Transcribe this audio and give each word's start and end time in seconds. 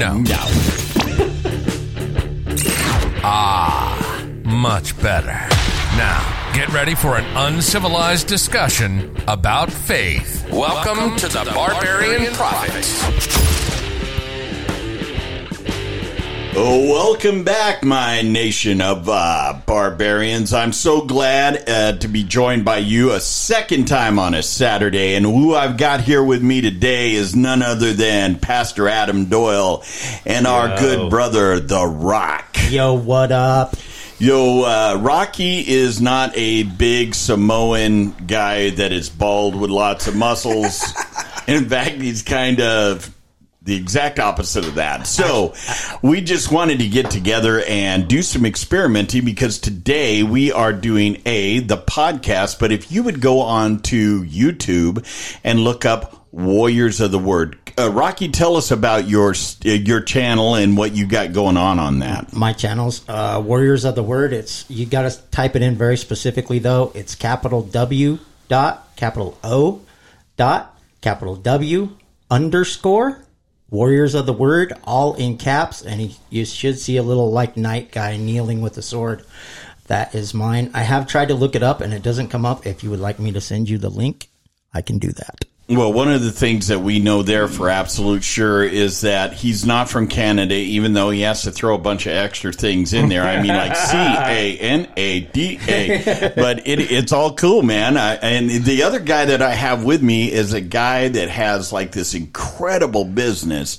no. 0.00 0.18
no. 0.18 0.46
Ah, 3.22 4.24
much 4.44 4.98
better. 5.02 5.38
Now, 5.98 6.52
get 6.54 6.70
ready 6.70 6.94
for 6.94 7.18
an 7.18 7.26
uncivilized 7.36 8.28
discussion 8.28 9.14
about 9.28 9.70
faith. 9.70 10.50
Welcome, 10.50 11.18
to, 11.18 11.28
the 11.28 11.52
Barbarian 11.54 12.32
Prophets. 12.32 13.02
Oh, 13.04 13.49
welcome 16.54 17.44
back, 17.44 17.84
my 17.84 18.22
nation 18.22 18.80
of 18.80 19.08
uh, 19.08 19.60
barbarians. 19.66 20.52
I'm 20.52 20.72
so 20.72 21.02
glad 21.02 21.68
uh, 21.68 21.92
to 21.98 22.08
be 22.08 22.24
joined 22.24 22.64
by 22.64 22.78
you 22.78 23.12
a 23.12 23.20
second 23.20 23.86
time 23.86 24.18
on 24.18 24.34
a 24.34 24.42
Saturday. 24.42 25.14
And 25.14 25.24
who 25.24 25.54
I've 25.54 25.76
got 25.76 26.00
here 26.00 26.22
with 26.22 26.42
me 26.42 26.60
today 26.60 27.12
is 27.12 27.36
none 27.36 27.62
other 27.62 27.92
than 27.92 28.38
Pastor 28.38 28.88
Adam 28.88 29.26
Doyle 29.26 29.84
and 30.24 30.46
our 30.46 30.78
good 30.78 31.10
brother, 31.10 31.60
The 31.60 31.86
Rock. 31.86 32.56
Yo, 32.68 32.94
what 32.94 33.32
up? 33.32 33.76
Yo, 34.18 34.62
uh, 34.62 34.98
Rocky 35.00 35.60
is 35.60 36.00
not 36.00 36.32
a 36.34 36.64
big 36.64 37.14
Samoan 37.14 38.12
guy 38.26 38.70
that 38.70 38.92
is 38.92 39.08
bald 39.08 39.54
with 39.54 39.70
lots 39.70 40.08
of 40.08 40.16
muscles. 40.16 40.82
In 41.46 41.68
fact, 41.68 41.96
he's 41.96 42.22
kind 42.22 42.60
of 42.60 43.14
the 43.62 43.76
exact 43.76 44.18
opposite 44.18 44.66
of 44.66 44.76
that. 44.76 45.06
So 45.06 45.54
we 46.02 46.22
just 46.22 46.50
wanted 46.50 46.78
to 46.78 46.88
get 46.88 47.10
together 47.10 47.62
and 47.68 48.08
do 48.08 48.22
some 48.22 48.46
experimenting 48.46 49.24
because 49.24 49.58
today 49.58 50.22
we 50.22 50.50
are 50.50 50.72
doing 50.72 51.20
a 51.26 51.60
the 51.60 51.76
podcast. 51.76 52.58
But 52.58 52.72
if 52.72 52.90
you 52.90 53.02
would 53.02 53.20
go 53.20 53.40
on 53.40 53.80
to 53.82 54.22
YouTube 54.22 55.04
and 55.44 55.60
look 55.60 55.84
up 55.84 56.16
Warriors 56.32 57.00
of 57.00 57.10
the 57.10 57.18
Word, 57.18 57.58
uh, 57.76 57.90
Rocky, 57.90 58.28
tell 58.28 58.56
us 58.56 58.70
about 58.70 59.08
your 59.08 59.34
your 59.62 60.00
channel 60.00 60.54
and 60.54 60.76
what 60.76 60.92
you 60.92 61.06
got 61.06 61.32
going 61.32 61.56
on 61.56 61.78
on 61.78 61.98
that. 61.98 62.32
My 62.32 62.52
channel's 62.52 63.06
uh, 63.08 63.42
Warriors 63.44 63.84
of 63.84 63.94
the 63.94 64.02
Word. 64.02 64.32
It's 64.32 64.68
you 64.70 64.86
got 64.86 65.10
to 65.10 65.22
type 65.30 65.54
it 65.54 65.62
in 65.62 65.76
very 65.76 65.96
specifically 65.96 66.60
though. 66.60 66.92
It's 66.94 67.14
capital 67.14 67.62
W 67.62 68.18
dot 68.48 68.88
capital 68.96 69.38
O 69.44 69.82
dot 70.36 70.78
capital 71.02 71.36
W 71.36 71.90
underscore 72.30 73.18
Warriors 73.70 74.14
of 74.14 74.26
the 74.26 74.32
Word, 74.32 74.72
all 74.84 75.14
in 75.14 75.36
caps, 75.36 75.82
and 75.82 76.00
he, 76.00 76.16
you 76.28 76.44
should 76.44 76.78
see 76.78 76.96
a 76.96 77.02
little 77.02 77.30
like 77.30 77.56
knight 77.56 77.92
guy 77.92 78.16
kneeling 78.16 78.60
with 78.60 78.76
a 78.78 78.82
sword. 78.82 79.24
That 79.86 80.14
is 80.14 80.34
mine. 80.34 80.70
I 80.74 80.82
have 80.82 81.06
tried 81.06 81.28
to 81.28 81.34
look 81.34 81.54
it 81.54 81.62
up 81.62 81.80
and 81.80 81.92
it 81.92 82.02
doesn't 82.02 82.28
come 82.28 82.46
up. 82.46 82.66
If 82.66 82.82
you 82.82 82.90
would 82.90 83.00
like 83.00 83.18
me 83.18 83.32
to 83.32 83.40
send 83.40 83.68
you 83.68 83.78
the 83.78 83.88
link, 83.88 84.28
I 84.72 84.82
can 84.82 84.98
do 84.98 85.10
that. 85.12 85.44
Well, 85.70 85.92
one 85.92 86.10
of 86.10 86.20
the 86.20 86.32
things 86.32 86.66
that 86.66 86.80
we 86.80 86.98
know 86.98 87.22
there 87.22 87.46
for 87.46 87.70
absolute 87.70 88.24
sure 88.24 88.64
is 88.64 89.02
that 89.02 89.34
he's 89.34 89.64
not 89.64 89.88
from 89.88 90.08
Canada, 90.08 90.54
even 90.54 90.94
though 90.94 91.10
he 91.10 91.20
has 91.20 91.42
to 91.42 91.52
throw 91.52 91.76
a 91.76 91.78
bunch 91.78 92.06
of 92.06 92.12
extra 92.12 92.52
things 92.52 92.92
in 92.92 93.08
there. 93.08 93.22
I 93.22 93.40
mean, 93.40 93.54
like 93.54 93.76
C 93.76 93.96
A 93.96 94.58
N 94.58 94.88
A 94.96 95.20
D 95.20 95.60
A, 95.68 96.32
but 96.34 96.66
it, 96.66 96.80
it's 96.90 97.12
all 97.12 97.34
cool, 97.34 97.62
man. 97.62 97.96
I, 97.96 98.16
and 98.16 98.50
the 98.50 98.82
other 98.82 98.98
guy 98.98 99.26
that 99.26 99.42
I 99.42 99.54
have 99.54 99.84
with 99.84 100.02
me 100.02 100.32
is 100.32 100.54
a 100.54 100.60
guy 100.60 101.06
that 101.06 101.28
has 101.28 101.72
like 101.72 101.92
this 101.92 102.14
incredible 102.14 103.04
business. 103.04 103.78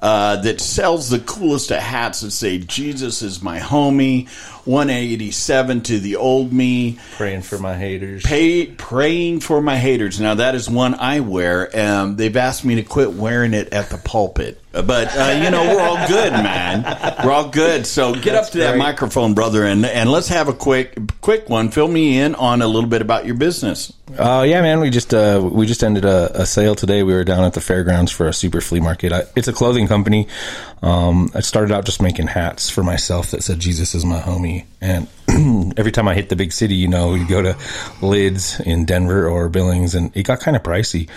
Uh, 0.00 0.36
that 0.36 0.60
sells 0.60 1.10
the 1.10 1.18
coolest 1.18 1.72
of 1.72 1.78
hats 1.78 2.20
that 2.20 2.30
say 2.30 2.56
Jesus 2.58 3.20
is 3.20 3.42
my 3.42 3.58
homie, 3.58 4.28
187 4.68 5.80
to 5.82 5.98
the 5.98 6.16
old 6.16 6.52
me, 6.52 6.98
Praying 7.16 7.42
for 7.42 7.58
my 7.58 7.74
haters. 7.76 8.22
pay, 8.22 8.66
praying 8.66 9.40
for 9.40 9.60
my 9.60 9.76
haters. 9.76 10.20
Now 10.20 10.34
that 10.36 10.54
is 10.54 10.68
one 10.68 10.94
I 10.94 11.20
wear. 11.20 11.70
Um, 11.76 12.16
they've 12.16 12.36
asked 12.36 12.64
me 12.64 12.76
to 12.76 12.82
quit 12.82 13.12
wearing 13.14 13.54
it 13.54 13.72
at 13.72 13.88
the 13.90 13.98
pulpit, 13.98 14.60
but 14.72 15.08
uh, 15.16 15.40
you 15.42 15.50
know 15.50 15.74
we're 15.74 15.82
all 15.82 16.06
good, 16.08 16.32
man. 16.32 16.84
We're 17.24 17.32
all 17.32 17.48
good. 17.48 17.86
So 17.86 18.14
get 18.14 18.34
up 18.34 18.50
to 18.50 18.58
that 18.58 18.76
microphone, 18.76 19.34
brother, 19.34 19.64
and 19.64 19.84
and 19.84 20.10
let's 20.10 20.28
have 20.28 20.48
a 20.48 20.52
quick 20.52 20.96
quick 21.20 21.48
one. 21.48 21.70
Fill 21.70 21.88
me 21.88 22.18
in 22.20 22.34
on 22.34 22.62
a 22.62 22.66
little 22.66 22.88
bit 22.90 23.02
about 23.02 23.26
your 23.26 23.34
business. 23.36 23.92
Oh 24.18 24.42
yeah, 24.42 24.62
man. 24.62 24.80
We 24.80 24.90
just 24.90 25.12
uh, 25.14 25.40
we 25.50 25.66
just 25.66 25.82
ended 25.82 26.04
a, 26.04 26.42
a 26.42 26.46
sale 26.46 26.74
today. 26.74 27.02
We 27.02 27.14
were 27.14 27.24
down 27.24 27.44
at 27.44 27.54
the 27.54 27.60
fairgrounds 27.60 28.12
for 28.12 28.26
a 28.26 28.32
super 28.32 28.60
flea 28.60 28.80
market. 28.80 29.12
I, 29.12 29.22
it's 29.34 29.48
a 29.48 29.52
clothing 29.52 29.86
company. 29.88 30.28
Um, 30.82 31.30
I 31.34 31.40
started 31.40 31.74
out 31.74 31.84
just 31.84 32.00
making 32.00 32.28
hats 32.28 32.70
for 32.70 32.82
myself 32.82 33.32
that 33.32 33.42
said 33.42 33.58
"Jesus 33.58 33.94
is 33.94 34.04
my 34.04 34.20
homie," 34.20 34.64
and 34.80 35.08
every 35.76 35.92
time 35.92 36.06
I 36.06 36.14
hit 36.14 36.28
the 36.28 36.36
big 36.36 36.52
city, 36.52 36.76
you 36.76 36.88
know, 36.88 37.12
we'd 37.12 37.28
go 37.28 37.42
to 37.42 37.56
Lids 38.00 38.60
in 38.60 38.84
Denver 38.84 39.28
or 39.28 39.48
Billings, 39.48 39.94
and 39.94 40.16
it 40.16 40.22
got 40.22 40.40
kind 40.40 40.56
of 40.56 40.62
pricey. 40.62 41.08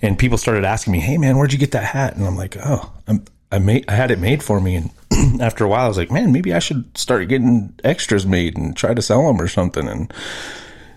And 0.00 0.18
people 0.18 0.38
started 0.38 0.64
asking 0.64 0.92
me, 0.92 1.00
"Hey, 1.00 1.18
man, 1.18 1.36
where'd 1.36 1.52
you 1.52 1.58
get 1.58 1.72
that 1.72 1.84
hat?" 1.84 2.16
And 2.16 2.26
I'm 2.26 2.36
like, 2.36 2.56
"Oh, 2.64 2.92
I'm, 3.06 3.24
I 3.50 3.58
made 3.58 3.84
I 3.88 3.92
had 3.92 4.10
it 4.10 4.20
made 4.20 4.42
for 4.42 4.60
me." 4.60 4.76
And 4.76 4.90
after 5.40 5.64
a 5.64 5.68
while, 5.68 5.86
I 5.86 5.88
was 5.88 5.98
like, 5.98 6.12
"Man, 6.12 6.32
maybe 6.32 6.54
I 6.54 6.60
should 6.60 6.96
start 6.96 7.28
getting 7.28 7.74
extras 7.82 8.24
made 8.24 8.56
and 8.56 8.76
try 8.76 8.94
to 8.94 9.02
sell 9.02 9.26
them 9.26 9.40
or 9.40 9.48
something." 9.48 9.88
And 9.88 10.12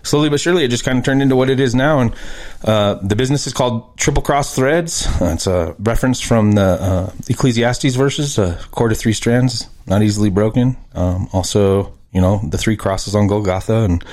slowly 0.02 0.28
but 0.28 0.40
surely, 0.40 0.64
it 0.64 0.68
just 0.68 0.84
kind 0.84 0.98
of 0.98 1.04
turned 1.04 1.22
into 1.22 1.36
what 1.36 1.50
it 1.50 1.60
is 1.60 1.74
now. 1.74 2.00
And 2.00 2.14
uh, 2.64 2.94
the 3.02 3.16
business 3.16 3.46
is 3.46 3.52
called 3.52 3.96
Triple 3.98 4.22
Cross 4.22 4.54
Threads. 4.56 5.06
It's 5.20 5.46
a 5.46 5.74
reference 5.78 6.20
from 6.20 6.52
the 6.52 6.62
uh, 6.62 7.12
Ecclesiastes 7.28 7.94
verses: 7.94 8.38
a 8.38 8.58
cord 8.70 8.92
of 8.92 8.98
three 8.98 9.12
strands, 9.12 9.68
not 9.86 10.02
easily 10.02 10.30
broken. 10.30 10.76
Um, 10.94 11.28
also, 11.32 11.92
you 12.12 12.20
know, 12.20 12.40
the 12.48 12.58
three 12.58 12.76
crosses 12.76 13.14
on 13.14 13.26
Golgotha, 13.26 13.84
and 13.84 14.04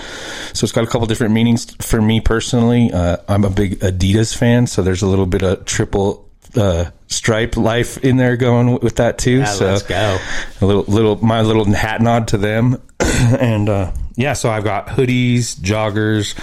so 0.54 0.64
it's 0.66 0.72
got 0.72 0.84
a 0.84 0.88
couple 0.88 1.08
different 1.08 1.34
meanings 1.34 1.76
for 1.76 2.02
me 2.02 2.22
personally. 2.22 2.92
Uh, 2.92 3.18
I'm 3.28 3.44
a 3.44 3.50
big 3.50 3.80
Adidas 3.80 4.36
fan, 4.36 4.68
so 4.68 4.82
there's 4.82 5.02
a 5.02 5.08
little 5.08 5.26
bit 5.28 5.44
of 5.44 5.66
triple. 5.66 6.26
Uh, 6.56 6.90
stripe 7.06 7.58
life 7.58 8.04
in 8.04 8.18
there 8.18 8.36
going 8.36 8.80
with 8.80 8.96
that 8.96 9.20
too. 9.20 9.46
so 9.46 9.68
let's 9.68 9.84
go. 9.84 10.18
a 10.62 10.66
little 10.66 10.82
little 10.88 11.16
my 11.18 11.42
little 11.42 11.64
hat 11.66 12.02
nod 12.02 12.28
to 12.30 12.38
them 12.38 12.82
and 13.00 13.70
uh 13.70 13.92
yeah 14.20 14.34
so 14.34 14.52
i've 14.52 14.64
got 14.64 14.88
hoodies 14.88 15.56
joggers 15.56 16.36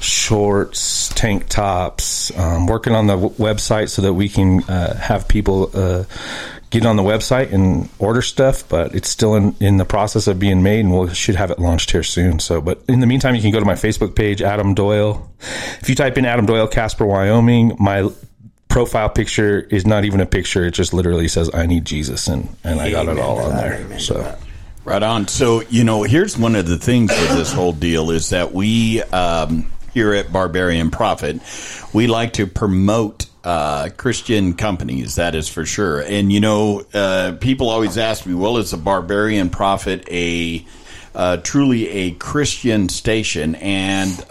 shorts 0.00 1.08
tank 1.14 1.48
tops. 1.48 2.36
Um, 2.38 2.66
working 2.66 2.94
on 2.94 3.06
the 3.06 3.14
w- 3.14 3.34
website 3.34 3.88
so 3.88 4.02
that 4.02 4.14
we 4.14 4.28
can 4.28 4.62
uh, 4.64 4.96
have 4.96 5.26
people 5.26 5.70
uh, 5.74 6.04
get 6.70 6.86
on 6.86 6.96
the 6.96 7.02
website 7.02 7.52
and 7.52 7.88
order 7.98 8.22
stuff 8.22 8.68
but 8.68 8.94
it's 8.94 9.08
still 9.08 9.34
in, 9.34 9.56
in 9.58 9.78
the 9.78 9.84
process 9.84 10.26
of 10.26 10.38
being 10.38 10.62
made 10.62 10.80
and 10.80 10.92
we'll 10.92 11.08
should 11.08 11.34
have 11.34 11.50
it 11.50 11.58
launched 11.58 11.90
here 11.90 12.02
soon. 12.02 12.38
So 12.38 12.60
but 12.60 12.82
in 12.88 13.00
the 13.00 13.06
meantime 13.06 13.34
you 13.34 13.42
can 13.42 13.50
go 13.50 13.58
to 13.58 13.66
my 13.66 13.74
facebook 13.74 14.14
page 14.14 14.42
adam 14.42 14.74
doyle. 14.74 15.30
If 15.80 15.88
you 15.88 15.94
type 15.94 16.16
in 16.18 16.24
adam 16.24 16.46
doyle 16.46 16.68
casper 16.68 17.06
wyoming 17.06 17.76
my 17.78 18.08
profile 18.68 19.08
picture 19.08 19.60
is 19.60 19.86
not 19.86 20.04
even 20.04 20.20
a 20.20 20.26
picture. 20.26 20.66
It 20.66 20.72
just 20.72 20.92
literally 20.92 21.26
says 21.28 21.50
i 21.54 21.66
need 21.66 21.84
jesus 21.84 22.28
and 22.28 22.48
and 22.62 22.80
i 22.80 22.90
got 22.90 23.08
it 23.08 23.18
all 23.18 23.38
on 23.40 23.56
there. 23.56 23.98
So 23.98 24.22
that. 24.22 24.38
Right 24.88 25.02
on. 25.02 25.28
So, 25.28 25.60
you 25.68 25.84
know, 25.84 26.02
here's 26.04 26.38
one 26.38 26.56
of 26.56 26.66
the 26.66 26.78
things 26.78 27.10
with 27.10 27.36
this 27.36 27.52
whole 27.52 27.74
deal 27.74 28.10
is 28.10 28.30
that 28.30 28.54
we 28.54 29.02
um, 29.02 29.70
here 29.92 30.14
at 30.14 30.32
Barbarian 30.32 30.90
Prophet, 30.90 31.42
we 31.92 32.06
like 32.06 32.32
to 32.32 32.46
promote 32.46 33.26
uh, 33.44 33.90
Christian 33.98 34.54
companies. 34.54 35.16
That 35.16 35.34
is 35.34 35.46
for 35.46 35.66
sure. 35.66 36.00
And 36.00 36.32
you 36.32 36.40
know, 36.40 36.86
uh, 36.94 37.36
people 37.38 37.68
always 37.68 37.98
ask 37.98 38.24
me, 38.24 38.32
"Well, 38.32 38.56
is 38.56 38.72
a 38.72 38.78
Barbarian 38.78 39.50
Prophet 39.50 40.08
a 40.10 40.64
uh, 41.14 41.36
truly 41.36 41.88
a 41.88 42.12
Christian 42.12 42.88
station?" 42.88 43.56
And 43.56 44.24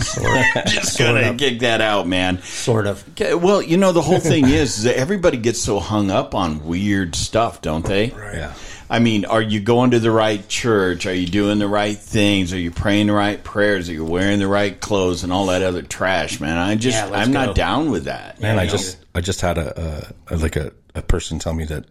duh. 0.00 0.62
Just 0.66 0.98
gotta 0.98 1.34
kick 1.36 1.60
that 1.60 1.80
out, 1.80 2.06
man. 2.06 2.42
Sort 2.42 2.86
of. 2.86 3.06
Okay, 3.10 3.34
well, 3.34 3.62
you 3.62 3.76
know, 3.76 3.92
the 3.92 4.02
whole 4.02 4.18
thing 4.18 4.44
is, 4.46 4.78
is 4.78 4.84
that 4.84 4.96
everybody 4.96 5.36
gets 5.36 5.60
so 5.60 5.80
hung 5.80 6.10
up 6.10 6.34
on 6.34 6.64
weird 6.64 7.14
stuff, 7.14 7.62
don't 7.62 7.84
they? 7.84 8.06
yeah 8.08 8.54
I 8.90 8.98
mean, 8.98 9.24
are 9.24 9.40
you 9.40 9.60
going 9.60 9.92
to 9.92 10.00
the 10.00 10.10
right 10.10 10.46
church? 10.48 11.06
Are 11.06 11.14
you 11.14 11.28
doing 11.28 11.60
the 11.60 11.68
right 11.68 11.96
things? 11.96 12.52
Are 12.52 12.58
you 12.58 12.72
praying 12.72 13.06
the 13.06 13.12
right 13.12 13.42
prayers? 13.42 13.88
Are 13.88 13.92
you 13.92 14.04
wearing 14.04 14.40
the 14.40 14.48
right 14.48 14.78
clothes 14.78 15.22
and 15.22 15.32
all 15.32 15.46
that 15.46 15.62
other 15.62 15.82
trash, 15.82 16.40
man? 16.40 16.58
I 16.58 16.74
just, 16.74 16.96
yeah, 16.96 17.16
I'm 17.16 17.30
go. 17.30 17.46
not 17.46 17.54
down 17.54 17.92
with 17.92 18.06
that. 18.06 18.40
Man, 18.40 18.58
I 18.58 18.64
know? 18.64 18.70
just 18.72 18.98
I 19.14 19.20
just 19.20 19.40
had 19.42 19.58
a, 19.58 20.12
a, 20.28 20.34
a 20.34 20.36
like 20.38 20.56
a, 20.56 20.72
a 20.96 21.02
person 21.02 21.38
tell 21.38 21.54
me 21.54 21.66
that 21.66 21.84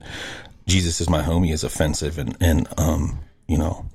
Jesus 0.68 1.00
is 1.00 1.10
my 1.10 1.22
homie 1.22 1.54
is 1.54 1.64
offensive 1.64 2.18
and 2.18 2.36
and 2.42 2.68
um 2.78 3.20
you 3.48 3.58
know 3.58 3.86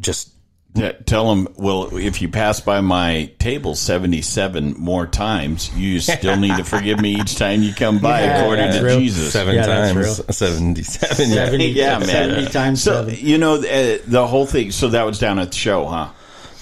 just 0.00 0.31
T- 0.74 0.90
tell 1.04 1.28
them, 1.28 1.48
well, 1.56 1.94
if 1.96 2.22
you 2.22 2.28
pass 2.30 2.60
by 2.60 2.80
my 2.80 3.30
table 3.38 3.74
77 3.74 4.74
more 4.78 5.06
times, 5.06 5.70
you 5.76 6.00
still 6.00 6.36
need 6.38 6.56
to 6.56 6.64
forgive 6.64 6.98
me 6.98 7.16
each 7.20 7.36
time 7.36 7.62
you 7.62 7.74
come 7.74 7.98
by, 7.98 8.22
Yeah, 8.22 8.38
according 8.40 8.64
that's 8.66 8.78
to 8.78 8.84
real. 8.84 8.98
Jesus. 9.00 9.32
seven 9.32 9.54
Yeah, 9.54 9.66
times 9.66 10.36
seventy 10.36 10.82
seven. 10.82 11.28
Yeah. 11.28 11.34
70, 11.44 11.66
Yeah, 11.68 11.98
man. 11.98 12.06
70 12.08 12.46
times 12.52 12.82
So, 12.82 13.06
seven. 13.06 13.16
you 13.20 13.36
know, 13.36 13.56
uh, 13.56 13.98
the 14.06 14.26
whole 14.26 14.46
thing, 14.46 14.70
so 14.70 14.88
that 14.88 15.04
was 15.04 15.18
down 15.18 15.38
at 15.38 15.50
the 15.52 15.56
show, 15.58 15.84
huh? 15.86 16.08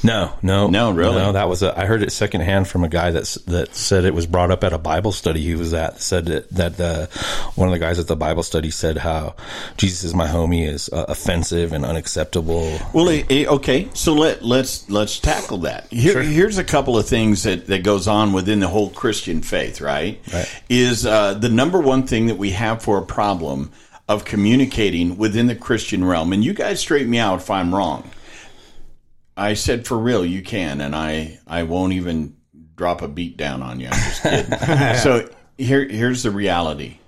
No, 0.02 0.32
no, 0.42 0.68
No, 0.68 0.90
really? 0.92 1.14
No, 1.16 1.32
that 1.32 1.48
was 1.48 1.62
a, 1.62 1.78
I 1.78 1.84
heard 1.84 2.02
it 2.02 2.10
secondhand 2.10 2.68
from 2.68 2.84
a 2.84 2.88
guy 2.88 3.10
that's 3.10 3.34
that 3.46 3.74
said 3.74 4.04
it 4.04 4.14
was 4.14 4.26
brought 4.26 4.50
up 4.50 4.64
at 4.64 4.72
a 4.72 4.78
Bible 4.78 5.12
study 5.12 5.40
he 5.40 5.54
was 5.54 5.74
at. 5.74 6.00
Said 6.00 6.24
that 6.26 6.48
that 6.50 6.76
the 6.78 7.08
one 7.54 7.68
of 7.68 7.72
the 7.72 7.78
guys 7.78 7.98
at 7.98 8.06
the 8.06 8.16
Bible 8.16 8.42
study 8.42 8.70
said 8.70 8.96
how 8.96 9.34
Jesus 9.76 10.02
is 10.04 10.14
my 10.14 10.26
homie 10.26 10.66
is 10.66 10.88
uh, 10.90 11.04
offensive 11.08 11.72
and 11.74 11.84
unacceptable. 11.84 12.78
Well, 12.94 13.08
eh, 13.10 13.24
eh, 13.28 13.46
okay. 13.46 13.88
So 13.92 14.14
let 14.14 14.42
let's 14.42 14.88
let's 14.88 15.18
tackle 15.18 15.58
that. 15.58 15.86
Here, 15.92 16.22
Here's 16.22 16.56
a 16.58 16.64
couple 16.64 16.96
of 16.96 17.06
things 17.06 17.42
that 17.42 17.66
that 17.66 17.82
goes 17.82 18.08
on 18.08 18.32
within 18.32 18.60
the 18.60 18.68
whole 18.68 18.90
Christian 18.90 19.42
faith. 19.42 19.80
Right, 19.82 20.18
Right. 20.32 20.62
is 20.70 21.04
uh, 21.04 21.34
the 21.34 21.50
number 21.50 21.78
one 21.78 22.06
thing 22.06 22.26
that 22.28 22.38
we 22.38 22.50
have 22.52 22.82
for 22.82 22.96
a 22.98 23.02
problem 23.04 23.70
of 24.08 24.24
communicating 24.24 25.18
within 25.18 25.46
the 25.46 25.54
Christian 25.54 26.04
realm. 26.04 26.32
And 26.32 26.42
you 26.44 26.52
guys 26.54 26.80
straighten 26.80 27.10
me 27.10 27.18
out 27.18 27.40
if 27.40 27.50
I'm 27.50 27.74
wrong. 27.74 28.10
I 29.40 29.54
said 29.54 29.86
for 29.86 29.96
real, 29.96 30.24
you 30.24 30.42
can, 30.42 30.82
and 30.82 30.94
I 30.94 31.40
I 31.46 31.62
won't 31.62 31.94
even 31.94 32.36
drop 32.76 33.00
a 33.00 33.08
beat 33.08 33.38
down 33.38 33.62
on 33.62 33.80
you. 33.80 33.88
I'm 33.90 33.92
just 33.92 34.22
kidding. 34.22 34.94
so 34.96 35.30
here 35.56 35.88
here's 35.88 36.22
the 36.22 36.30
reality. 36.30 36.98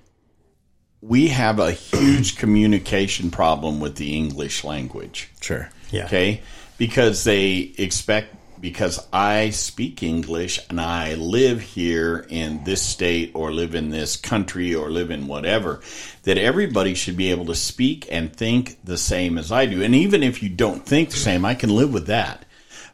We 1.01 1.27
have 1.27 1.59
a 1.59 1.71
huge 1.71 2.37
communication 2.37 3.29
problem 3.29 3.79
with 3.79 3.97
the 3.97 4.15
English 4.15 4.63
language. 4.63 5.29
Sure. 5.41 5.69
Yeah. 5.91 6.05
Okay? 6.05 6.41
Because 6.77 7.23
they 7.23 7.73
expect 7.77 8.35
because 8.63 9.05
I 9.11 9.49
speak 9.49 10.03
English 10.03 10.57
and 10.69 10.79
I 10.79 11.15
live 11.15 11.59
here 11.59 12.25
in 12.29 12.63
this 12.63 12.81
state 12.81 13.31
or 13.33 13.51
live 13.51 13.75
in 13.75 13.89
this 13.89 14.15
country 14.15 14.73
or 14.73 14.89
live 14.89 15.11
in 15.11 15.27
whatever, 15.27 15.81
that 16.23 16.37
everybody 16.37 16.93
should 16.93 17.17
be 17.17 17.31
able 17.31 17.47
to 17.47 17.55
speak 17.55 18.07
and 18.09 18.33
think 18.33 18.77
the 18.81 18.97
same 18.97 19.37
as 19.37 19.51
I 19.51 19.65
do. 19.65 19.83
And 19.83 19.93
even 19.93 20.23
if 20.23 20.41
you 20.41 20.47
don't 20.47 20.85
think 20.85 21.09
the 21.09 21.17
same, 21.17 21.43
I 21.43 21.55
can 21.55 21.75
live 21.75 21.91
with 21.91 22.07
that. 22.07 22.45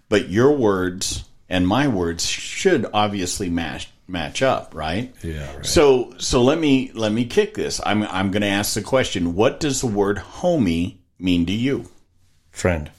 But 0.10 0.30
your 0.30 0.58
words 0.58 1.24
and 1.48 1.68
my 1.68 1.88
words 1.88 2.26
should 2.26 2.88
obviously 2.92 3.52
match 3.52 3.92
match 4.08 4.42
up, 4.42 4.74
right? 4.74 5.14
Yeah, 5.22 5.56
right. 5.56 5.64
So 5.64 6.16
so 6.18 6.42
let 6.42 6.58
me 6.58 6.90
let 6.96 7.12
me 7.12 7.26
kick 7.26 7.54
this. 7.54 7.80
I'm 7.86 8.02
I'm 8.06 8.32
going 8.32 8.42
to 8.42 8.48
ask 8.48 8.74
the 8.74 8.82
question, 8.82 9.36
what 9.36 9.60
does 9.60 9.82
the 9.82 9.88
word 9.88 10.18
homie 10.18 10.96
mean 11.20 11.46
to 11.46 11.54
you? 11.54 11.86
Friend. 12.50 12.90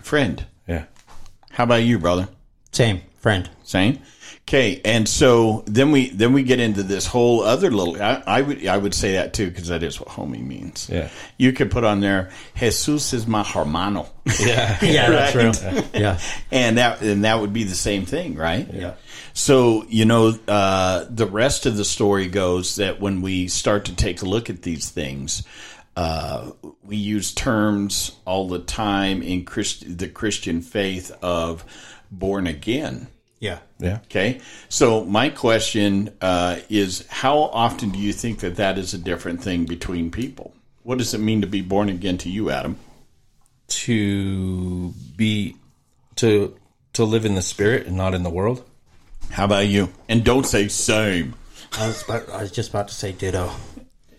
Friend. 0.00 0.46
Yeah. 0.66 0.86
How 1.56 1.64
about 1.64 1.84
you, 1.84 1.98
brother? 1.98 2.28
Same 2.72 3.00
friend. 3.20 3.48
Same. 3.64 4.00
Okay, 4.42 4.82
and 4.84 5.08
so 5.08 5.64
then 5.66 5.90
we 5.90 6.10
then 6.10 6.34
we 6.34 6.42
get 6.42 6.60
into 6.60 6.82
this 6.82 7.06
whole 7.06 7.42
other 7.42 7.70
little. 7.70 8.00
I, 8.00 8.22
I 8.26 8.42
would 8.42 8.66
I 8.66 8.76
would 8.76 8.92
say 8.92 9.12
that 9.12 9.32
too 9.32 9.48
because 9.48 9.68
that 9.68 9.82
is 9.82 9.98
what 9.98 10.10
homie 10.10 10.46
means. 10.46 10.90
Yeah. 10.92 11.08
you 11.38 11.54
could 11.54 11.70
put 11.70 11.82
on 11.82 12.00
there 12.00 12.30
Jesus 12.54 13.14
is 13.14 13.26
my 13.26 13.42
hermano, 13.42 14.06
Yeah. 14.38 14.78
Yeah, 14.82 15.10
that's 15.10 15.32
true. 15.32 15.80
Yeah. 15.98 16.20
and 16.52 16.76
that 16.76 17.00
and 17.00 17.24
that 17.24 17.40
would 17.40 17.54
be 17.54 17.64
the 17.64 17.74
same 17.74 18.04
thing, 18.04 18.34
right? 18.34 18.68
Yeah. 18.70 18.94
So 19.32 19.86
you 19.88 20.04
know, 20.04 20.38
uh, 20.46 21.06
the 21.08 21.26
rest 21.26 21.64
of 21.64 21.78
the 21.78 21.86
story 21.86 22.28
goes 22.28 22.76
that 22.76 23.00
when 23.00 23.22
we 23.22 23.48
start 23.48 23.86
to 23.86 23.96
take 23.96 24.20
a 24.20 24.26
look 24.26 24.50
at 24.50 24.60
these 24.60 24.90
things, 24.90 25.42
uh, 25.96 26.50
we 26.84 26.96
use 26.96 27.32
terms 27.32 28.12
all 28.24 28.48
the 28.48 28.58
time 28.58 29.22
in 29.22 29.44
Christ- 29.44 29.98
the 29.98 30.08
Christian 30.08 30.60
faith 30.60 31.10
of 31.22 31.64
born 32.10 32.46
again. 32.46 33.08
Yeah. 33.40 33.58
Yeah. 33.78 33.98
Okay, 34.04 34.40
so 34.68 35.04
my 35.04 35.28
question 35.28 36.10
uh, 36.20 36.58
is: 36.68 37.06
How 37.08 37.38
often 37.38 37.90
do 37.90 37.98
you 37.98 38.12
think 38.12 38.40
that 38.40 38.56
that 38.56 38.78
is 38.78 38.94
a 38.94 38.98
different 38.98 39.42
thing 39.42 39.66
between 39.66 40.10
people? 40.10 40.54
What 40.82 40.98
does 40.98 41.12
it 41.14 41.18
mean 41.18 41.40
to 41.40 41.46
be 41.46 41.60
born 41.62 41.88
again 41.88 42.16
to 42.18 42.30
you, 42.30 42.50
Adam? 42.50 42.78
To 43.68 44.94
be 45.16 45.56
to 46.16 46.56
to 46.94 47.04
live 47.04 47.26
in 47.26 47.34
the 47.34 47.42
spirit 47.42 47.86
and 47.86 47.96
not 47.96 48.14
in 48.14 48.22
the 48.22 48.30
world. 48.30 48.64
How 49.30 49.44
about 49.44 49.66
you? 49.66 49.92
And 50.08 50.24
don't 50.24 50.46
say 50.46 50.68
same. 50.68 51.34
I 51.78 51.88
was 51.88 52.02
about, 52.02 52.28
I 52.30 52.42
was 52.42 52.50
just 52.50 52.70
about 52.70 52.88
to 52.88 52.94
say 52.94 53.12
ditto. 53.12 53.50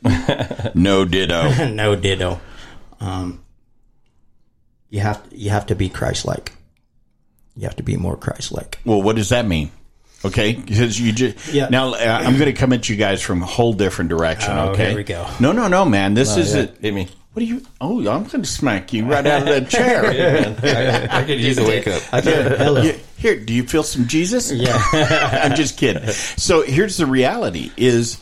No 0.75 1.05
ditto. 1.05 1.65
no 1.73 1.95
ditto. 1.95 2.39
Um, 2.99 3.43
you 4.89 4.99
have 5.01 5.21
you 5.31 5.49
have 5.49 5.67
to 5.67 5.75
be 5.75 5.89
Christ-like. 5.89 6.53
You 7.55 7.63
have 7.63 7.75
to 7.77 7.83
be 7.83 7.97
more 7.97 8.15
Christ-like. 8.15 8.79
well, 8.85 9.01
what 9.01 9.15
does 9.15 9.29
that 9.29 9.45
mean? 9.45 9.71
Okay, 10.25 10.53
because 10.53 10.99
you 10.99 11.11
just 11.11 11.53
Yeah. 11.53 11.69
now 11.69 11.93
uh, 11.93 11.97
I'm 12.23 12.37
going 12.37 12.51
to 12.51 12.59
come 12.59 12.73
at 12.73 12.89
you 12.89 12.95
guys 12.95 13.21
from 13.21 13.43
a 13.43 13.45
whole 13.45 13.73
different 13.73 14.09
direction. 14.09 14.51
Oh, 14.51 14.69
okay, 14.69 14.87
here 14.89 14.97
we 14.97 15.03
go. 15.03 15.27
No, 15.39 15.51
no, 15.51 15.67
no, 15.67 15.85
man. 15.85 16.15
This 16.15 16.37
is 16.37 16.55
yeah. 16.55 16.61
it. 16.63 16.77
Hit 16.81 16.93
me. 16.93 17.07
What 17.33 17.43
are 17.43 17.45
you? 17.45 17.61
Oh, 17.79 17.99
I'm 17.99 18.23
going 18.23 18.41
to 18.41 18.45
smack 18.45 18.93
you 18.93 19.05
right 19.05 19.25
out 19.25 19.41
of 19.43 19.47
that 19.47 19.69
chair. 19.69 20.05
I, 21.11 21.19
I 21.19 21.23
could 21.23 21.39
use 21.39 21.59
a 21.59 21.63
wake 21.63 21.87
up. 21.87 22.01
Hello. 22.23 22.81
Yeah, 22.81 22.93
Here, 23.17 23.39
do 23.39 23.53
you 23.53 23.61
feel 23.63 23.83
some 23.83 24.07
Jesus? 24.07 24.51
Yeah. 24.51 24.81
I'm 25.43 25.55
just 25.55 25.77
kidding. 25.77 26.07
So 26.09 26.63
here's 26.63 26.97
the 26.97 27.05
reality: 27.05 27.71
is 27.77 28.19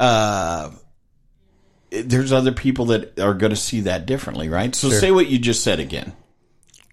uh, 0.00 0.70
there's 1.90 2.32
other 2.32 2.52
people 2.52 2.86
that 2.86 3.18
are 3.18 3.34
going 3.34 3.50
to 3.50 3.56
see 3.56 3.80
that 3.82 4.06
differently, 4.06 4.48
right? 4.48 4.74
So 4.74 4.90
say 4.90 5.10
what 5.10 5.28
you 5.28 5.38
just 5.38 5.62
said 5.62 5.80
again. 5.80 6.12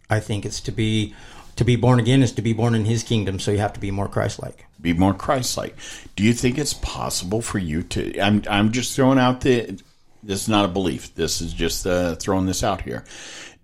I 0.09 0.19
think 0.19 0.45
it's 0.45 0.61
to 0.61 0.71
be 0.71 1.15
to 1.55 1.63
be 1.63 1.75
born 1.75 1.99
again 1.99 2.21
is 2.21 2.33
to 2.33 2.41
be 2.41 2.53
born 2.53 2.75
in 2.75 2.85
His 2.85 3.03
kingdom. 3.03 3.39
So 3.39 3.51
you 3.51 3.57
have 3.59 3.73
to 3.73 3.79
be 3.79 3.91
more 3.91 4.07
Christ-like. 4.07 4.65
Be 4.81 4.93
more 4.93 5.13
Christ-like. 5.13 5.75
Do 6.15 6.23
you 6.23 6.33
think 6.33 6.57
it's 6.57 6.73
possible 6.73 7.41
for 7.41 7.57
you 7.57 7.83
to? 7.83 8.19
I'm 8.19 8.43
I'm 8.49 8.71
just 8.71 8.95
throwing 8.95 9.19
out 9.19 9.41
the. 9.41 9.79
This 10.21 10.41
is 10.43 10.49
not 10.49 10.65
a 10.65 10.69
belief. 10.69 11.13
This 11.15 11.39
is 11.39 11.53
just 11.53 11.85
uh, 11.85 12.15
throwing 12.15 12.45
this 12.45 12.63
out 12.63 12.81
here. 12.81 13.03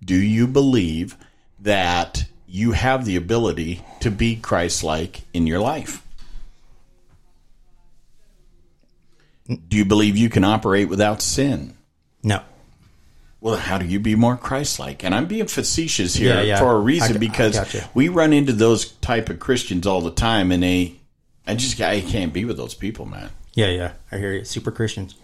Do 0.04 0.16
you 0.16 0.48
believe 0.48 1.18
that 1.60 2.26
you 2.48 2.74
have 2.74 3.06
the 3.06 3.16
ability 3.16 3.84
to 4.02 4.12
be 4.12 4.36
Christ-like 4.36 5.22
in 5.34 5.48
your 5.48 5.60
life? 5.60 6.06
Do 9.68 9.78
you 9.78 9.86
believe 9.86 10.18
you 10.18 10.30
can 10.30 10.44
operate 10.44 10.88
without 10.90 11.22
sin? 11.22 11.76
No. 12.24 12.42
Well, 13.40 13.56
how 13.56 13.78
do 13.80 13.86
you 13.86 14.00
be 14.00 14.16
more 14.16 14.38
Christ-like? 14.38 15.04
And 15.04 15.16
I'm 15.16 15.26
being 15.26 15.48
facetious 15.48 16.14
here 16.16 16.36
Yeah, 16.36 16.42
yeah. 16.42 16.60
for 16.60 16.74
a 16.76 16.80
reason 16.80 17.16
I 17.16 17.20
because 17.20 17.56
gotcha. 17.56 17.90
we 17.96 18.08
run 18.08 18.34
into 18.34 18.54
those 18.54 18.92
type 18.92 19.30
of 19.30 19.40
Christians 19.40 19.88
all 19.88 20.02
the 20.02 20.12
time, 20.12 20.52
and 20.52 20.62
they, 20.62 20.96
I 21.48 21.56
just, 21.56 21.82
I 21.82 22.02
can't 22.02 22.32
be 22.34 22.46
with 22.46 22.58
those 22.58 22.76
people, 22.76 23.06
man. 23.08 23.32
Yeah, 23.56 23.70
yeah. 23.70 23.92
I 24.12 24.18
hear 24.20 24.34
you. 24.34 24.46
Super 24.46 24.72
Christians. 24.72 25.16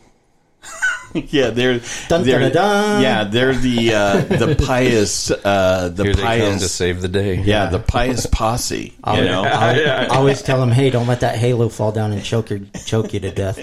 yeah, 1.13 1.51
they're, 1.51 1.79
Dun, 2.09 2.23
they're 2.23 2.39
dun, 2.39 2.51
dun, 2.51 2.53
dun. 2.53 3.01
yeah, 3.03 3.23
they're 3.23 3.53
the 3.53 3.93
uh, 3.93 4.21
the 4.21 4.55
pious, 4.67 5.29
uh, 5.31 5.89
the 5.93 6.03
Here 6.03 6.13
they 6.15 6.21
come 6.39 6.59
to 6.59 6.67
save 6.67 7.01
the 7.01 7.07
day. 7.07 7.35
yeah, 7.35 7.67
the 7.67 7.79
pious 7.79 8.25
posse. 8.31 8.93
You 9.13 9.23
know, 9.23 9.43
I 9.45 10.07
always 10.07 10.41
tell 10.41 10.59
them, 10.59 10.71
hey, 10.71 10.89
don't 10.89 11.07
let 11.07 11.19
that 11.21 11.37
halo 11.37 11.69
fall 11.69 11.91
down 11.91 12.11
and 12.11 12.23
choke 12.23 12.49
your 12.49 12.59
choke 12.85 13.13
you 13.13 13.19
to 13.21 13.31
death. 13.31 13.59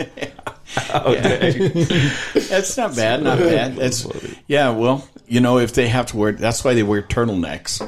that's 2.48 2.76
not 2.76 2.96
bad, 2.96 3.22
not 3.22 3.38
bad. 3.38 3.76
That's 3.76 4.06
yeah. 4.46 4.70
Well, 4.70 5.06
you 5.26 5.40
know, 5.40 5.58
if 5.58 5.72
they 5.72 5.88
have 5.88 6.06
to 6.06 6.16
wear, 6.16 6.32
that's 6.32 6.64
why 6.64 6.74
they 6.74 6.82
wear 6.82 7.02
turtlenecks. 7.02 7.80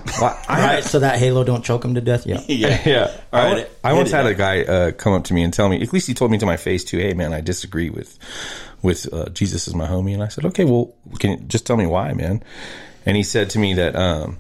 right, 0.49 0.85
so 0.85 1.01
that 1.01 1.19
halo 1.19 1.45
don't 1.45 1.65
choke 1.65 1.83
them 1.83 1.95
to 1.95 2.01
death. 2.01 2.27
Yeah. 2.27 2.41
yeah, 2.47 2.83
Yeah. 2.87 3.21
All 3.33 3.41
I, 3.41 3.53
right, 3.53 3.71
I 3.85 3.93
once 3.95 4.11
had 4.11 4.27
a 4.27 4.35
guy 4.35 4.63
uh, 4.63 4.93
come 4.93 5.13
up 5.13 5.25
to 5.25 5.35
me 5.35 5.43
and 5.43 5.53
tell 5.53 5.69
me, 5.69 5.83
at 5.83 5.93
least 5.93 6.07
he 6.07 6.15
told 6.15 6.31
me 6.31 6.39
to 6.39 6.47
my 6.47 6.57
face 6.57 6.85
too, 6.85 6.99
hey 6.99 7.15
man, 7.15 7.33
I 7.33 7.41
disagree 7.41 7.91
with 7.91 8.19
with 8.83 9.13
uh, 9.13 9.29
Jesus 9.31 9.69
is 9.69 9.75
my 9.75 9.87
homie. 9.87 10.15
And 10.15 10.23
I 10.23 10.29
said, 10.29 10.45
okay, 10.47 10.65
well, 10.65 10.95
can 11.19 11.33
you 11.33 11.37
just 11.39 11.67
tell 11.67 11.77
me 11.77 11.87
why, 11.87 12.13
man? 12.13 12.43
And 13.05 13.17
he 13.17 13.23
said 13.23 13.51
to 13.51 13.59
me 13.59 13.75
that 13.75 13.97
um, 13.97 14.39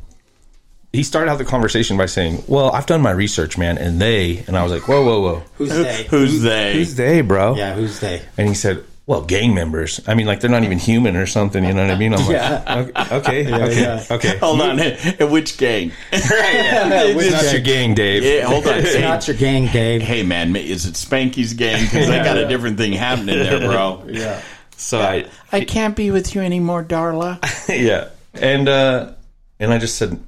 he 0.92 1.02
started 1.02 1.30
out 1.30 1.38
the 1.38 1.44
conversation 1.44 1.96
by 1.96 2.06
saying, 2.06 2.42
well, 2.48 2.70
I've 2.70 2.86
done 2.86 3.02
my 3.02 3.10
research, 3.10 3.58
man, 3.58 3.76
and 3.78 4.00
they, 4.00 4.38
and 4.46 4.56
I 4.56 4.62
was 4.62 4.72
like, 4.72 4.88
whoa, 4.88 5.04
whoa, 5.04 5.20
whoa. 5.20 5.42
Who's 5.56 5.70
they? 5.70 6.04
Who's 6.04 6.42
they? 6.42 6.72
Who's 6.74 6.94
they, 6.94 7.20
bro? 7.20 7.54
yeah, 7.56 7.74
who's 7.74 8.00
they? 8.00 8.22
And 8.38 8.48
he 8.48 8.54
said, 8.54 8.82
well, 9.06 9.22
gang 9.22 9.54
members. 9.54 10.00
I 10.08 10.14
mean, 10.14 10.26
like 10.26 10.40
they're 10.40 10.50
not 10.50 10.64
even 10.64 10.78
human 10.78 11.14
or 11.14 11.26
something. 11.26 11.62
You 11.64 11.72
know 11.74 11.82
what 11.82 11.92
I 11.92 11.98
mean? 11.98 12.12
I'm 12.12 12.20
like, 12.26 12.30
yeah. 12.30 13.06
okay, 13.12 13.54
okay, 13.54 13.80
yeah. 13.80 14.04
okay. 14.10 14.36
Hold 14.38 14.60
on, 14.60 14.78
which 15.30 15.58
gang? 15.58 15.92
It's 16.12 17.32
not 17.32 17.52
your 17.52 17.60
gang, 17.62 17.94
Dave. 17.94 18.24
Yeah, 18.24 18.46
hold 18.46 18.66
on. 18.66 18.78
It's 18.78 18.94
Hey, 18.94 19.02
not 19.02 19.28
your 19.28 19.36
gang, 19.36 19.66
Dave. 19.68 20.02
hey, 20.02 20.24
man, 20.24 20.56
is 20.56 20.86
it 20.86 20.94
Spanky's 20.94 21.52
gang? 21.54 21.84
Because 21.84 22.10
I 22.10 22.24
got 22.24 22.36
a 22.36 22.48
different 22.48 22.78
thing 22.78 22.92
happening 22.94 23.38
there, 23.38 23.60
bro. 23.60 24.04
Yeah. 24.08 24.42
So 24.76 25.00
I, 25.00 25.26
I 25.52 25.64
can't 25.64 25.94
be 25.94 26.10
with 26.10 26.34
you 26.34 26.40
anymore, 26.40 26.82
Darla. 26.82 27.38
yeah. 27.68 28.08
And 28.34 28.68
uh 28.68 29.12
and 29.60 29.72
I 29.72 29.78
just 29.78 29.96
said, 29.96 30.20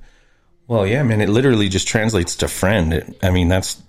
"Well, 0.68 0.86
yeah, 0.86 1.02
man, 1.02 1.20
it 1.20 1.28
literally 1.28 1.68
just 1.68 1.88
translates 1.88 2.36
to 2.36 2.48
friend. 2.48 2.94
It, 2.94 3.18
I 3.22 3.30
mean, 3.30 3.48
that's 3.48 3.82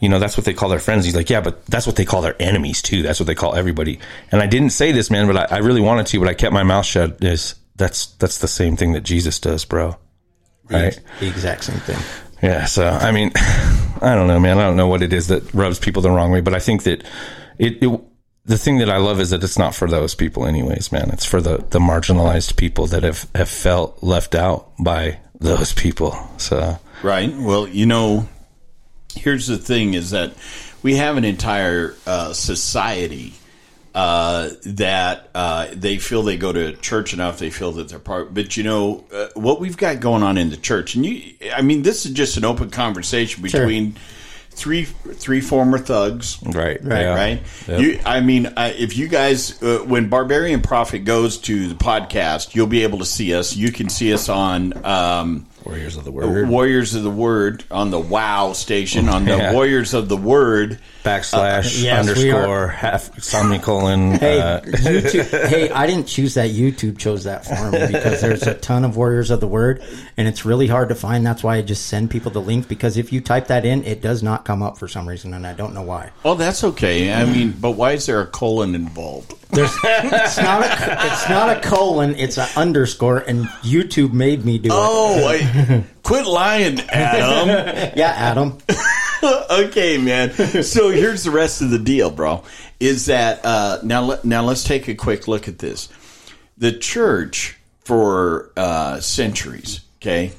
you 0.00 0.08
know, 0.08 0.18
that's 0.18 0.36
what 0.36 0.44
they 0.44 0.54
call 0.54 0.68
their 0.68 0.80
friends." 0.80 1.04
He's 1.04 1.14
like, 1.14 1.30
"Yeah, 1.30 1.40
but 1.40 1.64
that's 1.66 1.86
what 1.86 1.94
they 1.94 2.04
call 2.04 2.22
their 2.22 2.40
enemies 2.40 2.82
too. 2.82 3.02
That's 3.02 3.20
what 3.20 3.26
they 3.26 3.36
call 3.36 3.54
everybody." 3.54 4.00
And 4.32 4.42
I 4.42 4.46
didn't 4.46 4.70
say 4.70 4.90
this, 4.90 5.10
man, 5.10 5.28
but 5.28 5.52
I, 5.52 5.56
I 5.56 5.58
really 5.58 5.80
wanted 5.80 6.06
to, 6.08 6.18
but 6.18 6.28
I 6.28 6.34
kept 6.34 6.52
my 6.52 6.64
mouth 6.64 6.86
shut. 6.86 7.22
Is 7.22 7.54
that's 7.76 8.06
that's 8.16 8.38
the 8.38 8.48
same 8.48 8.76
thing 8.76 8.92
that 8.92 9.04
Jesus 9.04 9.38
does, 9.38 9.64
bro. 9.64 9.96
Right? 10.68 10.98
The 11.20 11.28
exact 11.28 11.64
same 11.64 11.78
thing. 11.80 11.98
Yeah, 12.42 12.66
so 12.66 12.86
I 12.86 13.12
mean, 13.12 13.32
I 13.36 14.14
don't 14.14 14.28
know, 14.28 14.40
man. 14.40 14.58
I 14.58 14.62
don't 14.62 14.76
know 14.76 14.88
what 14.88 15.02
it 15.02 15.12
is 15.12 15.28
that 15.28 15.54
rubs 15.54 15.78
people 15.78 16.02
the 16.02 16.10
wrong 16.10 16.30
way, 16.30 16.40
but 16.40 16.54
I 16.54 16.58
think 16.58 16.82
that 16.84 17.04
it, 17.58 17.82
it 17.82 18.00
the 18.44 18.58
thing 18.58 18.78
that 18.78 18.90
I 18.90 18.96
love 18.96 19.20
is 19.20 19.30
that 19.30 19.44
it's 19.44 19.58
not 19.58 19.74
for 19.74 19.88
those 19.88 20.14
people 20.14 20.46
anyways, 20.46 20.90
man. 20.92 21.10
It's 21.10 21.24
for 21.24 21.40
the 21.40 21.58
the 21.70 21.78
marginalized 21.78 22.56
people 22.56 22.86
that 22.88 23.02
have 23.02 23.28
have 23.34 23.48
felt 23.48 24.02
left 24.02 24.34
out 24.34 24.72
by 24.78 25.20
those 25.38 25.72
people. 25.72 26.16
So 26.36 26.78
Right. 27.02 27.32
Well, 27.34 27.68
you 27.68 27.86
know, 27.86 28.28
here's 29.14 29.46
the 29.46 29.58
thing: 29.58 29.94
is 29.94 30.10
that 30.10 30.34
we 30.82 30.96
have 30.96 31.16
an 31.16 31.24
entire 31.24 31.94
uh, 32.06 32.32
society 32.32 33.34
uh, 33.94 34.50
that 34.64 35.28
uh, 35.34 35.68
they 35.72 35.98
feel 35.98 36.22
they 36.22 36.36
go 36.36 36.52
to 36.52 36.72
church 36.76 37.12
enough, 37.12 37.38
they 37.38 37.50
feel 37.50 37.72
that 37.72 37.88
they're 37.88 37.98
part. 37.98 38.34
But 38.34 38.56
you 38.56 38.64
know 38.64 39.04
uh, 39.12 39.28
what 39.34 39.60
we've 39.60 39.76
got 39.76 40.00
going 40.00 40.22
on 40.22 40.38
in 40.38 40.50
the 40.50 40.56
church, 40.56 40.94
and 40.94 41.06
you, 41.06 41.34
I 41.52 41.62
mean, 41.62 41.82
this 41.82 42.04
is 42.06 42.12
just 42.12 42.36
an 42.36 42.44
open 42.44 42.70
conversation 42.70 43.42
between 43.42 43.96
three 44.58 44.84
three 44.84 45.40
former 45.40 45.78
thugs. 45.78 46.38
right, 46.44 46.82
Right, 46.82 47.00
yeah. 47.00 47.14
Right. 47.14 47.42
Yep. 47.68 47.80
You, 47.80 48.00
I 48.04 48.20
mean, 48.20 48.46
uh, 48.46 48.72
if 48.76 48.96
you 48.96 49.08
guys, 49.08 49.62
uh, 49.62 49.78
when 49.86 50.08
Barbarian 50.08 50.60
Prophet 50.60 51.00
goes 51.00 51.38
to 51.38 51.68
the 51.68 51.74
podcast, 51.74 52.54
you'll 52.54 52.66
be 52.66 52.82
able 52.82 52.98
to 52.98 53.04
see 53.04 53.34
us. 53.34 53.56
You 53.56 53.72
can 53.72 53.88
see 53.88 54.12
us 54.12 54.28
on 54.28 54.84
um, 54.84 55.46
Warriors 55.64 55.96
of 55.96 56.04
the 56.04 56.10
Word. 56.12 56.48
Warriors 56.48 56.94
of 56.94 57.02
the 57.02 57.10
Word 57.10 57.64
on 57.70 57.90
the 57.90 57.98
WoW 58.00 58.52
station, 58.52 59.08
on 59.08 59.24
the 59.24 59.30
Yeah. 59.36 59.52
Warriors 59.52 59.92
of 59.94 60.08
the 60.08 60.16
Word. 60.16 60.78
backslash 61.04 61.82
yes, 61.82 62.06
underscore 62.08 62.68
half 62.68 63.20
semicolon. 63.22 64.12
Hey, 64.18 64.40
uh, 64.40 64.60
YouTube, 64.60 65.48
hey, 65.48 65.70
I 65.70 65.86
didn't 65.86 66.06
choose 66.06 66.34
that. 66.34 66.50
YouTube 66.50 66.98
chose 66.98 67.24
that 67.24 67.44
for 67.46 67.70
me 67.70 67.86
because 67.92 68.20
there's 68.20 68.42
a 68.46 68.54
ton 68.54 68.84
of 68.84 68.96
Warriors 68.96 69.30
of 69.30 69.40
the 69.40 69.46
Word, 69.48 69.82
and 70.16 70.26
it's 70.28 70.44
really 70.44 70.66
hard 70.66 70.88
to 70.90 70.94
find. 70.94 71.24
That's 71.26 71.42
why 71.42 71.56
I 71.56 71.62
just 71.62 71.86
send 71.86 72.10
people 72.10 72.30
the 72.30 72.40
link 72.40 72.68
because 72.68 72.96
if 72.96 73.12
you 73.12 73.20
type 73.20 73.46
that 73.48 73.64
in, 73.64 73.84
it 73.84 74.00
does 74.00 74.22
not 74.22 74.44
come 74.44 74.62
up 74.62 74.78
for 74.78 74.88
some 74.88 75.08
reason, 75.08 75.34
and 75.34 75.46
I 75.46 75.52
don't 75.54 75.74
know 75.74 75.82
why. 75.82 76.10
Oh, 76.24 76.34
that's 76.34 76.64
okay. 76.64 77.12
I 77.12 77.24
mean, 77.24 77.54
but 77.60 77.72
why 77.72 77.92
is 77.92 78.06
there 78.06 78.20
a 78.20 78.26
colon 78.26 78.74
involved? 78.74 79.34
There's, 79.50 79.72
it's 79.82 80.36
not 80.36 80.62
a, 80.62 81.06
it's 81.06 81.28
not 81.30 81.56
a 81.56 81.60
colon, 81.66 82.14
it's 82.16 82.36
an 82.36 82.48
underscore, 82.54 83.20
and 83.20 83.46
YouTube 83.62 84.12
made 84.12 84.44
me 84.44 84.58
do 84.58 84.68
it. 84.68 84.72
Oh, 84.74 85.26
I, 85.26 85.38
quit 86.02 86.26
lying, 86.26 86.80
Adam. 86.88 87.48
Yeah, 87.96 88.12
Adam. 88.16 88.58
okay, 89.50 89.98
man. 89.98 90.32
So 90.62 90.90
here's 90.90 91.24
the 91.24 91.30
rest 91.30 91.62
of 91.62 91.70
the 91.70 91.78
deal, 91.78 92.10
bro. 92.10 92.44
Is 92.80 93.06
that 93.06 93.44
uh, 93.44 93.78
now? 93.82 94.18
Now 94.24 94.44
let's 94.44 94.64
take 94.64 94.88
a 94.88 94.94
quick 94.94 95.26
look 95.26 95.48
at 95.48 95.58
this. 95.58 95.88
The 96.56 96.72
church 96.72 97.58
for 97.80 98.52
uh, 98.56 99.00
centuries, 99.00 99.80
okay, 100.00 100.32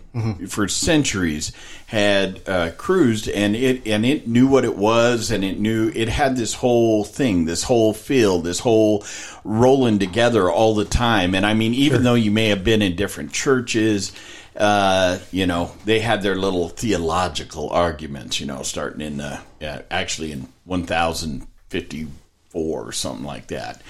for 0.47 0.67
centuries 0.67 1.51
had 1.87 2.41
uh, 2.47 2.71
cruised, 2.77 3.27
and 3.27 3.55
it 3.55 3.87
and 3.87 4.05
it 4.05 4.27
knew 4.27 4.47
what 4.47 4.63
it 4.63 4.77
was, 4.77 5.31
and 5.31 5.43
it 5.43 5.59
knew 5.59 5.91
it 5.95 6.07
had 6.07 6.37
this 6.37 6.53
whole 6.53 7.03
thing, 7.03 7.45
this 7.45 7.63
whole 7.63 7.93
feel, 7.93 8.39
this 8.39 8.59
whole 8.59 9.03
rolling 9.43 9.99
together 9.99 10.49
all 10.49 10.75
the 10.75 10.85
time. 10.85 11.35
And 11.35 11.45
I 11.45 11.53
mean, 11.53 11.73
even 11.73 12.03
though 12.03 12.15
you 12.15 12.31
may 12.31 12.49
have 12.49 12.63
been 12.63 12.81
in 12.81 12.95
different 12.95 13.33
churches 13.33 14.11
uh, 14.59 15.19
you 15.31 15.47
know, 15.47 15.71
they 15.85 15.99
had 15.99 16.21
their 16.21 16.35
little 16.35 16.67
theological 16.67 17.69
arguments, 17.69 18.41
you 18.41 18.45
know, 18.45 18.61
starting 18.61 18.99
in 18.99 19.17
the, 19.17 19.39
uh, 19.61 19.81
actually 19.89 20.33
in 20.33 20.49
1054 20.65 22.09
or 22.53 22.91
something 22.91 23.25
like 23.25 23.47
that. 23.47 23.81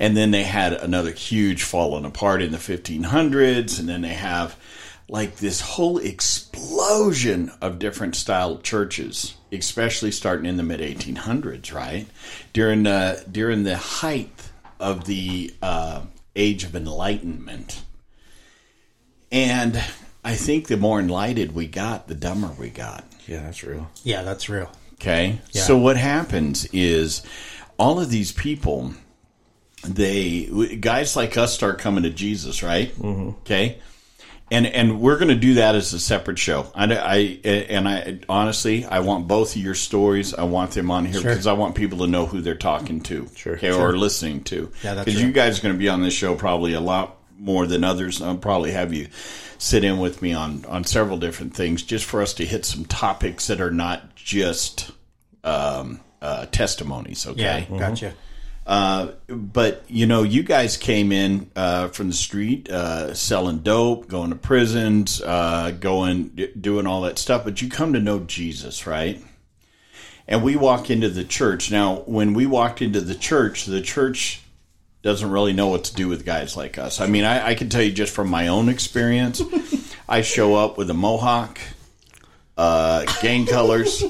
And 0.00 0.16
then 0.16 0.32
they 0.32 0.42
had 0.42 0.72
another 0.72 1.12
huge 1.12 1.62
falling 1.62 2.04
apart 2.04 2.42
in 2.42 2.50
the 2.50 2.58
1500s. 2.58 3.78
And 3.78 3.88
then 3.88 4.02
they 4.02 4.14
have 4.14 4.56
like 5.08 5.36
this 5.36 5.60
whole 5.60 5.98
explosion 5.98 7.52
of 7.60 7.78
different 7.78 8.16
style 8.16 8.58
churches, 8.58 9.36
especially 9.52 10.10
starting 10.10 10.46
in 10.46 10.56
the 10.56 10.64
mid 10.64 10.80
1800s, 10.80 11.72
right? 11.72 12.08
During 12.52 12.82
the, 12.82 13.24
during 13.30 13.62
the 13.62 13.76
height 13.76 14.50
of 14.80 15.04
the, 15.04 15.54
uh, 15.62 16.02
age 16.34 16.64
of 16.64 16.74
enlightenment. 16.74 17.82
And 19.32 19.82
I 20.26 20.34
think 20.34 20.66
the 20.66 20.76
more 20.76 20.98
enlightened 21.00 21.52
we 21.52 21.66
got, 21.68 22.08
the 22.08 22.14
dumber 22.14 22.48
we 22.58 22.68
got. 22.70 23.04
yeah, 23.26 23.42
that's 23.42 23.62
real. 23.62 23.88
Yeah, 24.04 24.22
that's 24.22 24.48
real. 24.48 24.70
Okay. 24.94 25.38
Yeah. 25.52 25.62
So 25.62 25.76
what 25.78 25.96
happens 25.96 26.64
is 26.72 27.22
all 27.78 28.00
of 28.00 28.10
these 28.10 28.32
people, 28.32 28.92
they 29.86 30.76
guys 30.80 31.16
like 31.16 31.36
us 31.36 31.54
start 31.54 31.78
coming 31.78 32.02
to 32.04 32.10
Jesus, 32.10 32.62
right? 32.62 32.88
Mm-hmm. 32.96 33.28
Okay. 33.40 33.78
And 34.50 34.64
and 34.66 35.00
we're 35.00 35.16
going 35.18 35.28
to 35.28 35.34
do 35.34 35.54
that 35.54 35.74
as 35.74 35.92
a 35.92 35.98
separate 35.98 36.38
show. 36.38 36.70
I, 36.74 36.84
I 36.94 37.16
and 37.44 37.88
I 37.88 38.20
honestly 38.28 38.84
I 38.84 39.00
want 39.00 39.26
both 39.26 39.56
of 39.56 39.60
your 39.62 39.74
stories. 39.74 40.34
I 40.34 40.44
want 40.44 40.70
them 40.70 40.88
on 40.90 41.04
here 41.04 41.20
Sure. 41.20 41.30
because 41.32 41.48
I 41.48 41.52
want 41.54 41.74
people 41.74 41.98
to 41.98 42.06
know 42.06 42.26
who 42.26 42.40
they're 42.40 42.54
talking 42.54 43.00
to, 43.02 43.28
Sure. 43.34 43.56
okay, 43.56 43.72
or 43.72 43.96
listening 43.98 44.44
to. 44.44 44.70
Yeah, 44.84 44.94
that's 44.94 45.04
because 45.04 45.20
you 45.20 45.32
guys 45.32 45.58
are 45.58 45.62
going 45.62 45.74
to 45.74 45.78
be 45.78 45.88
on 45.88 46.00
this 46.02 46.14
show 46.14 46.36
probably 46.36 46.74
a 46.74 46.80
lot 46.80 47.15
more 47.38 47.66
than 47.66 47.84
others. 47.84 48.20
I'll 48.22 48.36
probably 48.36 48.72
have 48.72 48.92
you 48.92 49.08
sit 49.58 49.84
in 49.84 49.98
with 49.98 50.22
me 50.22 50.32
on 50.32 50.64
on 50.66 50.84
several 50.84 51.18
different 51.18 51.54
things 51.54 51.82
just 51.82 52.04
for 52.04 52.22
us 52.22 52.34
to 52.34 52.44
hit 52.44 52.64
some 52.64 52.84
topics 52.84 53.46
that 53.46 53.60
are 53.60 53.70
not 53.70 54.14
just 54.14 54.90
um, 55.44 56.00
uh, 56.20 56.46
testimonies. 56.46 57.26
Okay. 57.26 57.66
Yeah, 57.70 57.78
gotcha. 57.78 58.14
Uh, 58.66 59.12
but 59.28 59.84
you 59.86 60.06
know, 60.06 60.24
you 60.24 60.42
guys 60.42 60.76
came 60.76 61.12
in 61.12 61.50
uh, 61.54 61.88
from 61.88 62.08
the 62.08 62.14
street, 62.14 62.68
uh, 62.68 63.14
selling 63.14 63.58
dope, 63.58 64.08
going 64.08 64.30
to 64.30 64.36
prisons, 64.36 65.22
uh, 65.22 65.70
going 65.78 66.28
d- 66.28 66.52
doing 66.60 66.86
all 66.86 67.02
that 67.02 67.18
stuff. 67.18 67.44
But 67.44 67.62
you 67.62 67.68
come 67.68 67.92
to 67.92 68.00
know 68.00 68.18
Jesus, 68.20 68.86
right? 68.86 69.22
And 70.26 70.42
we 70.42 70.56
walk 70.56 70.90
into 70.90 71.08
the 71.08 71.22
church. 71.22 71.70
Now, 71.70 72.02
when 72.06 72.34
we 72.34 72.46
walked 72.46 72.82
into 72.82 73.00
the 73.00 73.14
church, 73.14 73.66
the 73.66 73.80
church 73.80 74.42
doesn't 75.06 75.30
really 75.30 75.52
know 75.52 75.68
what 75.68 75.84
to 75.84 75.94
do 75.94 76.08
with 76.08 76.26
guys 76.26 76.56
like 76.56 76.78
us. 76.78 77.00
I 77.00 77.06
mean, 77.06 77.24
I, 77.24 77.48
I 77.48 77.54
can 77.54 77.68
tell 77.68 77.80
you 77.80 77.92
just 77.92 78.12
from 78.12 78.28
my 78.28 78.48
own 78.48 78.68
experience. 78.68 79.40
I 80.08 80.22
show 80.22 80.56
up 80.56 80.76
with 80.76 80.90
a 80.90 80.94
mohawk, 80.94 81.60
uh, 82.58 83.04
gang 83.22 83.46
colors. 83.46 84.02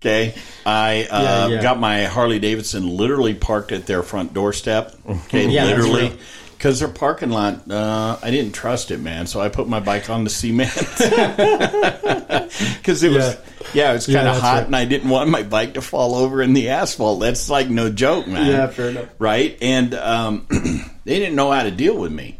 Okay, 0.00 0.34
I 0.64 1.06
uh, 1.10 1.22
Yeah, 1.22 1.46
yeah. 1.48 1.62
got 1.62 1.78
my 1.78 2.04
Harley 2.04 2.38
Davidson 2.38 2.88
literally 2.88 3.34
parked 3.34 3.70
at 3.70 3.84
their 3.86 4.02
front 4.02 4.32
doorstep. 4.32 4.94
Okay, 5.06 5.46
Yeah, 5.50 5.66
literally. 5.66 6.18
Real. 6.60 6.70
Because 6.70 6.80
their 6.80 6.88
parking 6.88 7.30
lot, 7.30 7.70
uh, 7.70 8.18
I 8.22 8.30
didn't 8.30 8.52
trust 8.52 8.90
it, 8.90 9.00
man. 9.00 9.26
So 9.26 9.40
I 9.40 9.48
put 9.48 9.68
my 9.68 9.80
bike 9.80 10.10
on 10.10 10.24
the 10.24 10.30
cement. 10.30 10.70
Because 12.50 13.02
it 13.02 13.12
was, 13.12 13.38
yeah, 13.74 13.90
it 13.90 13.94
was 13.94 14.06
kind 14.06 14.18
of 14.18 14.24
that's 14.24 14.40
hot, 14.40 14.54
right. 14.54 14.66
and 14.66 14.76
I 14.76 14.84
didn't 14.84 15.08
want 15.08 15.30
my 15.30 15.44
bike 15.44 15.74
to 15.74 15.82
fall 15.82 16.16
over 16.16 16.42
in 16.42 16.52
the 16.52 16.70
asphalt. 16.70 17.20
That's 17.20 17.48
like 17.48 17.68
no 17.70 17.90
joke, 17.90 18.26
man. 18.26 18.46
Yeah, 18.50 18.66
fair 18.66 18.90
enough. 18.90 19.08
Right? 19.18 19.56
And 19.62 19.94
um, 19.94 20.46
they 21.04 21.18
didn't 21.18 21.36
know 21.36 21.52
how 21.52 21.62
to 21.62 21.70
deal 21.70 21.96
with 21.96 22.10
me. 22.10 22.38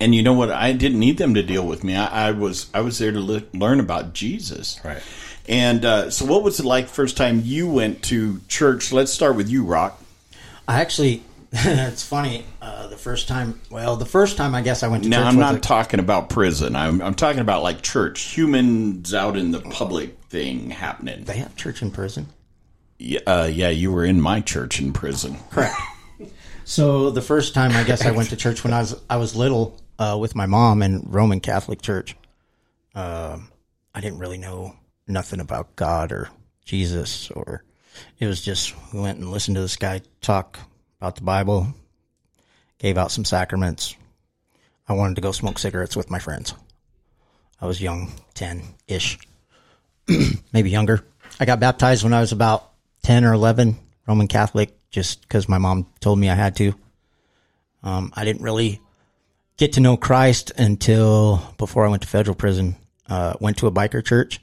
And 0.00 0.14
you 0.14 0.22
know 0.22 0.32
what? 0.32 0.50
I 0.50 0.72
didn't 0.72 0.98
need 0.98 1.18
them 1.18 1.34
to 1.34 1.42
deal 1.42 1.66
with 1.66 1.84
me. 1.84 1.94
I, 1.94 2.28
I 2.28 2.32
was 2.32 2.68
I 2.74 2.80
was 2.80 2.98
there 2.98 3.12
to 3.12 3.20
le- 3.20 3.42
learn 3.52 3.80
about 3.80 4.14
Jesus. 4.14 4.80
Right. 4.84 5.02
And 5.48 5.84
uh, 5.84 6.10
so, 6.10 6.26
what 6.26 6.42
was 6.42 6.60
it 6.60 6.66
like 6.66 6.88
first 6.88 7.16
time 7.16 7.42
you 7.44 7.68
went 7.68 8.02
to 8.04 8.40
church? 8.48 8.92
Let's 8.92 9.12
start 9.12 9.36
with 9.36 9.48
you, 9.48 9.64
Rock. 9.64 10.02
I 10.66 10.80
actually, 10.80 11.22
it's 11.52 12.02
funny. 12.02 12.44
Uh, 12.60 12.88
the 12.88 12.96
first 12.96 13.26
time, 13.28 13.60
well, 13.70 13.96
the 13.96 14.04
first 14.06 14.36
time 14.36 14.54
I 14.54 14.60
guess 14.62 14.82
I 14.82 14.88
went 14.88 15.04
to 15.04 15.08
Now, 15.08 15.18
church 15.24 15.26
I'm 15.32 15.38
not 15.40 15.54
a- 15.54 15.60
talking 15.60 16.00
about 16.00 16.28
prison. 16.28 16.76
I'm, 16.76 17.00
I'm 17.00 17.14
talking 17.14 17.40
about 17.40 17.62
like 17.62 17.80
church, 17.82 18.20
humans 18.20 19.14
out 19.14 19.36
in 19.36 19.50
the 19.50 19.60
public 19.60 20.18
thing 20.24 20.70
happening. 20.70 21.24
they 21.24 21.38
have 21.38 21.56
church 21.56 21.80
in 21.80 21.90
prison. 21.90 22.26
Yeah, 22.98 23.20
uh, 23.26 23.48
yeah, 23.50 23.68
you 23.70 23.92
were 23.92 24.04
in 24.04 24.20
my 24.20 24.40
church 24.40 24.80
in 24.80 24.92
prison. 24.92 25.36
Correct. 25.50 25.74
So 26.64 27.10
the 27.10 27.22
first 27.22 27.54
time 27.54 27.70
I 27.72 27.82
guess 27.84 28.04
I 28.04 28.10
went 28.10 28.28
to 28.30 28.36
church 28.36 28.62
when 28.62 28.72
I 28.74 28.80
was 28.80 29.00
I 29.08 29.16
was 29.16 29.34
little 29.34 29.80
uh, 29.98 30.18
with 30.20 30.34
my 30.34 30.44
mom 30.46 30.82
in 30.82 31.06
Roman 31.08 31.40
Catholic 31.40 31.80
Church. 31.80 32.14
Um, 32.94 33.48
I 33.94 34.00
didn't 34.00 34.18
really 34.18 34.36
know 34.36 34.76
nothing 35.06 35.40
about 35.40 35.76
God 35.76 36.12
or 36.12 36.28
Jesus, 36.66 37.30
or 37.30 37.64
it 38.18 38.26
was 38.26 38.42
just 38.42 38.74
we 38.92 39.00
went 39.00 39.18
and 39.18 39.30
listened 39.30 39.54
to 39.54 39.60
this 39.62 39.76
guy 39.76 40.02
talk 40.20 40.58
about 41.00 41.16
the 41.16 41.22
Bible, 41.22 41.68
gave 42.78 42.98
out 42.98 43.12
some 43.12 43.24
sacraments. 43.24 43.94
I 44.88 44.94
wanted 44.94 45.16
to 45.16 45.20
go 45.20 45.32
smoke 45.32 45.58
cigarettes 45.58 45.96
with 45.96 46.10
my 46.10 46.18
friends. 46.18 46.54
I 47.60 47.66
was 47.66 47.80
young, 47.80 48.12
ten 48.34 48.62
ish, 48.86 49.18
maybe 50.52 50.70
younger. 50.70 51.04
I 51.40 51.44
got 51.44 51.60
baptized 51.60 52.04
when 52.04 52.14
I 52.14 52.20
was 52.20 52.32
about 52.32 52.70
ten 53.02 53.24
or 53.24 53.32
eleven, 53.32 53.76
Roman 54.06 54.28
Catholic, 54.28 54.76
just 54.90 55.22
because 55.22 55.48
my 55.48 55.58
mom 55.58 55.86
told 56.00 56.18
me 56.18 56.30
I 56.30 56.34
had 56.34 56.56
to. 56.56 56.74
Um, 57.82 58.12
I 58.16 58.24
didn't 58.24 58.42
really 58.42 58.80
get 59.56 59.74
to 59.74 59.80
know 59.80 59.96
Christ 59.96 60.52
until 60.56 61.42
before 61.58 61.86
I 61.86 61.90
went 61.90 62.02
to 62.02 62.08
federal 62.08 62.34
prison. 62.34 62.76
Uh, 63.08 63.34
went 63.40 63.58
to 63.58 63.66
a 63.66 63.72
biker 63.72 64.04
church. 64.04 64.40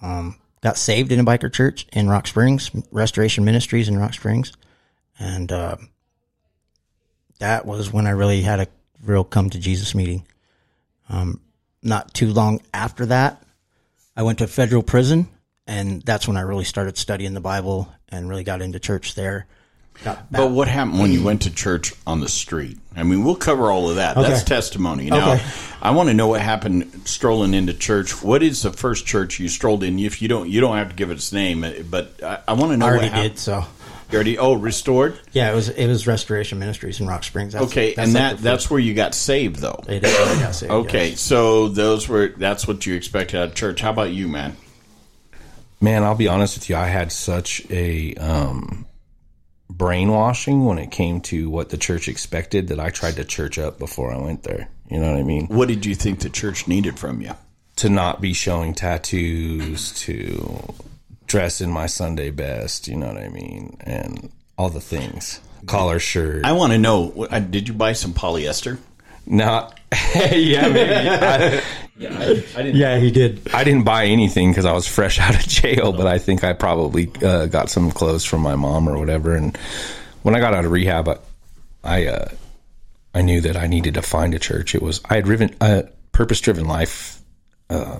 Um, 0.00 0.36
got 0.62 0.76
saved 0.78 1.12
in 1.12 1.20
a 1.20 1.24
biker 1.24 1.52
church 1.52 1.86
in 1.92 2.08
Rock 2.08 2.26
Springs, 2.26 2.70
Restoration 2.90 3.44
Ministries 3.44 3.88
in 3.88 3.98
Rock 3.98 4.14
Springs, 4.14 4.52
and 5.18 5.50
uh, 5.52 5.76
that 7.38 7.66
was 7.66 7.92
when 7.92 8.06
I 8.06 8.10
really 8.10 8.42
had 8.42 8.60
a 8.60 8.66
real 9.04 9.24
come 9.24 9.50
to 9.50 9.58
Jesus 9.58 9.94
meeting. 9.94 10.26
Um, 11.08 11.40
not 11.82 12.14
too 12.14 12.32
long 12.32 12.60
after 12.72 13.06
that, 13.06 13.42
I 14.16 14.22
went 14.22 14.38
to 14.38 14.46
federal 14.46 14.82
prison, 14.82 15.28
and 15.66 16.02
that's 16.02 16.26
when 16.26 16.36
I 16.36 16.42
really 16.42 16.64
started 16.64 16.96
studying 16.96 17.34
the 17.34 17.40
Bible 17.40 17.92
and 18.08 18.28
really 18.28 18.44
got 18.44 18.62
into 18.62 18.78
church 18.78 19.14
there. 19.14 19.46
But 20.02 20.50
what 20.50 20.66
happened 20.66 20.98
when 20.98 21.12
you 21.12 21.22
went 21.22 21.42
to 21.42 21.54
church 21.54 21.92
on 22.04 22.18
the 22.18 22.28
street? 22.28 22.78
I 22.96 23.04
mean, 23.04 23.22
we'll 23.22 23.36
cover 23.36 23.70
all 23.70 23.90
of 23.90 23.96
that. 23.96 24.16
Okay. 24.16 24.28
That's 24.28 24.42
testimony. 24.42 25.08
Now, 25.08 25.34
Okay. 25.34 25.44
I 25.80 25.92
want 25.92 26.08
to 26.08 26.14
know 26.14 26.26
what 26.26 26.40
happened 26.40 27.02
strolling 27.04 27.54
into 27.54 27.74
church. 27.74 28.20
What 28.22 28.42
is 28.42 28.62
the 28.62 28.72
first 28.72 29.06
church 29.06 29.38
you 29.38 29.48
strolled 29.48 29.84
in? 29.84 29.98
If 30.00 30.20
you 30.20 30.26
don't, 30.26 30.48
you 30.50 30.60
don't 30.60 30.76
have 30.76 30.88
to 30.88 30.94
give 30.96 31.12
its 31.12 31.32
name, 31.32 31.64
but 31.90 32.20
I, 32.24 32.40
I 32.48 32.52
want 32.54 32.72
to 32.72 32.76
know 32.76 32.86
I 32.86 32.90
already 32.90 33.10
did 33.10 33.38
so. 33.38 33.64
You 34.14 34.18
already 34.18 34.38
oh 34.38 34.52
restored. 34.54 35.18
Yeah, 35.32 35.50
it 35.50 35.54
was 35.56 35.68
it 35.70 35.88
was 35.88 36.06
Restoration 36.06 36.60
Ministries 36.60 37.00
in 37.00 37.06
Rock 37.08 37.24
Springs. 37.24 37.52
That's, 37.52 37.66
Okay, 37.66 37.94
that's 37.94 38.06
and 38.06 38.14
like 38.14 38.36
that 38.36 38.42
that's 38.42 38.70
where 38.70 38.78
you 38.78 38.94
got 38.94 39.12
saved, 39.14 39.56
though. 39.56 39.80
first- 39.84 39.90
it 39.90 40.04
is 40.04 40.12
where 40.16 40.36
I 40.36 40.40
got 40.40 40.54
saved, 40.54 40.72
Okay, 40.72 41.08
yes. 41.10 41.20
so 41.20 41.68
those 41.68 42.08
were 42.08 42.28
that's 42.36 42.68
what 42.68 42.86
you 42.86 42.94
expected 42.94 43.38
out 43.38 43.48
of 43.48 43.54
church. 43.54 43.80
How 43.80 43.90
about 43.90 44.10
you, 44.12 44.28
man? 44.28 44.56
Man, 45.80 46.04
I'll 46.04 46.14
be 46.14 46.28
honest 46.28 46.56
with 46.56 46.70
you. 46.70 46.76
I 46.76 46.86
had 46.86 47.10
such 47.12 47.66
a 47.70 48.14
um, 48.14 48.86
brainwashing 49.68 50.64
when 50.64 50.78
it 50.78 50.90
came 50.92 51.20
to 51.22 51.50
what 51.50 51.70
the 51.70 51.76
church 51.76 52.06
expected 52.08 52.68
that 52.68 52.78
I 52.80 52.90
tried 52.90 53.16
to 53.16 53.24
church 53.24 53.58
up 53.58 53.78
before 53.80 54.12
I 54.12 54.18
went 54.18 54.44
there. 54.44 54.68
You 54.88 55.00
know 55.00 55.10
what 55.10 55.18
I 55.18 55.24
mean? 55.24 55.46
What 55.48 55.68
did 55.68 55.84
you 55.84 55.94
think 55.96 56.20
the 56.20 56.30
church 56.30 56.68
needed 56.68 56.98
from 56.98 57.20
you? 57.20 57.32
To 57.76 57.88
not 57.88 58.20
be 58.20 58.32
showing 58.32 58.74
tattoos, 58.74 59.92
to 60.02 60.72
dress 61.34 61.60
in 61.60 61.68
my 61.68 61.86
Sunday 61.86 62.30
best. 62.30 62.86
You 62.86 62.94
know 62.94 63.08
what 63.08 63.16
I 63.16 63.28
mean? 63.28 63.76
And 63.80 64.30
all 64.56 64.70
the 64.70 64.80
things. 64.80 65.40
Collar 65.66 65.98
shirt. 65.98 66.44
I 66.44 66.52
want 66.52 66.72
to 66.74 66.78
know. 66.78 67.26
Did 67.50 67.66
you 67.66 67.74
buy 67.74 67.92
some 67.94 68.12
polyester? 68.12 68.78
No. 69.26 69.68
yeah, 70.30 70.68
maybe. 70.68 71.08
I, 71.08 71.62
yeah, 71.96 72.18
I, 72.18 72.22
I 72.22 72.62
didn't. 72.62 72.76
Yeah, 72.76 72.98
he 72.98 73.10
did. 73.10 73.52
I 73.52 73.64
didn't 73.64 73.82
buy 73.82 74.04
anything 74.06 74.50
because 74.50 74.64
I 74.64 74.72
was 74.72 74.86
fresh 74.86 75.18
out 75.26 75.34
of 75.34 75.40
jail, 75.48 75.92
but 75.92 76.06
I 76.06 76.18
think 76.18 76.44
I 76.44 76.52
probably 76.52 77.10
uh, 77.20 77.46
got 77.46 77.68
some 77.68 77.90
clothes 77.90 78.24
from 78.24 78.40
my 78.40 78.54
mom 78.54 78.88
or 78.88 78.96
whatever. 78.96 79.34
And 79.34 79.56
when 80.22 80.36
I 80.36 80.38
got 80.40 80.54
out 80.54 80.64
of 80.64 80.70
rehab, 80.70 81.08
I 81.08 81.18
I, 81.82 82.06
uh, 82.06 82.28
I 83.12 83.22
knew 83.22 83.40
that 83.40 83.56
I 83.56 83.66
needed 83.66 83.94
to 83.94 84.02
find 84.02 84.34
a 84.34 84.38
church. 84.38 84.76
It 84.76 84.82
was 84.82 85.00
I 85.04 85.16
had 85.16 85.24
driven 85.24 85.56
uh, 85.60 85.82
purpose 86.12 86.40
driven 86.40 86.66
life. 86.66 87.20
Uh, 87.68 87.98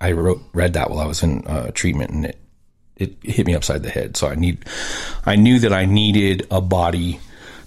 I 0.00 0.12
wrote 0.12 0.42
read 0.52 0.74
that 0.74 0.90
while 0.90 1.00
I 1.00 1.06
was 1.06 1.24
in 1.24 1.44
uh, 1.46 1.72
treatment, 1.72 2.10
and 2.10 2.26
it 2.26 2.38
it 3.02 3.16
hit 3.22 3.46
me 3.46 3.54
upside 3.54 3.82
the 3.82 3.90
head. 3.90 4.16
So 4.16 4.28
I 4.28 4.34
need 4.34 4.64
I 5.26 5.36
knew 5.36 5.58
that 5.58 5.72
I 5.72 5.84
needed 5.84 6.46
a 6.50 6.60
body 6.60 7.20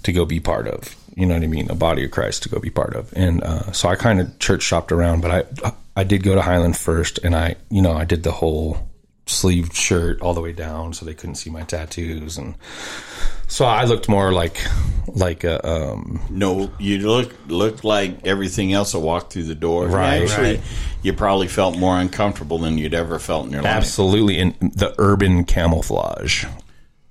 to 0.03 0.11
go 0.11 0.25
be 0.25 0.39
part 0.39 0.67
of. 0.67 0.95
You 1.15 1.25
know 1.25 1.33
what 1.33 1.43
I 1.43 1.47
mean? 1.47 1.69
A 1.69 1.75
body 1.75 2.05
of 2.05 2.11
Christ 2.11 2.43
to 2.43 2.49
go 2.49 2.59
be 2.59 2.69
part 2.69 2.95
of. 2.95 3.13
And 3.15 3.41
uh, 3.43 3.71
so 3.71 3.87
I 3.89 3.95
kind 3.95 4.19
of 4.19 4.37
church 4.39 4.63
shopped 4.63 4.91
around, 4.91 5.21
but 5.21 5.31
I 5.63 5.73
I 5.95 6.03
did 6.03 6.23
go 6.23 6.35
to 6.35 6.41
Highland 6.41 6.77
first, 6.77 7.19
and 7.23 7.35
I 7.35 7.55
you 7.69 7.81
know 7.81 7.93
I 7.93 8.05
did 8.05 8.23
the 8.23 8.31
whole 8.31 8.77
sleeved 9.27 9.73
shirt 9.73 10.21
all 10.21 10.33
the 10.33 10.41
way 10.41 10.51
down 10.51 10.93
so 10.93 11.05
they 11.05 11.13
couldn't 11.13 11.35
see 11.35 11.49
my 11.49 11.63
tattoos 11.63 12.37
and 12.37 12.53
so 13.47 13.65
I 13.65 13.85
looked 13.85 14.07
more 14.07 14.31
like 14.31 14.59
like 15.07 15.43
a 15.43 15.65
um 15.67 16.21
No, 16.29 16.71
you 16.79 16.99
look 17.07 17.33
looked 17.47 17.83
like 17.83 18.25
everything 18.25 18.73
else 18.73 18.91
that 18.93 18.99
walked 18.99 19.33
through 19.33 19.43
the 19.43 19.55
door. 19.55 19.87
Right, 19.87 20.23
Actually, 20.23 20.55
right. 20.57 20.61
you 21.03 21.13
probably 21.13 21.47
felt 21.47 21.77
more 21.77 21.97
uncomfortable 21.99 22.57
than 22.59 22.77
you'd 22.77 22.93
ever 22.95 23.17
felt 23.19 23.45
in 23.47 23.51
your 23.53 23.61
life. 23.61 23.71
absolutely 23.71 24.37
in 24.39 24.55
the 24.59 24.93
urban 24.97 25.43
camouflage. 25.43 26.45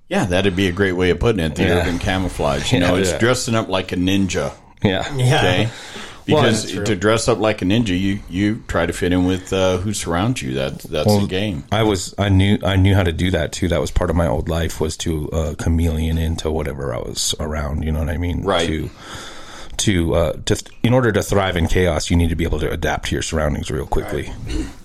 Yeah, 0.09 0.27
that'd 0.27 0.55
be 0.57 0.67
a 0.69 0.73
great 0.73 0.93
way 0.93 1.11
of 1.11 1.19
putting 1.21 1.41
it. 1.41 1.55
The 1.57 1.63
Yeah. 1.65 1.81
urban 1.81 1.99
camouflage. 1.99 2.73
You 2.73 2.81
know, 2.81 2.95
Yeah, 2.95 3.01
it's 3.01 3.11
yeah. 3.13 3.19
dressing 3.19 3.55
up 3.55 3.69
like 3.69 3.93
a 3.93 3.97
ninja. 3.97 4.53
Yeah. 4.83 5.13
Yeah. 5.17 5.39
Okay. 5.39 5.69
Well, 6.27 6.43
Because 6.43 6.63
that's 6.63 6.73
true. 6.75 6.85
to 6.85 6.97
dress 6.97 7.29
up 7.29 7.39
like 7.39 7.61
a 7.61 7.65
ninja, 7.67 7.89
you, 7.99 8.21
you 8.31 8.63
try 8.67 8.87
to 8.87 8.93
fit 8.93 9.13
in 9.13 9.27
with 9.27 9.53
uh, 9.53 9.77
who 9.79 9.93
surrounds 9.93 10.41
you. 10.43 10.55
That 10.55 10.79
that's 10.81 11.15
the 11.19 11.27
game. 11.27 11.65
I 11.71 11.83
was 11.83 12.15
I 12.19 12.29
knew 12.31 12.59
I 12.65 12.77
knew 12.77 12.95
how 12.95 13.03
to 13.03 13.13
do 13.13 13.31
that 13.33 13.53
too. 13.53 13.69
That 13.69 13.81
was 13.81 13.91
part 13.91 14.09
of 14.11 14.17
my 14.17 14.27
old 14.27 14.49
life 14.49 14.81
was 14.81 14.97
to 14.99 15.31
uh, 15.33 15.55
chameleon 15.59 16.17
into 16.19 16.51
whatever 16.51 16.95
I 16.95 16.99
was 16.99 17.35
around. 17.41 17.83
You 17.85 17.93
know 17.93 17.99
what 18.01 18.09
I 18.09 18.17
mean? 18.17 18.43
Right. 18.43 18.67
To 18.67 18.91
to 19.77 20.15
uh, 20.15 20.33
to 20.47 20.63
in 20.83 20.95
order 20.95 21.11
to 21.13 21.23
thrive 21.23 21.57
in 21.57 21.67
chaos, 21.67 22.09
you 22.09 22.17
need 22.17 22.29
to 22.31 22.37
be 22.37 22.45
able 22.45 22.61
to 22.61 22.71
adapt 22.71 23.07
to 23.09 23.15
your 23.17 23.23
surroundings 23.23 23.71
real 23.71 23.87
quickly. 23.87 24.33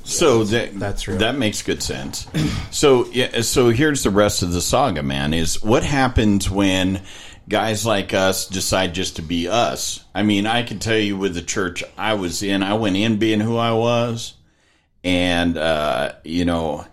So 0.04 0.44
that 0.46 0.78
That's 0.80 1.08
real. 1.08 1.20
that 1.20 1.38
makes 1.38 1.62
good 1.62 1.84
sense. 1.84 2.28
So 2.72 3.06
yeah, 3.12 3.42
so 3.42 3.70
here's 3.70 4.04
the 4.04 4.10
rest 4.10 4.42
of 4.42 4.52
the 4.52 4.62
saga, 4.62 5.04
man. 5.04 5.34
Is 5.34 5.62
what 5.62 5.84
happens 5.84 6.50
when 6.50 7.02
guys 7.50 7.86
like 7.86 8.14
us 8.14 8.48
decide 8.48 8.94
just 8.94 9.18
to 9.18 9.22
be 9.22 9.48
us? 9.48 10.04
I 10.16 10.24
mean, 10.24 10.46
I 10.48 10.64
can 10.64 10.80
tell 10.80 10.98
you 10.98 11.18
with 11.18 11.34
the 11.34 11.42
church 11.42 11.84
I 11.98 12.14
was 12.14 12.44
in, 12.44 12.64
I 12.64 12.76
went 12.76 12.96
in 12.96 13.18
being 13.18 13.40
who 13.40 13.58
I 13.58 13.74
was, 13.74 14.36
and 15.04 15.58
uh, 15.58 16.14
you 16.24 16.46
know. 16.46 16.86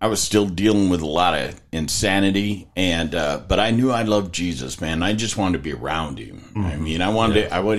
I 0.00 0.08
was 0.08 0.20
still 0.20 0.46
dealing 0.46 0.88
with 0.88 1.00
a 1.00 1.06
lot 1.06 1.38
of 1.38 1.60
insanity, 1.70 2.66
and 2.74 3.14
uh, 3.14 3.40
but 3.46 3.60
I 3.60 3.70
knew 3.70 3.92
I 3.92 4.02
loved 4.02 4.34
Jesus, 4.34 4.80
man. 4.80 5.00
I 5.00 5.12
just 5.12 5.36
wanted 5.36 5.58
to 5.58 5.62
be 5.62 5.72
around 5.72 6.18
him. 6.18 6.42
I 6.56 6.74
mean, 6.74 7.00
I 7.00 7.10
wanted 7.10 7.34
to. 7.34 7.54
I 7.54 7.60
would. 7.60 7.78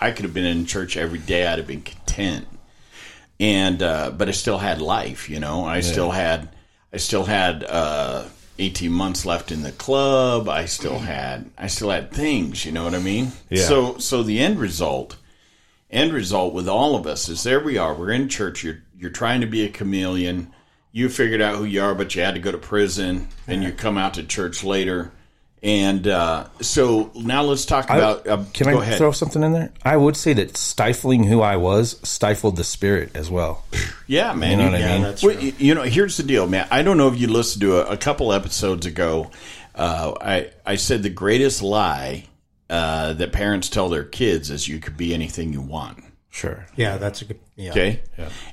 I 0.00 0.10
could 0.12 0.24
have 0.24 0.32
been 0.32 0.46
in 0.46 0.64
church 0.64 0.96
every 0.96 1.18
day. 1.18 1.46
I'd 1.46 1.58
have 1.58 1.66
been 1.66 1.82
content 1.82 2.48
and 3.40 3.82
uh, 3.82 4.10
but 4.10 4.28
I 4.28 4.32
still 4.32 4.58
had 4.58 4.80
life, 4.80 5.30
you 5.30 5.40
know. 5.40 5.64
I 5.64 5.80
still 5.80 6.10
had 6.10 6.48
I 6.92 6.96
still 6.96 7.24
had 7.24 7.64
uh, 7.64 8.24
eighteen 8.58 8.92
months 8.92 9.24
left 9.24 9.50
in 9.52 9.62
the 9.62 9.72
club. 9.72 10.48
I 10.48 10.66
still 10.66 10.98
had 10.98 11.50
I 11.56 11.66
still 11.68 11.90
had 11.90 12.10
things, 12.10 12.64
you 12.64 12.72
know 12.72 12.84
what 12.84 12.94
I 12.94 12.98
mean? 12.98 13.32
Yeah. 13.50 13.64
So 13.64 13.98
so 13.98 14.22
the 14.22 14.40
end 14.40 14.58
result, 14.58 15.16
end 15.90 16.12
result 16.12 16.54
with 16.54 16.68
all 16.68 16.96
of 16.96 17.06
us 17.06 17.28
is 17.28 17.42
there 17.42 17.60
we 17.60 17.78
are. 17.78 17.94
We're 17.94 18.10
in 18.10 18.28
church. 18.28 18.64
You're 18.64 18.82
you're 18.98 19.10
trying 19.10 19.40
to 19.40 19.46
be 19.46 19.64
a 19.64 19.68
chameleon. 19.68 20.52
You 20.90 21.08
figured 21.08 21.40
out 21.40 21.56
who 21.56 21.64
you 21.64 21.82
are, 21.82 21.94
but 21.94 22.14
you 22.14 22.22
had 22.22 22.34
to 22.34 22.40
go 22.40 22.50
to 22.50 22.58
prison, 22.58 23.28
and 23.46 23.62
you 23.62 23.72
come 23.72 23.98
out 23.98 24.14
to 24.14 24.22
church 24.24 24.64
later. 24.64 25.12
And 25.62 26.06
uh, 26.06 26.46
so 26.60 27.10
now 27.16 27.42
let's 27.42 27.64
talk 27.64 27.86
about. 27.86 28.26
Uh, 28.26 28.44
Can 28.54 28.70
go 28.72 28.78
I 28.78 28.82
ahead. 28.82 28.98
throw 28.98 29.10
something 29.12 29.42
in 29.42 29.52
there? 29.52 29.72
I 29.84 29.96
would 29.96 30.16
say 30.16 30.32
that 30.34 30.56
stifling 30.56 31.24
who 31.24 31.40
I 31.40 31.56
was 31.56 31.98
stifled 32.08 32.56
the 32.56 32.64
spirit 32.64 33.16
as 33.16 33.30
well. 33.30 33.64
Yeah, 34.10 34.32
man. 34.32 34.52
You 34.52 34.56
know 34.56 34.70
what 34.72 34.80
I 34.82 34.86
mean? 34.92 35.02
that's 35.02 35.22
Well, 35.22 35.36
true. 35.38 35.52
you 35.58 35.74
know, 35.74 35.82
here's 35.82 36.16
the 36.16 36.22
deal, 36.22 36.46
man. 36.46 36.66
I 36.70 36.82
don't 36.82 36.96
know 36.96 37.08
if 37.08 37.20
you 37.20 37.28
listened 37.28 37.60
to 37.60 37.76
a, 37.86 37.92
a 37.92 37.96
couple 37.98 38.32
episodes 38.32 38.86
ago. 38.86 39.30
Uh, 39.74 40.14
I 40.18 40.50
I 40.64 40.76
said 40.76 41.02
the 41.02 41.10
greatest 41.10 41.60
lie 41.62 42.24
uh, 42.70 43.12
that 43.12 43.32
parents 43.32 43.68
tell 43.68 43.90
their 43.90 44.04
kids 44.04 44.48
is 44.50 44.66
you 44.66 44.78
could 44.78 44.96
be 44.96 45.12
anything 45.12 45.52
you 45.52 45.60
want. 45.60 46.02
Sure. 46.30 46.64
Yeah, 46.74 46.96
that's 46.96 47.20
a 47.20 47.26
good. 47.26 47.38
Yeah. 47.58 47.70
Okay, 47.70 48.00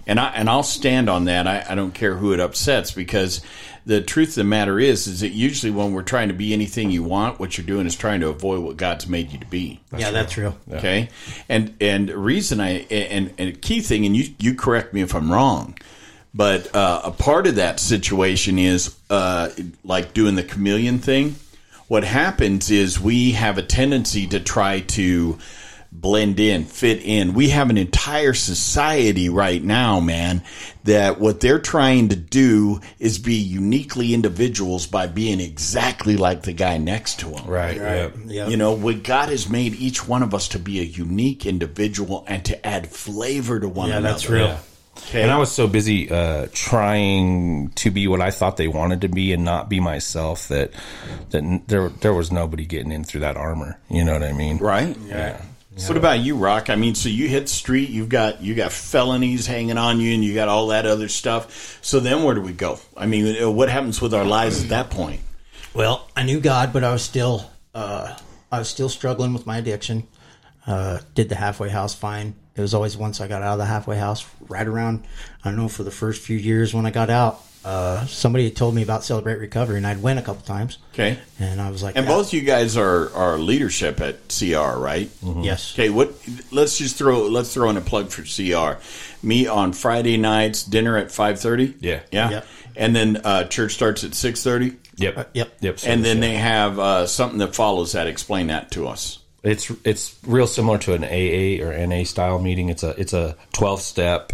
and 0.08 0.20
I 0.20 0.30
and 0.30 0.50
I'll 0.50 0.64
stand 0.64 1.12
on 1.12 1.26
that. 1.26 1.46
I, 1.46 1.64
I 1.70 1.76
don't 1.76 1.94
care 1.94 2.16
who 2.16 2.34
it 2.34 2.40
upsets 2.40 2.92
because 2.92 3.42
the 3.86 4.02
truth 4.02 4.30
of 4.30 4.36
the 4.36 4.44
matter 4.46 4.80
is 4.80 5.06
is 5.06 5.20
that 5.20 5.30
usually 5.30 5.72
when 5.72 5.94
we're 5.94 6.02
trying 6.02 6.30
to 6.30 6.34
be 6.34 6.54
anything 6.54 6.90
you 6.90 7.04
want, 7.04 7.40
what 7.40 7.56
you're 7.56 7.68
doing 7.68 7.86
is 7.86 7.96
trying 7.96 8.22
to 8.22 8.30
avoid 8.30 8.64
what 8.64 8.78
God's 8.78 9.08
made 9.08 9.32
you 9.32 9.38
to 9.38 9.46
be. 9.46 9.80
yeah, 9.96 10.10
that's 10.10 10.36
real. 10.38 10.58
Okay, 10.72 11.10
and 11.48 11.76
and 11.80 12.10
the 12.10 12.18
reason 12.18 12.60
I 12.60 12.80
and 12.90 13.32
and 13.38 13.50
a 13.50 13.54
key 13.54 13.82
thing, 13.82 14.08
and 14.08 14.18
you 14.18 14.34
you 14.40 14.56
correct 14.56 14.92
me 14.92 15.02
if 15.02 15.14
I'm 15.14 15.32
wrong, 15.32 15.78
but 16.34 16.76
uh, 16.76 17.02
a 17.04 17.12
part 17.12 17.46
of 17.46 17.56
that 17.56 17.80
situation 17.80 18.58
is 18.58 18.96
uh, 19.12 19.50
like 19.84 20.16
doing 20.16 20.34
the 20.34 20.44
chameleon 20.44 20.98
thing. 20.98 21.36
What 21.88 22.04
happens 22.04 22.72
is 22.72 23.00
we 23.00 23.34
have 23.34 23.60
a 23.60 23.62
tendency 23.62 24.26
to 24.28 24.40
try 24.40 24.80
to 24.80 25.38
blend 26.02 26.40
in, 26.40 26.66
fit 26.66 27.02
in. 27.04 27.34
We 27.34 27.50
have 27.50 27.70
an 27.70 27.78
entire 27.78 28.34
society 28.34 29.30
right 29.30 29.64
now, 29.64 30.00
man, 30.00 30.44
that 30.84 31.20
what 31.20 31.40
they're 31.40 31.60
trying 31.60 32.10
to 32.10 32.16
do 32.16 32.80
is 33.00 33.18
be 33.20 33.36
uniquely 33.36 34.14
individuals 34.14 34.86
by 34.88 35.08
being 35.08 35.40
exactly 35.40 36.18
like 36.18 36.44
the 36.44 36.54
guy 36.54 36.78
next 36.78 37.20
to 37.22 37.30
them. 37.30 37.46
Right. 37.48 37.78
Yeah. 37.78 38.10
Yeah. 38.26 38.48
You 38.48 38.58
know, 38.58 38.74
what 38.74 39.04
God 39.04 39.30
has 39.30 39.50
made 39.50 39.74
each 39.76 40.08
one 40.08 40.22
of 40.24 40.34
us 40.34 40.50
to 40.50 40.60
be 40.60 40.80
a 40.80 40.84
unique 40.84 41.46
individual 41.46 42.24
and 42.28 42.44
to 42.46 42.66
add 42.66 42.88
flavor 42.90 43.60
to 43.60 43.68
one 43.68 43.90
Yeah, 43.90 43.98
another. 43.98 44.14
that's 44.14 44.30
real. 44.30 44.58
Okay. 44.98 45.24
And 45.24 45.32
I 45.32 45.38
was 45.38 45.52
so 45.52 45.68
busy 45.68 46.10
uh, 46.10 46.48
trying 46.54 47.70
to 47.76 47.92
be 47.92 48.08
what 48.08 48.22
I 48.22 48.32
thought 48.32 48.56
they 48.58 48.70
wanted 48.70 49.02
to 49.02 49.10
be 49.10 49.34
and 49.34 49.44
not 49.44 49.70
be 49.70 49.82
myself 49.82 50.48
that 50.48 50.72
that 51.32 51.64
there 51.68 51.90
there 51.90 52.14
was 52.14 52.32
nobody 52.32 52.66
getting 52.66 52.94
in 52.94 53.04
through 53.04 53.20
that 53.22 53.36
armor. 53.36 53.78
You 53.90 54.06
know 54.06 54.14
what 54.14 54.24
I 54.24 54.32
mean? 54.32 54.58
right. 54.60 54.96
Yeah. 55.06 55.42
What 55.84 55.98
about 55.98 56.20
you, 56.20 56.38
Rock? 56.38 56.70
I 56.70 56.76
mean, 56.76 56.96
so 56.96 57.10
you 57.10 57.28
hit 57.28 57.42
the 57.44 57.48
street, 57.50 57.90
you've 57.90 58.08
got 58.08 58.42
you 58.42 58.56
got 58.56 58.72
felonies 58.72 59.46
hanging 59.46 59.78
on 59.78 60.00
you, 60.00 60.14
and 60.14 60.24
you 60.24 60.34
got 60.34 60.48
all 60.48 60.68
that 60.68 60.86
other 60.86 61.10
stuff. 61.10 61.80
So 61.82 62.00
then, 62.00 62.24
where 62.24 62.34
do 62.34 62.42
we 62.42 62.54
go? 62.54 62.80
I 62.96 63.08
mean, 63.08 63.54
what 63.56 63.70
happens 63.70 64.02
with 64.02 64.14
our 64.14 64.24
lives 64.24 64.64
at 64.64 64.70
that 64.70 64.90
point? 64.90 65.20
Well, 65.74 66.08
I 66.16 66.24
knew 66.24 66.40
God, 66.40 66.72
but 66.72 66.86
I 66.86 66.94
was 66.94 67.04
still, 67.04 67.52
uh, 67.74 68.18
I 68.52 68.60
was 68.60 68.70
still 68.70 68.88
struggling 68.88 69.34
with 69.34 69.46
my 69.46 69.58
addiction. 69.58 70.08
Uh, 70.66 71.00
did 71.14 71.28
the 71.28 71.36
halfway 71.36 71.70
house 71.70 71.94
fine. 71.94 72.36
It 72.56 72.62
was 72.62 72.74
always 72.74 72.96
once 72.96 73.20
I 73.20 73.28
got 73.28 73.42
out 73.44 73.54
of 73.54 73.60
the 73.60 73.66
halfway 73.66 73.98
house, 73.98 74.26
right 74.48 74.66
around, 74.66 75.04
I 75.44 75.50
don't 75.50 75.58
know, 75.58 75.68
for 75.68 75.84
the 75.84 75.92
first 75.92 76.22
few 76.22 76.38
years 76.38 76.74
when 76.74 76.86
I 76.86 76.92
got 76.92 77.10
out. 77.10 77.42
Uh, 77.66 78.06
somebody 78.06 78.44
had 78.46 78.56
told 78.56 78.76
me 78.76 78.84
about 78.84 79.04
Celebrate 79.04 79.40
Recovery, 79.40 79.78
and 79.78 79.88
I'd 79.88 80.00
went 80.02 80.20
a 80.20 80.22
couple 80.22 80.44
times. 80.44 80.78
Okay. 80.94 81.18
And 81.40 81.60
I 81.60 81.72
was 81.72 81.82
like, 81.82 81.96
And 81.98 82.06
"Ah, 82.06 82.10
both 82.10 82.32
you 82.32 82.42
guys 82.42 82.78
are 82.78 83.12
are 83.16 83.40
leadership 83.40 84.00
at 84.02 84.30
CR, 84.30 84.78
right? 84.80 85.10
yes, 85.42 85.74
Okay, 85.74 85.90
what? 85.90 86.14
Let's 86.52 86.78
just 86.78 86.96
throw 86.96 87.24
let's 87.24 87.52
throw 87.54 87.70
in 87.72 87.78
a 87.78 87.82
plug 87.82 88.10
for 88.10 88.22
CR. 88.22 88.80
Meet 89.26 89.48
on 89.48 89.74
Friday 89.74 90.18
nights, 90.18 90.64
dinner 90.64 90.96
at 90.98 91.12
five 91.12 91.40
thirty. 91.40 91.74
Yeah. 91.80 92.02
yeah, 92.12 92.30
Yeah. 92.30 92.42
and 92.76 92.96
then 92.96 93.18
uh, 93.24 93.46
church 93.46 93.74
starts 93.74 94.04
at 94.04 94.14
six 94.14 94.44
thirty. 94.44 94.74
Yep. 94.98 95.32
yep. 95.34 95.58
Yep. 95.60 95.80
and 95.88 96.06
then 96.06 96.18
service, 96.18 96.22
they 96.22 96.36
have 96.36 96.80
uh, 96.80 97.08
something 97.08 97.40
that 97.40 97.56
follows 97.56 97.94
that. 97.94 98.06
Explain 98.08 98.48
that 98.48 98.70
to 98.72 98.88
us. 98.88 99.20
it's 99.44 99.72
it's 99.84 100.16
real 100.26 100.48
similar 100.48 100.78
to 100.78 100.94
an 100.94 101.04
AA 101.04 101.66
or 101.66 101.76
NA 101.88 102.04
style 102.04 102.40
meeting. 102.40 102.70
It's 102.70 102.84
a 102.84 102.92
it's 103.00 103.14
a 103.14 103.36
twelve 103.54 103.82
step 103.82 104.32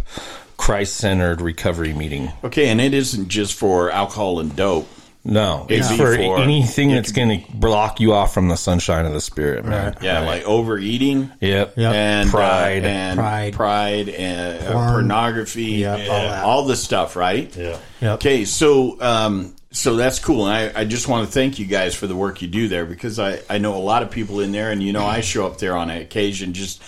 Christ 0.61 0.95
centered 0.97 1.41
recovery 1.41 1.93
meeting. 1.93 2.31
Okay, 2.43 2.69
and 2.69 2.79
it 2.79 2.93
isn't 2.93 3.29
just 3.29 3.55
for 3.55 3.89
alcohol 3.91 4.39
and 4.39 4.55
dope. 4.55 4.87
No, 5.23 5.67
it's 5.69 5.87
be 5.89 5.97
for, 5.97 6.15
for- 6.15 6.39
anything 6.39 6.89
that's 6.89 7.11
going 7.11 7.43
to 7.43 7.51
block 7.51 7.99
you 7.99 8.13
off 8.13 8.33
from 8.33 8.47
the 8.47 8.55
sunshine 8.55 9.05
of 9.05 9.13
the 9.13 9.21
spirit, 9.21 9.65
man. 9.65 9.95
Yeah, 10.01 10.21
like 10.21 10.43
overeating. 10.45 11.31
Yep. 11.41 11.77
Yep. 11.77 11.93
And 11.93 12.29
uh, 12.29 12.31
Pride. 12.31 12.85
and 12.85 13.19
Pride. 13.19 13.53
pride, 13.53 14.09
and 14.09 14.63
uh, 14.67 14.71
Porn. 14.71 14.89
pornography, 14.93 15.63
Yep, 15.63 15.99
all 16.09 16.21
that. 16.23 16.43
all 16.43 16.65
the 16.65 16.75
stuff, 16.75 17.15
right? 17.15 17.55
Yeah. 17.55 17.77
Yep. 18.01 18.13
Okay, 18.15 18.45
so 18.45 18.99
um, 18.99 19.55
so 19.71 19.95
that's 19.95 20.17
cool, 20.17 20.47
and 20.47 20.75
I, 20.75 20.81
I 20.81 20.85
just 20.85 21.07
want 21.07 21.27
to 21.27 21.31
thank 21.31 21.59
you 21.59 21.67
guys 21.67 21.93
for 21.93 22.07
the 22.07 22.15
work 22.15 22.41
you 22.41 22.47
do 22.47 22.67
there 22.67 22.85
because 22.85 23.19
I, 23.19 23.41
I 23.47 23.59
know 23.59 23.75
a 23.75 23.77
lot 23.77 24.01
of 24.01 24.09
people 24.09 24.39
in 24.39 24.51
there, 24.51 24.71
and 24.71 24.81
you 24.81 24.91
know 24.91 25.05
I 25.05 25.21
show 25.21 25.45
up 25.45 25.59
there 25.59 25.77
on 25.77 25.91
occasion 25.91 26.53
just 26.53 26.81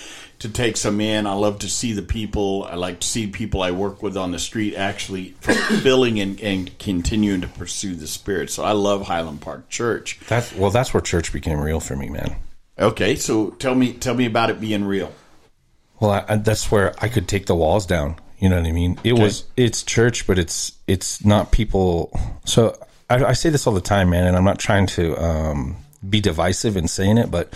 to 0.44 0.50
take 0.50 0.76
some 0.76 1.00
in. 1.00 1.26
I 1.26 1.34
love 1.34 1.60
to 1.60 1.70
see 1.70 1.94
the 1.94 2.02
people. 2.02 2.66
I 2.66 2.76
like 2.76 3.00
to 3.00 3.08
see 3.08 3.28
people 3.28 3.62
I 3.62 3.72
work 3.72 4.04
with 4.04 4.18
on 4.18 4.32
the 4.32 4.40
street 4.40 4.76
actually 4.76 5.36
fulfilling 5.40 6.20
and, 6.20 6.40
and 6.42 6.78
continuing 6.80 7.40
to 7.42 7.48
pursue 7.48 7.96
the 7.96 8.08
spirit. 8.08 8.50
So 8.52 8.62
I 8.62 8.74
love 8.74 9.08
Highland 9.08 9.40
Park 9.40 9.70
Church. 9.70 10.20
That's 10.28 10.54
well, 10.54 10.70
that's 10.70 10.94
where 10.94 11.00
church 11.00 11.32
became 11.32 11.62
real 11.62 11.80
for 11.80 11.96
me, 11.96 12.10
man. 12.10 12.36
Okay, 12.78 13.16
so 13.16 13.52
tell 13.52 13.74
me 13.74 13.94
tell 13.94 14.16
me 14.16 14.26
about 14.26 14.50
it 14.50 14.60
being 14.60 14.84
real. 14.84 15.14
Well, 16.02 16.12
I, 16.12 16.26
I, 16.28 16.36
that's 16.36 16.70
where 16.70 16.94
I 17.00 17.08
could 17.08 17.30
take 17.30 17.46
the 17.46 17.56
walls 17.56 17.86
down. 17.86 18.18
You 18.40 18.50
know 18.50 18.58
what 18.58 18.68
I 18.68 18.74
mean? 18.74 19.00
It 19.06 19.14
was 19.14 19.46
it's 19.56 19.82
church, 19.82 20.28
but 20.28 20.38
it's 20.38 20.74
it's 20.88 21.24
not 21.24 21.54
people. 21.54 22.12
So 22.44 22.78
I, 23.10 23.24
I 23.24 23.34
say 23.34 23.50
this 23.50 23.66
all 23.66 23.74
the 23.74 23.80
time, 23.80 24.10
man, 24.10 24.28
and 24.28 24.36
I'm 24.36 24.44
not 24.44 24.60
trying 24.60 24.88
to 24.88 25.16
um, 25.24 25.78
be 26.08 26.20
divisive 26.22 26.78
in 26.78 26.88
saying 26.88 27.18
it, 27.18 27.32
but 27.32 27.54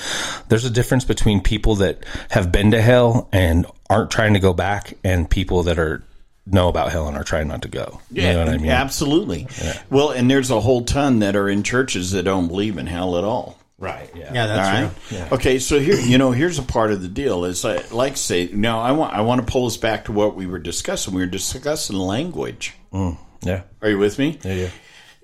there's 0.49 0.65
a 0.65 0.69
difference 0.69 1.03
between 1.05 1.41
people 1.41 1.75
that 1.75 2.03
have 2.29 2.51
been 2.51 2.71
to 2.71 2.81
hell 2.81 3.27
and 3.31 3.65
aren't 3.89 4.11
trying 4.11 4.33
to 4.33 4.39
go 4.39 4.53
back, 4.53 4.93
and 5.03 5.29
people 5.29 5.63
that 5.63 5.79
are 5.79 6.03
know 6.45 6.69
about 6.69 6.91
hell 6.91 7.07
and 7.07 7.17
are 7.17 7.23
trying 7.25 7.47
not 7.47 7.61
to 7.63 7.67
go. 7.67 7.99
You 8.11 8.21
know 8.21 8.39
what 8.39 8.49
I 8.49 8.57
mean? 8.57 8.69
Absolutely. 8.71 9.47
Well, 9.89 10.11
and 10.11 10.31
there's 10.31 10.49
a 10.49 10.61
whole 10.61 10.85
ton 10.85 11.19
that 11.19 11.35
are 11.35 11.49
in 11.49 11.63
churches 11.63 12.11
that 12.11 12.23
don't 12.23 12.47
believe 12.47 12.77
in 12.77 12.87
hell 12.87 13.17
at 13.17 13.23
all. 13.25 13.59
Right. 13.79 14.09
Yeah. 14.15 14.33
Yeah, 14.33 14.47
that's 14.47 14.67
All 14.69 14.89
true. 15.09 15.19
right. 15.19 15.31
Okay, 15.33 15.59
so 15.59 15.79
here, 15.79 15.99
you 15.99 16.17
know, 16.17 16.31
here's 16.31 16.57
a 16.57 16.63
part 16.63 16.91
of 16.91 17.01
the 17.01 17.07
deal. 17.07 17.45
Is 17.45 17.63
I 17.63 17.85
like 17.91 18.17
say 18.17 18.49
now, 18.51 18.79
I 18.79 18.93
want 18.93 19.13
I 19.13 19.21
want 19.21 19.45
to 19.45 19.51
pull 19.51 19.67
us 19.67 19.77
back 19.77 20.05
to 20.05 20.11
what 20.11 20.35
we 20.35 20.47
were 20.47 20.57
discussing. 20.57 21.13
We 21.13 21.21
were 21.21 21.27
discussing 21.27 21.95
language. 21.97 22.73
Mm, 22.91 23.17
yeah. 23.43 23.63
Are 23.81 23.89
you 23.89 23.99
with 23.99 24.17
me? 24.17 24.39
Yeah. 24.43 24.53
Yeah. 24.53 24.69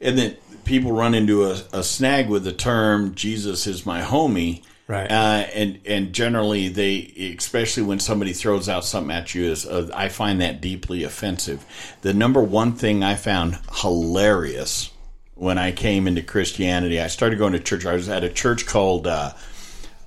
And 0.02 0.18
then 0.18 0.38
people 0.66 0.92
run 0.92 1.14
into 1.14 1.46
a, 1.46 1.62
a 1.74 1.84
snag 1.84 2.30
with 2.30 2.44
the 2.44 2.54
term 2.54 3.16
"Jesus 3.16 3.68
is 3.68 3.86
my 3.86 4.02
homie." 4.02 4.64
Right. 4.88 5.10
Uh, 5.10 5.48
and 5.54 5.80
and 5.86 6.14
generally 6.14 6.68
they, 6.68 7.36
especially 7.38 7.84
when 7.84 8.00
somebody 8.00 8.34
throws 8.34 8.68
out 8.68 8.84
something 8.84 9.16
at 9.16 9.34
you, 9.34 9.46
is 9.46 9.66
uh, 9.66 9.90
I 9.94 10.10
find 10.10 10.42
that 10.42 10.62
deeply 10.62 11.04
offensive. 11.04 11.66
The 12.02 12.14
number 12.14 12.42
one 12.42 12.74
thing 12.74 13.04
I 13.04 13.16
found 13.16 13.60
hilarious 13.82 14.92
when 15.36 15.58
I 15.58 15.72
came 15.72 16.08
into 16.08 16.22
Christianity, 16.22 17.00
I 17.00 17.08
started 17.08 17.40
going 17.40 17.54
to 17.54 17.60
church. 17.60 17.86
I 17.86 17.94
was 17.94 18.10
at 18.10 18.24
a 18.24 18.30
church 18.30 18.66
called 18.66 19.08
uh, 19.08 19.34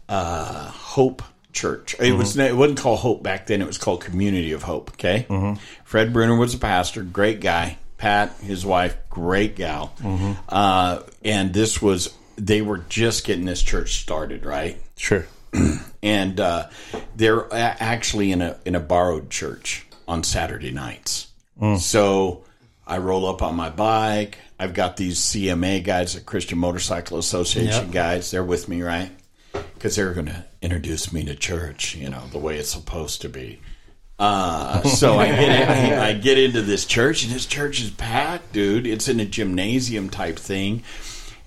uh, 0.09 0.69
Hope 0.71 1.23
Church. 1.53 1.97
It 1.99 2.13
was 2.13 2.37
it 2.37 2.55
wasn't 2.55 2.79
called 2.79 3.01
Hope 3.01 3.23
back 3.23 3.47
then. 3.47 3.63
It 3.63 3.67
was 3.67 3.79
called 3.79 4.03
Community 4.03 4.53
of 4.53 4.63
Hope. 4.63 4.91
Okay. 4.93 5.27
Fred 5.85 6.13
Bruner 6.13 6.37
was 6.37 6.55
a 6.55 6.59
pastor, 6.59 7.03
great 7.03 7.41
guy. 7.41 7.79
Pat, 8.07 8.37
his 8.41 8.65
wife, 8.65 8.97
great 9.11 9.57
gal. 9.57 9.93
Uh, 10.49 11.01
and 11.25 11.53
this 11.53 11.83
was 11.83 12.15
they 12.37 12.63
were 12.63 12.79
just 12.89 13.25
getting 13.27 13.47
this 13.47 13.61
church 13.63 14.01
started, 14.01 14.45
right? 14.47 14.81
Sure. 14.97 15.27
and 16.05 16.39
uh, 16.39 16.69
they're 17.17 17.41
a- 17.47 17.53
actually 17.83 18.31
in 18.31 18.43
a 18.43 18.59
in 18.65 18.77
a 18.77 18.81
borrowed 18.81 19.29
church 19.29 19.87
on 20.07 20.23
Saturday 20.23 20.71
nights. 20.71 21.27
So 21.81 22.45
I 22.87 22.99
roll 22.99 23.27
up 23.27 23.43
on 23.43 23.57
my 23.57 23.71
bike. 23.71 24.39
I've 24.61 24.73
got 24.75 24.97
these 24.97 25.19
CMA 25.19 25.83
guys, 25.83 26.15
the 26.15 26.21
Christian 26.21 26.59
Motorcycle 26.59 27.19
Association 27.19 27.87
Yep. 27.87 27.91
guys. 27.93 28.31
They're 28.31 28.45
with 28.45 28.69
me, 28.69 28.83
right? 28.83 29.11
Because 29.75 29.97
they're 29.97 30.13
going 30.15 30.27
to 30.27 30.45
introduce 30.63 31.13
me 31.13 31.25
to 31.25 31.35
church, 31.35 31.97
you 31.97 32.09
know, 32.11 32.23
the 32.31 32.39
way 32.39 32.57
it's 32.59 32.71
supposed 32.71 33.23
to 33.23 33.29
be. 33.29 33.59
Uh, 34.19 34.83
so 34.83 35.19
I 35.19 35.27
get 35.29 35.93
in, 35.93 35.99
I 35.99 36.13
get 36.15 36.39
into 36.39 36.63
this 36.63 36.87
church, 36.87 37.25
and 37.25 37.33
this 37.33 37.47
church 37.47 37.81
is 37.83 37.91
packed, 37.91 38.53
dude. 38.53 38.87
It's 38.87 39.09
in 39.09 39.21
a 39.21 39.27
gymnasium 39.27 40.09
type 40.09 40.39
thing, 40.39 40.83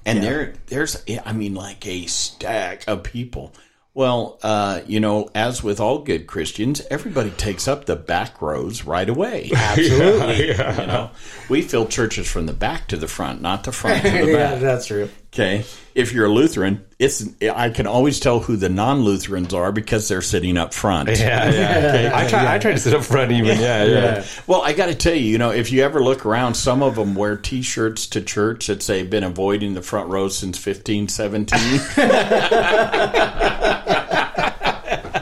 and 0.06 0.24
there 0.24 0.54
there's 0.68 1.04
I 1.26 1.34
mean 1.34 1.56
like 1.56 1.86
a 1.88 2.06
stack 2.06 2.88
of 2.88 3.04
people. 3.04 3.54
Well, 4.00 4.40
uh, 4.42 4.80
you 4.88 5.02
know, 5.02 5.30
as 5.36 5.62
with 5.62 5.82
all 5.82 6.00
good 6.00 6.26
Christians, 6.26 6.82
everybody 6.90 7.32
takes 7.32 7.68
up 7.68 7.84
the 7.84 7.98
back 7.98 8.42
rows 8.42 8.86
right 8.86 9.10
away. 9.10 9.52
Absolutely, 9.54 10.52
you 10.52 10.56
know, 10.56 11.12
we 11.50 11.62
fill 11.62 11.86
churches 11.86 12.32
from 12.32 12.46
the 12.46 12.54
back 12.54 12.88
to 12.88 12.96
the 12.96 13.10
front, 13.10 13.42
not 13.42 13.66
the 13.66 13.74
front 13.74 14.02
to 14.04 14.10
the 14.10 14.18
yeah, 14.32 14.52
back. 14.52 14.62
that's 14.62 14.86
true. 14.86 15.10
Okay. 15.34 15.64
If 15.94 16.12
you're 16.12 16.26
a 16.26 16.30
Lutheran, 16.30 16.84
it's 16.98 17.24
I 17.44 17.70
can 17.70 17.86
always 17.86 18.20
tell 18.20 18.40
who 18.40 18.56
the 18.56 18.70
non-Lutherans 18.70 19.54
are 19.54 19.72
because 19.72 20.08
they're 20.08 20.24
sitting 20.24 20.58
up 20.58 20.74
front. 20.74 21.10
Yeah. 21.10 21.52
Yeah. 21.52 22.12
I 22.16 22.28
try. 22.28 22.56
I 22.56 22.58
try 22.58 22.72
to 22.72 22.80
sit 22.80 22.96
up 22.96 23.04
front 23.04 23.32
even. 23.32 23.60
Yeah. 23.60 23.84
Yeah. 23.84 24.26
Well, 24.48 24.62
I 24.62 24.74
got 24.74 24.88
to 24.88 24.96
tell 24.96 25.14
you, 25.14 25.26
you 25.26 25.38
know, 25.38 25.52
if 25.52 25.72
you 25.72 25.84
ever 25.84 26.02
look 26.02 26.26
around, 26.26 26.56
some 26.56 26.82
of 26.82 26.96
them 26.96 27.16
wear 27.16 27.38
T-shirts 27.38 28.08
to 28.08 28.22
church 28.22 28.68
that 28.68 28.82
say 28.82 29.04
"Been 29.04 29.24
avoiding 29.24 29.76
the 29.76 29.84
front 29.84 30.10
row 30.10 30.30
since 30.30 30.66
1517." 30.66 33.59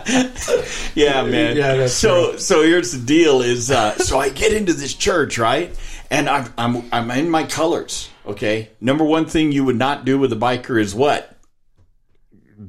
yeah, 0.96 1.24
man. 1.24 1.58
Yeah, 1.58 1.76
that's 1.76 1.94
so 1.94 2.38
so 2.38 2.64
here's 2.64 2.92
the 2.94 3.06
deal: 3.06 3.42
is 3.42 3.70
uh, 3.70 3.96
so 3.98 4.20
I 4.20 4.30
get 4.30 4.54
into 4.54 4.74
this 4.74 4.94
church, 4.94 5.38
right, 5.38 5.76
and 6.10 6.30
I'm 6.30 6.54
I'm 6.58 6.90
I'm 6.94 7.12
in 7.12 7.30
my 7.30 7.44
colors. 7.44 8.10
Okay, 8.26 8.70
number 8.80 9.04
one 9.04 9.26
thing 9.26 9.52
you 9.52 9.66
would 9.66 9.78
not 9.78 10.06
do 10.06 10.18
with 10.18 10.32
a 10.32 10.38
biker 10.38 10.80
is 10.80 10.96
what? 10.96 11.34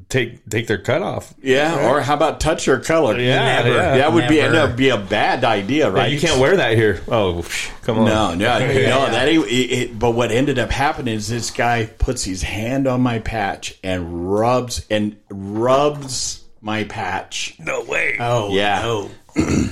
Take 0.09 0.49
take 0.51 0.67
their 0.67 0.79
cut 0.79 1.01
off. 1.01 1.33
Yeah, 1.41 1.89
or 1.89 2.01
how 2.01 2.15
about 2.15 2.41
touch 2.41 2.67
your 2.67 2.81
color? 2.81 3.19
Yeah, 3.19 3.63
Never. 3.63 3.69
yeah. 3.69 3.97
that 3.99 4.13
would 4.13 4.29
be 4.29 4.37
Never. 4.37 4.53
that'd 4.53 4.77
be 4.77 4.89
a 4.89 4.99
bad 4.99 5.45
idea, 5.45 5.91
right? 5.91 6.11
You 6.11 6.19
can't 6.19 6.41
wear 6.41 6.57
that 6.57 6.77
here. 6.77 7.01
Oh, 7.09 7.47
come 7.83 8.01
on. 8.01 8.05
No, 8.05 8.35
no, 8.35 8.59
no. 8.59 9.11
That 9.11 9.29
it, 9.29 9.39
it, 9.39 9.99
but 9.99 10.11
what 10.11 10.31
ended 10.33 10.59
up 10.59 10.71
happening 10.71 11.15
is 11.15 11.29
this 11.29 11.51
guy 11.51 11.87
puts 11.87 12.25
his 12.25 12.43
hand 12.43 12.89
on 12.89 13.01
my 13.01 13.21
patch 13.21 13.79
and 13.83 14.29
rubs 14.31 14.85
and 14.91 15.17
rubs 15.31 16.45
my 16.61 16.85
patch. 16.85 17.55
No 17.59 17.83
way. 17.85 18.17
Oh, 18.21 18.53
Yeah. 18.53 18.81
no. 18.83 19.11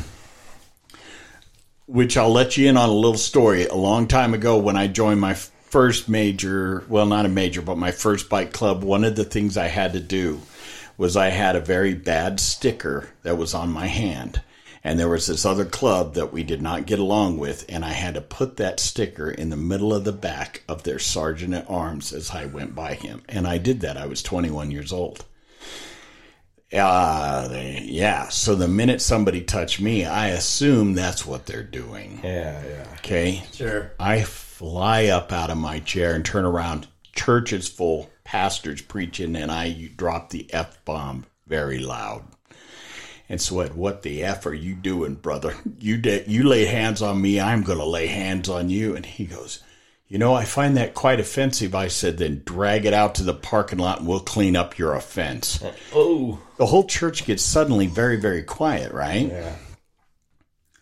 Which 1.87 2.17
I'll 2.17 2.33
let 2.33 2.57
you 2.57 2.69
in 2.69 2.77
on 2.77 2.89
a 2.89 2.93
little 2.95 3.17
story. 3.19 3.67
A 3.67 3.75
long 3.75 4.09
time 4.09 4.35
ago, 4.35 4.59
when 4.59 4.77
I 4.77 4.89
joined 4.89 5.21
my 5.21 5.35
first 5.35 6.09
major, 6.09 6.85
well, 6.89 7.07
not 7.07 7.27
a 7.27 7.29
major, 7.29 7.63
but 7.63 7.79
my 7.79 7.93
first 7.93 8.29
bike 8.29 8.53
club, 8.53 8.83
one 8.83 9.05
of 9.05 9.15
the 9.15 9.25
things 9.25 9.57
I 9.57 9.69
had 9.69 9.93
to 9.93 10.01
do 10.01 10.41
was 10.99 11.17
I 11.17 11.29
had 11.29 11.55
a 11.55 11.61
very 11.61 11.95
bad 11.95 12.41
sticker 12.41 13.11
that 13.23 13.37
was 13.39 13.55
on 13.55 13.71
my 13.71 13.87
hand. 13.87 14.41
And 14.83 14.99
there 14.99 15.09
was 15.09 15.27
this 15.27 15.45
other 15.45 15.65
club 15.65 16.15
that 16.15 16.33
we 16.33 16.43
did 16.45 16.63
not 16.63 16.87
get 16.87 16.99
along 17.01 17.39
with, 17.39 17.65
and 17.69 17.85
I 17.85 17.91
had 17.91 18.15
to 18.15 18.21
put 18.21 18.57
that 18.57 18.79
sticker 18.81 19.29
in 19.31 19.51
the 19.51 19.57
middle 19.57 19.93
of 19.93 20.05
the 20.05 20.13
back 20.13 20.63
of 20.69 20.85
their 20.85 21.01
sergeant 21.01 21.55
at 21.55 21.69
arms 21.69 22.13
as 22.13 22.31
I 22.31 22.47
went 22.47 22.75
by 22.75 22.95
him. 22.95 23.23
And 23.29 23.47
I 23.49 23.59
did 23.59 23.81
that. 23.81 23.97
I 23.97 24.07
was 24.07 24.23
21 24.23 24.71
years 24.71 24.93
old. 24.93 25.25
Uh, 26.73 27.49
yeah. 27.53 28.29
So 28.29 28.55
the 28.55 28.69
minute 28.69 29.01
somebody 29.01 29.43
touched 29.43 29.81
me, 29.81 30.05
I 30.05 30.29
assume 30.29 30.95
that's 30.95 31.25
what 31.25 31.47
they're 31.47 31.63
doing. 31.63 32.21
Yeah. 32.23 32.63
Yeah. 32.65 32.87
Okay. 32.99 33.45
Sure. 33.53 33.93
I 34.01 34.23
fly 34.23 35.07
up 35.07 35.33
out 35.33 35.51
of 35.51 35.59
my 35.59 35.81
chair 35.81 36.15
and 36.15 36.25
turn 36.25 36.45
around. 36.45 36.89
Church 37.15 37.53
is 37.53 37.69
full, 37.69 38.11
pastors 38.25 38.83
preaching, 38.83 39.37
and 39.37 39.51
I 39.51 39.91
drop 39.97 40.31
the 40.31 40.53
F 40.53 40.85
bomb 40.85 41.27
very 41.47 41.79
loud. 41.79 42.25
And 43.29 43.41
so, 43.41 43.57
what, 43.57 43.75
what 43.75 44.03
the 44.03 44.23
F 44.23 44.47
are 44.47 44.55
you 44.55 44.75
doing, 44.75 45.15
brother? 45.15 45.55
You 45.79 45.97
did, 45.97 46.29
you 46.29 46.45
lay 46.45 46.65
hands 46.65 47.03
on 47.03 47.21
me, 47.21 47.41
I'm 47.41 47.63
going 47.63 47.79
to 47.79 47.85
lay 47.85 48.07
hands 48.07 48.49
on 48.49 48.71
you. 48.71 48.95
And 48.95 49.05
he 49.05 49.25
goes, 49.25 49.63
You 50.09 50.19
know, 50.19 50.35
I 50.35 50.45
find 50.45 50.77
that 50.77 50.95
quite 50.95 51.19
offensive. 51.19 51.75
I 51.75 51.89
said, 51.89 52.19
Then 52.19 52.43
drag 52.45 52.85
it 52.85 52.95
out 52.95 53.17
to 53.17 53.25
the 53.25 53.35
parking 53.35 53.81
lot 53.81 53.99
and 53.99 54.07
we'll 54.07 54.21
clean 54.21 54.55
up 54.55 54.79
your 54.79 54.95
offense. 54.95 55.61
Oh. 55.93 56.41
The 56.59 56.67
whole 56.67 56.85
church 56.85 57.27
gets 57.27 57.43
suddenly 57.43 57.87
very, 57.87 58.17
very 58.17 58.43
quiet, 58.43 58.93
right? 58.93 59.29
Yeah. 59.29 59.57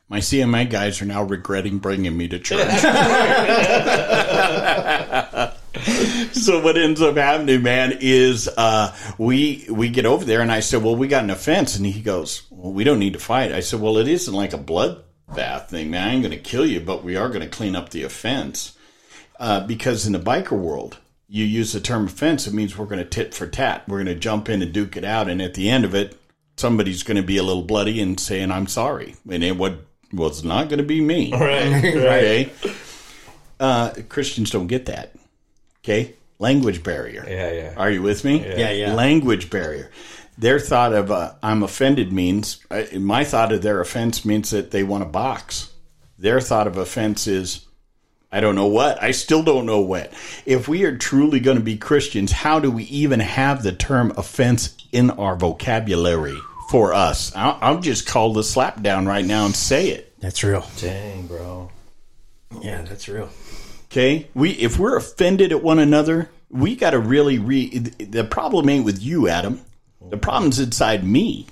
My 0.08 0.18
CMA 0.18 0.70
guys 0.70 1.00
are 1.02 1.06
now 1.06 1.22
regretting 1.22 1.78
bringing 1.78 2.16
me 2.16 2.28
to 2.28 2.38
church. 2.38 2.68
so 6.32 6.62
what 6.62 6.76
ends 6.76 7.00
up 7.00 7.16
happening, 7.16 7.62
man, 7.62 7.98
is 8.00 8.48
uh, 8.48 8.94
we 9.18 9.66
we 9.68 9.88
get 9.88 10.06
over 10.06 10.24
there, 10.24 10.40
and 10.40 10.52
I 10.52 10.60
said, 10.60 10.82
"Well, 10.82 10.96
we 10.96 11.08
got 11.08 11.24
an 11.24 11.30
offense," 11.30 11.76
and 11.76 11.86
he 11.86 12.00
goes, 12.00 12.42
"Well, 12.50 12.72
we 12.72 12.84
don't 12.84 12.98
need 12.98 13.14
to 13.14 13.18
fight." 13.18 13.52
I 13.52 13.60
said, 13.60 13.80
"Well, 13.80 13.98
it 13.98 14.08
isn't 14.08 14.34
like 14.34 14.52
a 14.52 14.58
bloodbath 14.58 15.68
thing, 15.68 15.90
man. 15.90 16.08
I 16.08 16.12
ain't 16.12 16.22
going 16.22 16.36
to 16.36 16.38
kill 16.38 16.66
you, 16.66 16.80
but 16.80 17.02
we 17.02 17.16
are 17.16 17.28
going 17.28 17.40
to 17.40 17.48
clean 17.48 17.74
up 17.74 17.90
the 17.90 18.04
offense." 18.04 18.76
Uh, 19.38 19.66
because 19.66 20.06
in 20.06 20.12
the 20.12 20.18
biker 20.18 20.58
world, 20.58 20.98
you 21.28 21.44
use 21.44 21.72
the 21.72 21.80
term 21.80 22.06
offense, 22.06 22.46
it 22.46 22.54
means 22.54 22.76
we're 22.76 22.86
going 22.86 22.98
to 22.98 23.04
tit 23.04 23.34
for 23.34 23.46
tat. 23.46 23.88
We're 23.88 24.02
going 24.02 24.14
to 24.14 24.20
jump 24.20 24.48
in 24.48 24.62
and 24.62 24.72
duke 24.72 24.96
it 24.96 25.04
out, 25.04 25.28
and 25.28 25.40
at 25.42 25.54
the 25.54 25.68
end 25.70 25.84
of 25.84 25.94
it, 25.94 26.16
somebody's 26.56 27.02
going 27.02 27.16
to 27.16 27.22
be 27.22 27.36
a 27.36 27.42
little 27.42 27.62
bloody 27.64 28.00
and 28.00 28.18
saying 28.18 28.50
I'm 28.50 28.66
sorry, 28.66 29.16
and 29.28 29.42
it 29.42 29.56
would 29.56 29.84
was 30.12 30.44
not 30.44 30.68
going 30.68 30.78
to 30.78 30.84
be 30.84 31.00
me. 31.00 31.32
Right. 31.32 31.84
Okay. 31.84 32.50
Uh, 33.58 33.92
Christians 34.08 34.50
don't 34.50 34.66
get 34.66 34.86
that. 34.86 35.14
Okay. 35.82 36.14
Language 36.38 36.82
barrier. 36.82 37.24
Yeah, 37.28 37.52
yeah. 37.52 37.74
Are 37.76 37.90
you 37.90 38.02
with 38.02 38.24
me? 38.24 38.40
Yeah, 38.44 38.70
yeah. 38.70 38.94
Language 38.94 39.50
barrier. 39.50 39.90
Their 40.36 40.58
thought 40.58 40.92
of 40.92 41.10
uh, 41.10 41.34
I'm 41.42 41.62
offended 41.62 42.12
means, 42.12 42.64
uh, 42.70 42.84
my 42.98 43.24
thought 43.24 43.52
of 43.52 43.62
their 43.62 43.80
offense 43.80 44.24
means 44.24 44.50
that 44.50 44.72
they 44.72 44.82
want 44.82 45.04
a 45.04 45.06
box. 45.06 45.72
Their 46.18 46.40
thought 46.40 46.66
of 46.66 46.76
offense 46.76 47.26
is, 47.26 47.63
I 48.34 48.40
don't 48.40 48.56
know 48.56 48.66
what. 48.66 49.00
I 49.00 49.12
still 49.12 49.44
don't 49.44 49.64
know 49.64 49.80
what. 49.80 50.12
If 50.44 50.66
we 50.66 50.82
are 50.82 50.98
truly 50.98 51.38
going 51.38 51.56
to 51.56 51.62
be 51.62 51.76
Christians, 51.76 52.32
how 52.32 52.58
do 52.58 52.68
we 52.68 52.82
even 52.84 53.20
have 53.20 53.62
the 53.62 53.70
term 53.70 54.12
offense 54.16 54.76
in 54.90 55.10
our 55.10 55.36
vocabulary 55.36 56.36
for 56.68 56.92
us? 56.92 57.32
I'll, 57.36 57.56
I'll 57.60 57.80
just 57.80 58.08
call 58.08 58.32
the 58.32 58.42
slap 58.42 58.82
down 58.82 59.06
right 59.06 59.24
now 59.24 59.46
and 59.46 59.54
say 59.54 59.90
it. 59.90 60.12
That's 60.18 60.42
real. 60.42 60.66
Dang, 60.80 61.28
bro. 61.28 61.70
Yeah, 62.60 62.82
that's 62.82 63.08
real. 63.08 63.30
Okay, 63.84 64.28
we 64.34 64.50
if 64.50 64.80
we're 64.80 64.96
offended 64.96 65.52
at 65.52 65.62
one 65.62 65.78
another, 65.78 66.28
we 66.50 66.74
got 66.74 66.90
to 66.90 66.98
really 66.98 67.38
re. 67.38 67.78
The 67.78 68.24
problem 68.24 68.68
ain't 68.68 68.84
with 68.84 69.00
you, 69.00 69.28
Adam. 69.28 69.60
The 70.10 70.16
problem's 70.16 70.58
inside 70.58 71.04
me. 71.04 71.46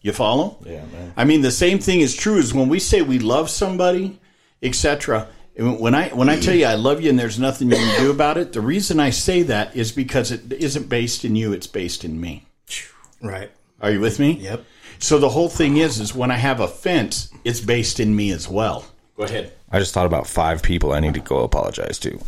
You 0.00 0.12
follow? 0.12 0.58
Yeah, 0.64 0.84
man. 0.92 1.12
I 1.16 1.24
mean, 1.24 1.42
the 1.42 1.50
same 1.50 1.80
thing 1.80 2.00
is 2.00 2.14
true 2.14 2.38
as 2.38 2.54
when 2.54 2.68
we 2.68 2.78
say 2.78 3.02
we 3.02 3.18
love 3.18 3.50
somebody, 3.50 4.20
etc. 4.62 5.26
When 5.58 5.94
I 5.94 6.10
when 6.10 6.28
I 6.28 6.38
tell 6.38 6.54
you 6.54 6.66
I 6.66 6.74
love 6.74 7.00
you 7.00 7.10
and 7.10 7.18
there's 7.18 7.38
nothing 7.38 7.68
you 7.70 7.76
can 7.76 8.00
do 8.00 8.10
about 8.12 8.38
it, 8.38 8.52
the 8.52 8.60
reason 8.60 9.00
I 9.00 9.10
say 9.10 9.42
that 9.42 9.74
is 9.74 9.90
because 9.90 10.30
it 10.30 10.52
isn't 10.52 10.88
based 10.88 11.24
in 11.24 11.34
you; 11.34 11.52
it's 11.52 11.66
based 11.66 12.04
in 12.04 12.20
me. 12.20 12.44
Right. 13.20 13.50
Are 13.80 13.90
you 13.90 14.00
with 14.00 14.18
me? 14.18 14.32
Yep. 14.32 14.64
So 15.00 15.18
the 15.18 15.28
whole 15.28 15.48
thing 15.48 15.76
is, 15.76 16.00
is 16.00 16.14
when 16.14 16.30
I 16.30 16.36
have 16.36 16.60
offense, 16.60 17.32
it's 17.44 17.60
based 17.60 18.00
in 18.00 18.14
me 18.14 18.30
as 18.30 18.48
well. 18.48 18.86
Go 19.16 19.24
ahead. 19.24 19.52
I 19.70 19.78
just 19.78 19.94
thought 19.94 20.06
about 20.06 20.26
five 20.26 20.62
people 20.62 20.92
I 20.92 21.00
need 21.00 21.14
to 21.14 21.20
go 21.20 21.42
apologize 21.42 21.98
to. 22.00 22.20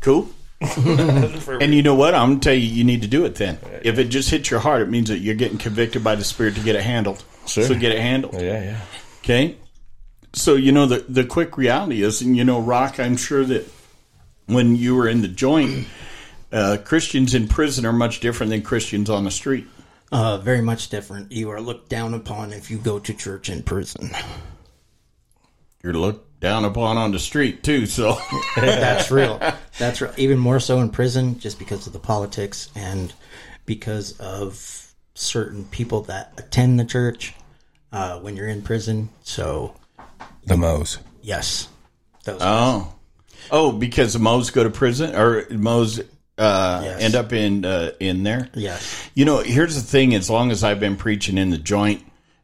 Cool. 0.00 0.28
and 0.60 1.74
you 1.74 1.82
know 1.82 1.94
what? 1.94 2.14
I'm 2.14 2.28
going 2.30 2.40
to 2.40 2.44
tell 2.44 2.54
you, 2.54 2.66
you 2.66 2.84
need 2.84 3.02
to 3.02 3.08
do 3.08 3.24
it 3.24 3.36
then. 3.36 3.58
If 3.82 3.98
it 3.98 4.04
just 4.04 4.30
hits 4.30 4.50
your 4.50 4.60
heart, 4.60 4.82
it 4.82 4.88
means 4.88 5.08
that 5.08 5.18
you're 5.18 5.36
getting 5.36 5.58
convicted 5.58 6.02
by 6.02 6.16
the 6.16 6.24
Spirit 6.24 6.56
to 6.56 6.60
get 6.60 6.74
it 6.74 6.82
handled. 6.82 7.22
Sure. 7.46 7.64
So 7.64 7.74
get 7.74 7.92
it 7.92 8.00
handled. 8.00 8.34
Yeah, 8.34 8.62
yeah. 8.62 8.80
Okay. 9.20 9.56
So, 10.34 10.54
you 10.54 10.72
know, 10.72 10.86
the, 10.86 11.04
the 11.08 11.24
quick 11.24 11.56
reality 11.56 12.02
is, 12.02 12.20
and 12.20 12.36
you 12.36 12.44
know, 12.44 12.60
Rock, 12.60 13.00
I'm 13.00 13.16
sure 13.16 13.44
that 13.44 13.70
when 14.46 14.76
you 14.76 14.94
were 14.94 15.08
in 15.08 15.22
the 15.22 15.28
joint, 15.28 15.86
uh, 16.52 16.78
Christians 16.84 17.34
in 17.34 17.48
prison 17.48 17.86
are 17.86 17.92
much 17.92 18.20
different 18.20 18.50
than 18.50 18.62
Christians 18.62 19.10
on 19.10 19.24
the 19.24 19.30
street. 19.30 19.66
Uh, 20.10 20.38
very 20.38 20.62
much 20.62 20.88
different. 20.88 21.32
You 21.32 21.50
are 21.50 21.60
looked 21.60 21.90
down 21.90 22.14
upon 22.14 22.52
if 22.52 22.70
you 22.70 22.78
go 22.78 22.98
to 22.98 23.14
church 23.14 23.50
in 23.50 23.62
prison. 23.62 24.10
You're 25.82 25.92
looked 25.92 26.40
down 26.40 26.64
upon 26.64 26.96
on 26.96 27.12
the 27.12 27.18
street, 27.18 27.62
too. 27.62 27.86
So, 27.86 28.18
That's 28.56 29.10
real. 29.10 29.38
That's 29.78 30.00
real. 30.00 30.14
Even 30.16 30.38
more 30.38 30.60
so 30.60 30.80
in 30.80 30.90
prison, 30.90 31.38
just 31.38 31.58
because 31.58 31.86
of 31.86 31.92
the 31.92 31.98
politics 31.98 32.70
and 32.74 33.12
because 33.66 34.18
of 34.18 34.94
certain 35.14 35.64
people 35.66 36.02
that 36.02 36.32
attend 36.38 36.80
the 36.80 36.84
church 36.84 37.34
uh, 37.92 38.18
when 38.20 38.36
you're 38.36 38.48
in 38.48 38.62
prison. 38.62 39.10
So, 39.22 39.74
The 40.48 40.56
Mo's. 40.56 40.98
yes, 41.22 41.68
those. 42.24 42.40
oh. 42.42 42.94
Oh, 43.50 43.72
because 43.72 44.12
the 44.12 44.18
Mo's 44.18 44.50
go 44.50 44.62
to 44.62 44.68
prison 44.70 45.14
or 45.14 45.46
Mo's 45.50 46.00
uh, 46.36 46.80
Yes. 46.84 47.00
end 47.02 47.14
up 47.14 47.32
in 47.32 47.64
uh, 47.64 47.92
in 47.98 48.22
there? 48.22 48.48
yes. 48.54 49.08
You 49.14 49.24
know, 49.24 49.38
here's 49.38 49.74
the 49.74 49.80
thing: 49.80 50.14
as 50.14 50.28
long 50.28 50.50
as 50.50 50.62
I've 50.64 50.80
been 50.80 50.96
preaching 50.96 51.38
in 51.38 51.48
the 51.50 51.56
joint 51.58 52.02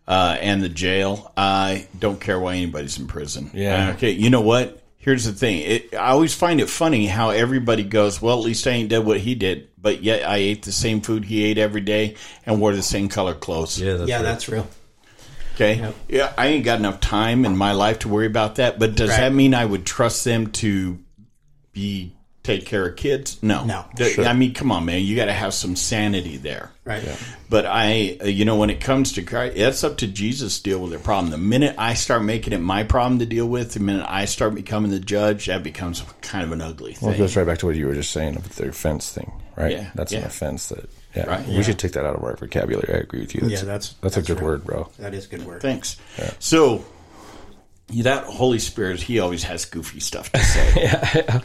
uh, 0.08 0.36
and 0.40 0.62
the 0.62 0.68
jail, 0.70 1.30
I 1.36 1.86
don't 1.98 2.20
care 2.20 2.38
why 2.40 2.54
anybody's 2.56 2.98
in 2.98 3.06
prison. 3.06 3.50
Yeah. 3.52 3.88
Uh, 3.88 3.92
okay. 3.94 4.10
You 4.12 4.30
know 4.30 4.40
what? 4.40 4.80
Here's 4.96 5.24
the 5.24 5.32
thing: 5.32 5.58
it, 5.60 5.94
I 5.94 6.08
always 6.12 6.34
find 6.34 6.58
it 6.60 6.70
funny 6.70 7.06
how 7.06 7.30
everybody 7.30 7.84
goes, 7.84 8.22
"Well, 8.22 8.38
at 8.38 8.44
least 8.44 8.66
I 8.66 8.70
ain't 8.70 8.88
did 8.88 9.00
what 9.04 9.20
he 9.20 9.34
did," 9.34 9.68
but 9.76 10.02
yet 10.02 10.26
I 10.26 10.36
ate 10.38 10.62
the 10.62 10.72
same 10.72 11.02
food 11.02 11.26
he 11.26 11.44
ate 11.44 11.58
every 11.58 11.82
day 11.82 12.14
and 12.46 12.58
wore 12.60 12.72
the 12.74 12.82
same 12.82 13.08
color 13.10 13.34
clothes. 13.34 13.78
Yeah, 13.78 13.94
that's 13.94 14.08
yeah, 14.08 14.16
right. 14.16 14.22
that's 14.22 14.48
real. 14.48 14.66
Okay. 15.54 15.92
Yeah, 16.08 16.32
I 16.36 16.48
ain't 16.48 16.64
got 16.64 16.78
enough 16.78 17.00
time 17.00 17.44
in 17.44 17.56
my 17.56 17.72
life 17.72 18.00
to 18.00 18.08
worry 18.08 18.26
about 18.26 18.56
that. 18.56 18.78
But 18.78 18.94
does 18.96 19.10
Right. 19.10 19.20
that 19.20 19.32
mean 19.32 19.54
I 19.54 19.64
would 19.64 19.84
trust 19.86 20.24
them 20.24 20.48
to 20.52 20.98
be 21.72 22.12
take 22.42 22.66
care 22.66 22.86
of 22.86 22.96
kids? 22.96 23.38
No. 23.42 23.64
No. 23.64 23.84
The- 23.96 24.26
I 24.28 24.34
mean, 24.34 24.52
come 24.52 24.70
on, 24.70 24.84
man. 24.84 25.00
You 25.02 25.16
got 25.16 25.26
to 25.26 25.32
have 25.32 25.54
some 25.54 25.76
sanity 25.76 26.36
there. 26.36 26.70
Right. 26.84 27.02
But 27.48 27.64
I, 27.66 28.18
uh, 28.22 28.26
you 28.26 28.44
know, 28.44 28.56
when 28.56 28.68
it 28.68 28.80
comes 28.80 29.12
to 29.12 29.22
Christ, 29.22 29.56
it's 29.56 29.82
up 29.82 29.96
to 29.98 30.06
Jesus 30.06 30.58
to 30.58 30.62
deal 30.64 30.80
with 30.80 30.90
their 30.90 30.98
problem. 30.98 31.30
The 31.30 31.38
minute 31.38 31.74
I 31.78 31.94
start 31.94 32.22
making 32.22 32.52
it 32.52 32.58
my 32.58 32.82
problem 32.84 33.18
to 33.20 33.26
deal 33.26 33.46
with, 33.46 33.72
the 33.72 33.80
minute 33.80 34.04
I 34.06 34.26
start 34.26 34.54
becoming 34.54 34.90
the 34.90 35.00
judge, 35.00 35.46
that 35.46 35.62
becomes 35.62 36.02
kind 36.20 36.44
of 36.44 36.52
an 36.52 36.60
ugly 36.60 36.96
Well, 37.00 37.12
it 37.12 37.18
goes 37.18 37.34
right 37.36 37.46
back 37.46 37.58
to 37.58 37.66
what 37.66 37.76
you 37.76 37.86
were 37.86 37.94
just 37.94 38.10
saying 38.10 38.34
with 38.34 38.56
the 38.56 38.68
offense 38.68 39.10
thing, 39.10 39.32
right? 39.56 39.72
Yeah, 39.72 39.90
That's 39.94 40.12
an 40.12 40.24
offense 40.24 40.68
that, 40.68 40.90
yeah, 41.14 41.24
Right. 41.26 41.46
we 41.46 41.62
should 41.62 41.78
take 41.78 41.92
that 41.92 42.04
out 42.04 42.16
of 42.16 42.24
our 42.24 42.36
vocabulary. 42.36 42.92
I 42.94 42.98
agree 42.98 43.20
with 43.20 43.34
you. 43.34 43.40
That's, 43.42 43.52
Yeah, 43.52 43.58
that's- 43.66 43.94
that's, 44.00 44.14
that's 44.16 44.16
a 44.16 44.22
good 44.34 44.40
right. 44.40 44.46
word, 44.50 44.64
bro. 44.64 44.88
That 44.98 45.14
is 45.14 45.26
good 45.26 45.44
word. 45.46 45.62
Thanks. 45.62 45.96
So 46.38 46.84
that 47.88 48.24
Holy 48.24 48.58
Spirit, 48.58 49.00
he 49.00 49.20
always 49.20 49.44
has 49.44 49.64
goofy 49.66 50.00
stuff 50.00 50.30
to 50.32 50.40
say. 50.42 51.26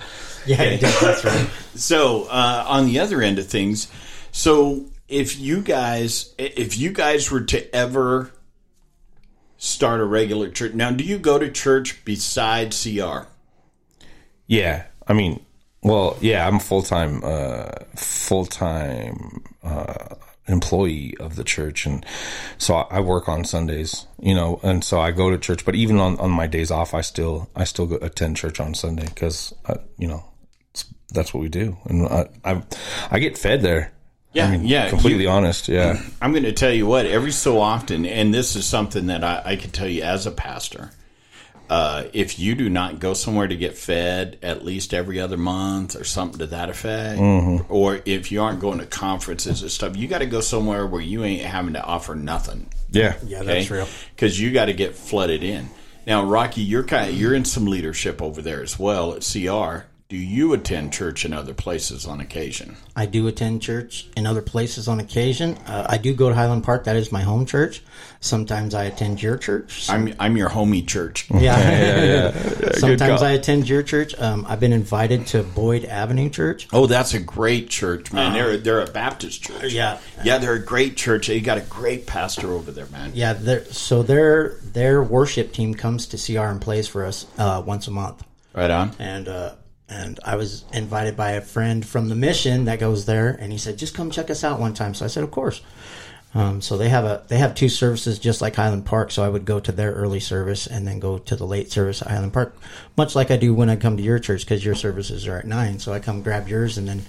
Yeah, 0.46 0.62
it 0.64 0.80
does, 0.82 1.00
that's 1.02 1.26
right. 1.26 1.50
So 1.76 2.24
uh, 2.24 2.64
on 2.68 2.86
the 2.86 3.00
other 3.00 3.22
end 3.22 3.40
of 3.40 3.48
things, 3.48 3.90
so 4.32 4.86
if 5.10 5.38
you 5.38 5.62
guys, 5.62 6.34
if 6.38 6.78
you 6.78 6.92
guys 6.92 7.30
were 7.30 7.42
to 7.42 7.76
ever 7.76 8.32
start 9.58 10.00
a 10.00 10.06
regular 10.06 10.50
church, 10.50 10.74
now 10.74 10.92
do 10.92 11.04
you 11.04 11.20
go 11.20 11.38
to 11.38 11.52
church 11.52 12.04
besides 12.06 12.82
CR? 12.82 13.28
Yeah, 14.48 14.86
I 15.06 15.14
mean, 15.14 15.46
well, 15.82 16.18
yeah, 16.22 16.48
I'm 16.48 16.60
full 16.60 16.82
time, 16.82 17.22
uh, 17.24 17.70
full 17.96 18.46
time 18.46 19.44
uh, 19.64 20.16
employee 20.48 21.16
of 21.20 21.36
the 21.36 21.44
church, 21.44 21.86
and 21.86 22.06
so 22.58 22.76
I 22.76 23.00
work 23.00 23.30
on 23.30 23.46
Sundays, 23.46 24.06
you 24.20 24.36
know, 24.36 24.60
and 24.64 24.84
so 24.84 25.00
I 25.00 25.12
go 25.12 25.30
to 25.30 25.38
church. 25.38 25.64
But 25.64 25.76
even 25.76 25.98
on, 26.00 26.20
on 26.20 26.32
my 26.32 26.48
days 26.48 26.72
off, 26.72 26.94
I 26.94 27.02
still 27.02 27.50
I 27.56 27.64
still 27.64 27.86
go 27.86 27.98
attend 28.02 28.38
church 28.38 28.60
on 28.60 28.74
Sunday 28.74 29.06
because 29.06 29.54
you 29.98 30.08
know 30.08 30.26
it's, 30.72 30.86
that's 31.14 31.34
what 31.34 31.42
we 31.42 31.50
do, 31.50 31.78
and 31.86 32.06
I, 32.08 32.28
I 32.44 32.64
I 33.12 33.20
get 33.20 33.38
fed 33.38 33.62
there. 33.62 33.94
Yeah, 34.32 34.48
I 34.48 34.52
mean, 34.52 34.66
yeah, 34.68 34.90
completely 34.90 35.24
you- 35.24 35.30
honest. 35.30 35.68
Yeah, 35.68 36.02
I'm 36.22 36.32
going 36.32 36.44
to 36.44 36.52
tell 36.54 36.72
you 36.72 36.86
what, 36.86 37.06
every 37.06 37.32
so 37.32 37.60
often, 37.60 38.06
and 38.06 38.34
this 38.34 38.56
is 38.56 38.66
something 38.66 39.08
that 39.08 39.24
I, 39.24 39.42
I 39.46 39.56
can 39.56 39.72
tell 39.72 39.88
you 39.88 40.04
as 40.04 40.28
a 40.28 40.32
pastor. 40.32 40.92
Uh, 41.70 42.06
if 42.14 42.40
you 42.40 42.56
do 42.56 42.68
not 42.68 43.00
go 43.00 43.14
somewhere 43.14 43.48
to 43.48 43.56
get 43.56 43.78
fed 43.78 44.40
at 44.42 44.66
least 44.66 44.92
every 44.92 45.20
other 45.20 45.38
month 45.38 45.96
or 45.96 46.04
something 46.04 46.40
to 46.40 46.48
that 46.48 46.68
effect, 46.70 47.20
or 47.70 48.02
if 48.06 48.32
you 48.32 48.42
aren't 48.42 48.60
going 48.60 48.80
to 48.80 48.88
conferences 48.88 49.62
and 49.62 49.70
stuff, 49.70 49.96
you 49.96 50.08
got 50.08 50.18
to 50.18 50.26
go 50.26 50.42
somewhere 50.42 50.88
where 50.88 51.02
you 51.02 51.24
ain't 51.24 51.44
having 51.44 51.74
to 51.74 51.84
offer 51.84 52.16
nothing. 52.16 52.70
yeah, 52.90 53.18
Yeah, 53.24 53.44
that's 53.44 53.70
real. 53.70 53.88
Because 54.16 54.40
you 54.40 54.52
got 54.52 54.66
to 54.66 54.74
get 54.74 54.96
flooded 54.96 55.44
in. 55.44 55.70
Now, 56.08 56.24
Rocky, 56.24 56.62
you're 56.62 56.84
kind 56.84 57.12
of, 57.12 57.16
you're 57.16 57.36
in 57.36 57.46
some 57.46 57.66
leadership 57.68 58.20
over 58.20 58.42
there 58.42 58.64
as 58.64 58.80
well 58.80 59.14
at 59.14 59.22
CR. 59.22 59.86
Do 60.10 60.18
you 60.18 60.54
attend 60.54 60.92
church 60.92 61.24
in 61.24 61.34
other 61.34 61.54
places 61.54 62.08
on 62.08 62.20
occasion? 62.20 62.78
I 62.96 63.06
do 63.06 63.28
attend 63.28 63.62
church 63.62 64.08
in 64.18 64.26
other 64.26 64.42
places 64.42 64.88
on 64.88 65.00
occasion. 65.00 65.56
Uh, 65.68 65.86
I 65.88 66.00
do 66.00 66.16
go 66.16 66.30
to 66.30 66.34
Highland 66.34 66.64
Park. 66.64 66.86
That 66.86 66.96
is 66.96 67.12
my 67.12 67.22
home 67.22 67.46
church. 67.46 67.84
Sometimes 68.20 68.74
I 68.74 68.86
attend 68.86 69.22
your 69.22 69.38
church. 69.38 69.88
I'm 69.88 70.16
I'm 70.20 70.36
your 70.36 70.50
homie 70.50 70.88
church. 70.88 71.30
Yeah, 71.30 72.32
Sometimes. 72.74 73.22
I 73.22 73.34
attend 73.34 73.70
your 73.70 73.84
church. 73.84 74.20
Um, 74.20 74.48
I've 74.50 74.60
been 74.60 74.74
invited 74.74 75.28
to 75.28 75.44
Boyd 75.44 75.86
Avenue 75.86 76.32
Church. 76.32 76.68
Oh, 76.74 76.88
that's 76.88 77.14
a 77.14 77.20
great 77.20 77.70
church, 77.70 78.12
man. 78.12 78.34
They're 78.34 78.58
they're 78.58 78.82
a 78.82 78.90
Baptist 78.90 79.44
church. 79.44 79.72
Yeah. 79.74 80.00
yeah, 80.24 80.40
they're 80.40 80.54
a 80.54 80.66
great 80.66 80.98
church. 80.98 81.28
They 81.28 81.40
got 81.40 81.60
a 81.60 81.66
great 81.70 82.08
pastor 82.08 82.52
over 82.54 82.72
there, 82.72 82.88
man. 82.88 83.12
Yeah, 83.14 83.34
their 83.34 83.64
so 83.66 84.02
their 84.02 84.56
their 84.74 85.04
worship 85.04 85.54
team 85.54 85.76
comes 85.76 86.08
to 86.08 86.18
CR 86.18 86.48
and 86.48 86.60
plays 86.60 86.88
for 86.88 87.06
us 87.06 87.28
uh, 87.38 87.62
once 87.64 87.88
a 87.88 87.92
month. 87.92 88.24
Right 88.56 88.72
on. 88.72 88.96
and 88.98 89.28
uh, 89.28 89.54
and 89.90 90.20
I 90.24 90.36
was 90.36 90.64
invited 90.74 91.18
by 91.18 91.32
a 91.32 91.42
friend 91.42 91.86
from 91.86 92.10
the 92.10 92.16
mission 92.16 92.66
that 92.66 92.80
goes 92.80 93.06
there, 93.06 93.30
and 93.40 93.52
he 93.52 93.58
said, 93.58 93.78
"Just 93.78 93.96
come 93.96 94.12
check 94.12 94.30
us 94.30 94.44
out 94.44 94.60
one 94.60 94.74
time." 94.74 94.94
So 94.94 95.06
I 95.06 95.08
said, 95.08 95.24
"Of 95.24 95.32
course." 95.32 95.62
Um, 96.36 96.62
so 96.62 96.78
they 96.78 96.90
have 96.90 97.06
a 97.06 97.24
they 97.28 97.40
have 97.40 97.56
two 97.56 97.70
services 97.70 98.20
just 98.20 98.40
like 98.42 98.56
Highland 98.56 98.86
Park. 98.86 99.12
So 99.12 99.24
I 99.24 99.30
would 99.30 99.46
go 99.46 99.60
to 99.60 99.72
their 99.72 99.94
early 99.94 100.20
service 100.20 100.68
and 100.68 100.88
then 100.88 101.00
go 101.00 101.18
to 101.18 101.36
the 101.36 101.46
late 101.46 101.72
service 101.72 102.02
at 102.02 102.10
Highland 102.10 102.34
Park, 102.34 102.56
much 102.98 103.16
like 103.16 103.32
I 103.32 103.38
do 103.38 103.54
when 103.54 103.70
I 103.70 103.76
come 103.76 103.98
to 103.98 104.04
your 104.04 104.20
church 104.20 104.42
because 104.42 104.64
your 104.64 104.76
services 104.76 105.28
are 105.28 105.38
at 105.38 105.48
nine. 105.48 105.80
So 105.80 105.92
I 105.92 106.00
come 106.00 106.22
grab 106.22 106.48
yours 106.48 106.78
and 106.78 106.88
then 106.88 107.04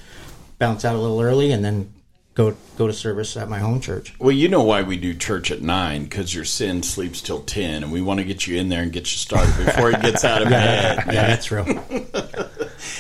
bounce 0.58 0.84
out 0.84 0.94
a 0.94 0.98
little 0.98 1.20
early 1.20 1.52
and 1.52 1.62
then 1.62 1.92
go 2.34 2.56
go 2.78 2.86
to 2.86 2.92
service 2.92 3.36
at 3.36 3.48
my 3.48 3.58
home 3.58 3.80
church. 3.80 4.14
Well, 4.18 4.32
you 4.32 4.48
know 4.48 4.62
why 4.62 4.82
we 4.82 4.96
do 4.96 5.12
church 5.12 5.50
at 5.50 5.60
nine 5.60 6.04
because 6.04 6.34
your 6.34 6.46
sin 6.46 6.82
sleeps 6.82 7.20
till 7.20 7.40
ten, 7.40 7.82
and 7.82 7.92
we 7.92 8.00
want 8.00 8.20
to 8.20 8.24
get 8.24 8.46
you 8.46 8.58
in 8.58 8.70
there 8.70 8.82
and 8.82 8.92
get 8.92 9.02
you 9.02 9.18
started 9.18 9.54
before 9.64 9.90
he 9.90 9.96
gets 9.98 10.24
out 10.24 10.42
of 10.42 10.48
bed. 10.50 11.04
Yeah, 11.06 11.26
that's 11.26 11.50
real. 11.50 11.64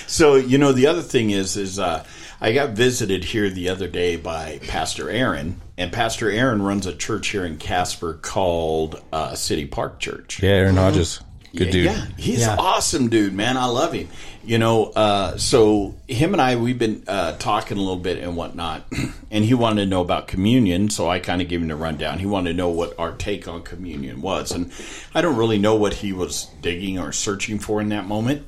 So 0.06 0.36
you 0.36 0.58
know 0.58 0.72
the 0.72 0.86
other 0.86 1.02
thing 1.02 1.30
is 1.30 1.56
is 1.56 1.78
uh, 1.78 2.04
I 2.40 2.52
got 2.52 2.70
visited 2.70 3.24
here 3.24 3.50
the 3.50 3.68
other 3.68 3.88
day 3.88 4.16
by 4.16 4.58
Pastor 4.66 5.10
Aaron, 5.10 5.60
and 5.76 5.92
Pastor 5.92 6.30
Aaron 6.30 6.62
runs 6.62 6.86
a 6.86 6.94
church 6.94 7.28
here 7.28 7.44
in 7.44 7.58
Casper 7.58 8.14
called 8.14 9.02
uh, 9.12 9.34
City 9.34 9.66
Park 9.66 9.98
Church. 10.00 10.42
Yeah, 10.42 10.50
Aaron 10.50 10.76
Hodges. 10.76 11.20
Good 11.52 11.66
yeah, 11.66 11.72
dude. 11.72 11.84
Yeah, 11.86 12.06
he's 12.16 12.40
Yeah. 12.40 12.56
awesome, 12.58 13.08
dude. 13.08 13.34
Man, 13.34 13.56
I 13.56 13.64
love 13.66 13.92
him. 13.92 14.08
You 14.44 14.58
know, 14.58 14.84
uh, 14.86 15.36
so 15.36 15.96
him 16.08 16.32
and 16.32 16.40
I 16.40 16.54
we've 16.56 16.78
been 16.78 17.02
uh, 17.08 17.36
talking 17.38 17.76
a 17.76 17.80
little 17.80 17.96
bit 17.96 18.18
and 18.22 18.36
whatnot, 18.36 18.86
and 19.30 19.44
he 19.44 19.52
wanted 19.54 19.82
to 19.82 19.90
know 19.90 20.00
about 20.00 20.28
communion, 20.28 20.90
so 20.90 21.10
I 21.10 21.18
kind 21.18 21.42
of 21.42 21.48
gave 21.48 21.60
him 21.60 21.68
the 21.68 21.74
rundown. 21.76 22.20
He 22.20 22.26
wanted 22.26 22.50
to 22.52 22.56
know 22.56 22.68
what 22.68 22.96
our 22.98 23.12
take 23.12 23.48
on 23.48 23.62
communion 23.62 24.22
was, 24.22 24.52
and 24.52 24.72
I 25.14 25.20
don't 25.22 25.36
really 25.36 25.58
know 25.58 25.74
what 25.74 25.92
he 25.94 26.12
was 26.12 26.46
digging 26.62 26.98
or 26.98 27.10
searching 27.12 27.58
for 27.58 27.80
in 27.80 27.88
that 27.90 28.06
moment. 28.06 28.46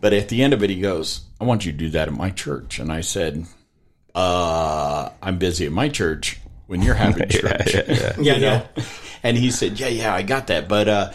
But 0.00 0.12
at 0.12 0.28
the 0.28 0.42
end 0.42 0.52
of 0.52 0.62
it, 0.62 0.70
he 0.70 0.80
goes, 0.80 1.22
"I 1.40 1.44
want 1.44 1.66
you 1.66 1.72
to 1.72 1.78
do 1.78 1.90
that 1.90 2.08
at 2.08 2.14
my 2.14 2.30
church," 2.30 2.78
and 2.78 2.92
I 2.92 3.00
said, 3.00 3.46
uh, 4.14 5.10
"I'm 5.22 5.38
busy 5.38 5.66
at 5.66 5.72
my 5.72 5.88
church." 5.88 6.40
When 6.66 6.82
you're 6.82 6.94
having 6.94 7.26
church, 7.30 7.74
yeah, 7.74 7.82
yeah. 7.88 8.12
Yeah, 8.20 8.34
you 8.34 8.40
know? 8.40 8.62
And 9.22 9.36
he 9.38 9.50
said, 9.50 9.80
"Yeah, 9.80 9.88
yeah, 9.88 10.14
I 10.14 10.22
got 10.22 10.48
that, 10.48 10.68
but 10.68 10.86
uh, 10.88 11.12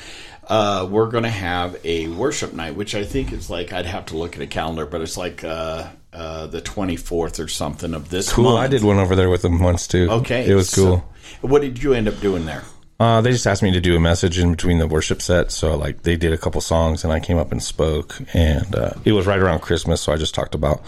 uh, 0.47 0.87
we're 0.89 1.09
going 1.09 1.23
to 1.25 1.29
have 1.29 1.77
a 1.85 2.07
worship 2.07 2.53
night, 2.53 2.75
which 2.75 2.95
I 2.95 3.03
think 3.05 3.31
is 3.31 3.49
like 3.51 3.71
I'd 3.71 3.85
have 3.85 4.07
to 4.07 4.17
look 4.17 4.35
at 4.35 4.41
a 4.41 4.47
calendar, 4.47 4.85
but 4.87 5.01
it's 5.01 5.15
like 5.15 5.43
uh, 5.43 5.87
uh, 6.11 6.47
the 6.47 6.59
24th 6.61 7.43
or 7.43 7.47
something 7.47 7.93
of 7.93 8.09
this 8.09 8.33
Cool. 8.33 8.45
month." 8.45 8.59
I 8.59 8.67
did 8.67 8.83
one 8.83 8.97
over 8.97 9.15
there 9.15 9.29
with 9.29 9.43
them 9.43 9.59
once 9.59 9.87
too. 9.87 10.09
Okay, 10.09 10.49
It 10.49 10.55
was 10.55 10.69
so 10.69 10.85
cool. 10.85 11.13
what 11.41 11.61
did 11.61 11.81
you 11.83 11.93
end 11.93 12.07
up 12.07 12.19
doing 12.19 12.45
there? 12.45 12.63
Uh, 12.99 13.21
they 13.21 13.31
just 13.31 13.47
asked 13.47 13.63
me 13.63 13.71
to 13.71 13.81
do 13.81 13.95
a 13.95 13.99
message 13.99 14.37
in 14.37 14.51
between 14.51 14.77
the 14.77 14.87
worship 14.87 15.21
set, 15.21 15.51
So 15.51 15.75
like 15.75 16.03
they 16.03 16.15
did 16.15 16.31
a 16.31 16.37
couple 16.37 16.61
songs 16.61 17.03
and 17.03 17.11
I 17.11 17.19
came 17.19 17.37
up 17.37 17.51
and 17.51 17.61
spoke 17.61 18.15
and, 18.33 18.75
uh, 18.75 18.91
it 19.03 19.11
was 19.11 19.25
right 19.25 19.39
around 19.39 19.59
Christmas. 19.59 20.01
So 20.01 20.13
I 20.13 20.17
just 20.17 20.35
talked 20.35 20.55
about 20.55 20.81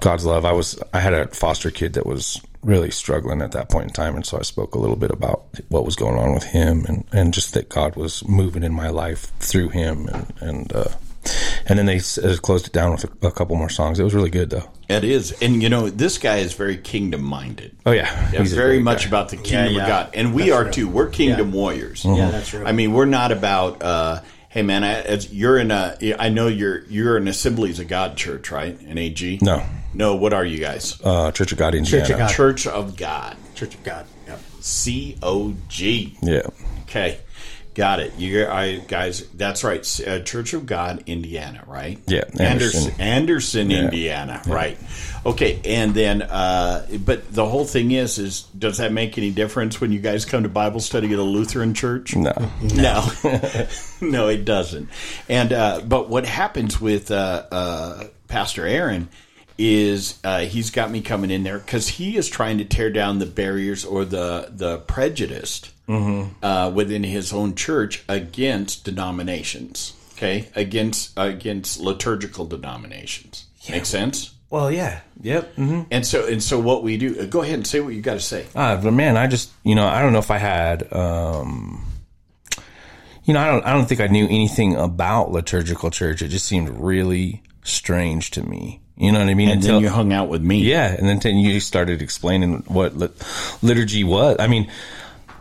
God's 0.00 0.24
love. 0.24 0.44
I 0.44 0.52
was, 0.52 0.80
I 0.94 1.00
had 1.00 1.14
a 1.14 1.26
foster 1.28 1.70
kid 1.70 1.94
that 1.94 2.06
was 2.06 2.40
really 2.62 2.90
struggling 2.90 3.42
at 3.42 3.52
that 3.52 3.68
point 3.70 3.88
in 3.88 3.92
time. 3.92 4.14
And 4.14 4.24
so 4.24 4.38
I 4.38 4.42
spoke 4.42 4.74
a 4.74 4.78
little 4.78 4.96
bit 4.96 5.10
about 5.10 5.44
what 5.68 5.84
was 5.84 5.96
going 5.96 6.18
on 6.18 6.32
with 6.32 6.44
him 6.44 6.84
and, 6.86 7.04
and 7.12 7.34
just 7.34 7.54
that 7.54 7.68
God 7.68 7.96
was 7.96 8.26
moving 8.26 8.62
in 8.62 8.72
my 8.72 8.88
life 8.88 9.32
through 9.38 9.70
him. 9.70 10.08
And, 10.08 10.32
and, 10.40 10.72
uh, 10.72 10.88
and 11.66 11.78
then 11.78 11.86
they 11.86 11.96
s- 11.96 12.18
uh, 12.18 12.36
closed 12.42 12.66
it 12.66 12.72
down 12.72 12.92
with 12.92 13.04
a, 13.04 13.26
a 13.28 13.30
couple 13.32 13.56
more 13.56 13.68
songs. 13.68 13.98
It 13.98 14.04
was 14.04 14.14
really 14.14 14.30
good 14.30 14.50
though. 14.50 14.68
It 14.88 15.04
is, 15.04 15.32
and 15.42 15.62
you 15.62 15.68
know, 15.68 15.90
this 15.90 16.18
guy 16.18 16.38
is 16.38 16.52
very 16.54 16.76
kingdom 16.76 17.22
minded. 17.22 17.76
Oh 17.84 17.92
yeah. 17.92 18.30
Yeah, 18.32 18.40
He's 18.40 18.52
very 18.54 18.78
much 18.80 19.02
guy. 19.04 19.08
about 19.08 19.28
the 19.30 19.36
kingdom 19.36 19.74
yeah. 19.74 19.82
of 19.82 19.88
God, 19.88 20.10
and 20.14 20.34
we 20.34 20.50
are 20.52 20.70
too. 20.70 20.88
We're 20.88 21.08
kingdom 21.08 21.52
warriors. 21.52 22.04
Yeah, 22.04 22.30
that's 22.30 22.48
true. 22.48 22.64
I 22.64 22.72
mean, 22.72 22.92
we're 22.92 23.04
not 23.06 23.32
about. 23.32 23.82
Uh, 23.82 24.20
hey, 24.48 24.62
man, 24.62 24.84
I, 24.84 25.00
as 25.02 25.32
you're 25.32 25.58
in 25.58 25.70
a. 25.70 25.96
I 26.18 26.28
know 26.28 26.46
you're 26.48 26.84
you're 26.84 27.16
an 27.16 27.26
Assemblies 27.28 27.78
of 27.80 27.88
God 27.88 28.16
church, 28.16 28.50
right? 28.50 28.78
An 28.82 28.96
AG. 28.98 29.38
No. 29.42 29.64
no. 29.92 30.14
What 30.16 30.32
are 30.32 30.44
you 30.44 30.58
guys? 30.58 31.00
Uh, 31.02 31.32
Church 31.32 31.52
of 31.52 31.58
God, 31.58 31.74
Indiana. 31.74 32.06
Church 32.06 32.12
of 32.12 32.18
God. 32.18 32.28
Church 32.30 32.66
of 32.66 32.96
God. 32.96 33.36
Church 33.54 33.74
of 33.74 33.82
God. 33.82 34.06
Yep. 34.28 34.40
C 34.60 35.16
O 35.22 35.54
G. 35.68 36.16
Yeah. 36.22 36.42
Okay, 36.82 37.18
got 37.76 38.00
it. 38.00 38.14
You 38.16 38.46
I, 38.46 38.78
guys, 38.78 39.26
that's 39.34 39.62
right. 39.62 40.00
Uh, 40.00 40.20
Church 40.20 40.54
of 40.54 40.64
God, 40.64 41.04
Indiana, 41.06 41.62
right? 41.66 42.00
Yeah, 42.06 42.24
Anderson, 42.40 42.40
Anderson. 42.40 43.00
Anderson, 43.00 43.70
Indiana, 43.70 44.42
right? 44.46 44.78
Okay, 45.26 45.60
and 45.64 45.94
then, 45.94 46.22
uh, 46.22 46.86
but 47.04 47.32
the 47.32 47.44
whole 47.44 47.66
thing 47.66 47.90
is, 47.92 48.18
is 48.18 48.42
does 48.58 48.78
that 48.78 48.92
make 48.92 49.18
any 49.18 49.30
difference 49.30 49.80
when 49.80 49.92
you 49.92 50.00
guys 50.00 50.24
come 50.24 50.42
to 50.42 50.48
Bible 50.48 50.80
study 50.80 51.12
at 51.12 51.18
a 51.18 51.22
Lutheran 51.22 51.74
church? 51.74 52.16
No. 52.16 52.32
No, 52.76 53.06
no, 54.00 54.28
it 54.28 54.44
doesn't. 54.44 54.88
And 55.28 55.52
uh, 55.52 55.80
but 55.84 56.08
what 56.08 56.26
happens 56.26 56.80
with 56.80 57.10
uh, 57.10 57.44
uh, 57.50 58.04
Pastor 58.28 58.66
Aaron 58.66 59.08
is 59.58 60.18
uh, 60.24 60.40
he's 60.40 60.70
got 60.70 60.90
me 60.90 61.00
coming 61.00 61.30
in 61.30 61.42
there 61.42 61.58
because 61.58 61.88
he 61.88 62.16
is 62.16 62.28
trying 62.28 62.58
to 62.58 62.64
tear 62.64 62.90
down 62.90 63.18
the 63.18 63.26
barriers 63.26 63.84
or 63.84 64.04
the 64.04 64.50
the 64.54 64.78
prejudice 64.78 65.62
uh, 65.88 66.70
within 66.74 67.04
his 67.04 67.32
own 67.32 67.54
church 67.54 68.04
against 68.08 68.84
denominations. 68.84 69.92
Okay, 70.16 70.48
against 70.56 71.12
against 71.16 71.78
liturgical 71.78 72.46
denominations. 72.46 73.46
Make 73.68 73.84
sense? 73.84 74.32
Well, 74.48 74.70
yeah. 74.70 75.00
Yep. 75.22 75.54
hmm 75.56 75.82
And 75.90 76.06
so 76.06 76.26
and 76.26 76.42
so 76.42 76.58
what 76.58 76.82
we 76.82 76.96
do. 76.96 77.20
uh, 77.20 77.24
Go 77.26 77.42
ahead 77.42 77.54
and 77.54 77.66
say 77.66 77.80
what 77.80 77.94
you 77.94 78.00
got 78.00 78.14
to 78.14 78.20
say. 78.20 78.46
Uh, 78.54 78.80
but 78.80 78.92
man, 78.92 79.16
I 79.16 79.26
just 79.26 79.50
you 79.64 79.74
know 79.74 79.86
I 79.86 80.00
don't 80.00 80.12
know 80.12 80.18
if 80.20 80.30
I 80.30 80.38
had 80.38 80.90
um, 80.92 81.84
you 83.24 83.34
know 83.34 83.40
I 83.40 83.50
don't 83.50 83.64
I 83.66 83.72
don't 83.72 83.86
think 83.86 84.00
I 84.00 84.06
knew 84.06 84.24
anything 84.24 84.74
about 84.76 85.32
liturgical 85.32 85.90
church. 85.90 86.22
It 86.22 86.28
just 86.28 86.46
seemed 86.46 86.68
really 86.70 87.42
strange 87.62 88.30
to 88.32 88.42
me. 88.42 88.80
You 88.96 89.12
know 89.12 89.18
what 89.18 89.28
I 89.28 89.34
mean? 89.34 89.50
And 89.50 89.62
then 89.62 89.82
you 89.82 89.90
hung 89.90 90.12
out 90.12 90.28
with 90.30 90.40
me. 90.42 90.60
yeah, 90.62 90.94
and 90.96 91.06
then 91.06 91.18
then 91.18 91.36
you 91.36 91.60
started 91.60 92.00
explaining 92.00 92.62
what 92.68 92.96
lit- 92.96 93.22
liturgy 93.62 94.04
was. 94.04 94.36
I 94.38 94.46
mean, 94.46 94.70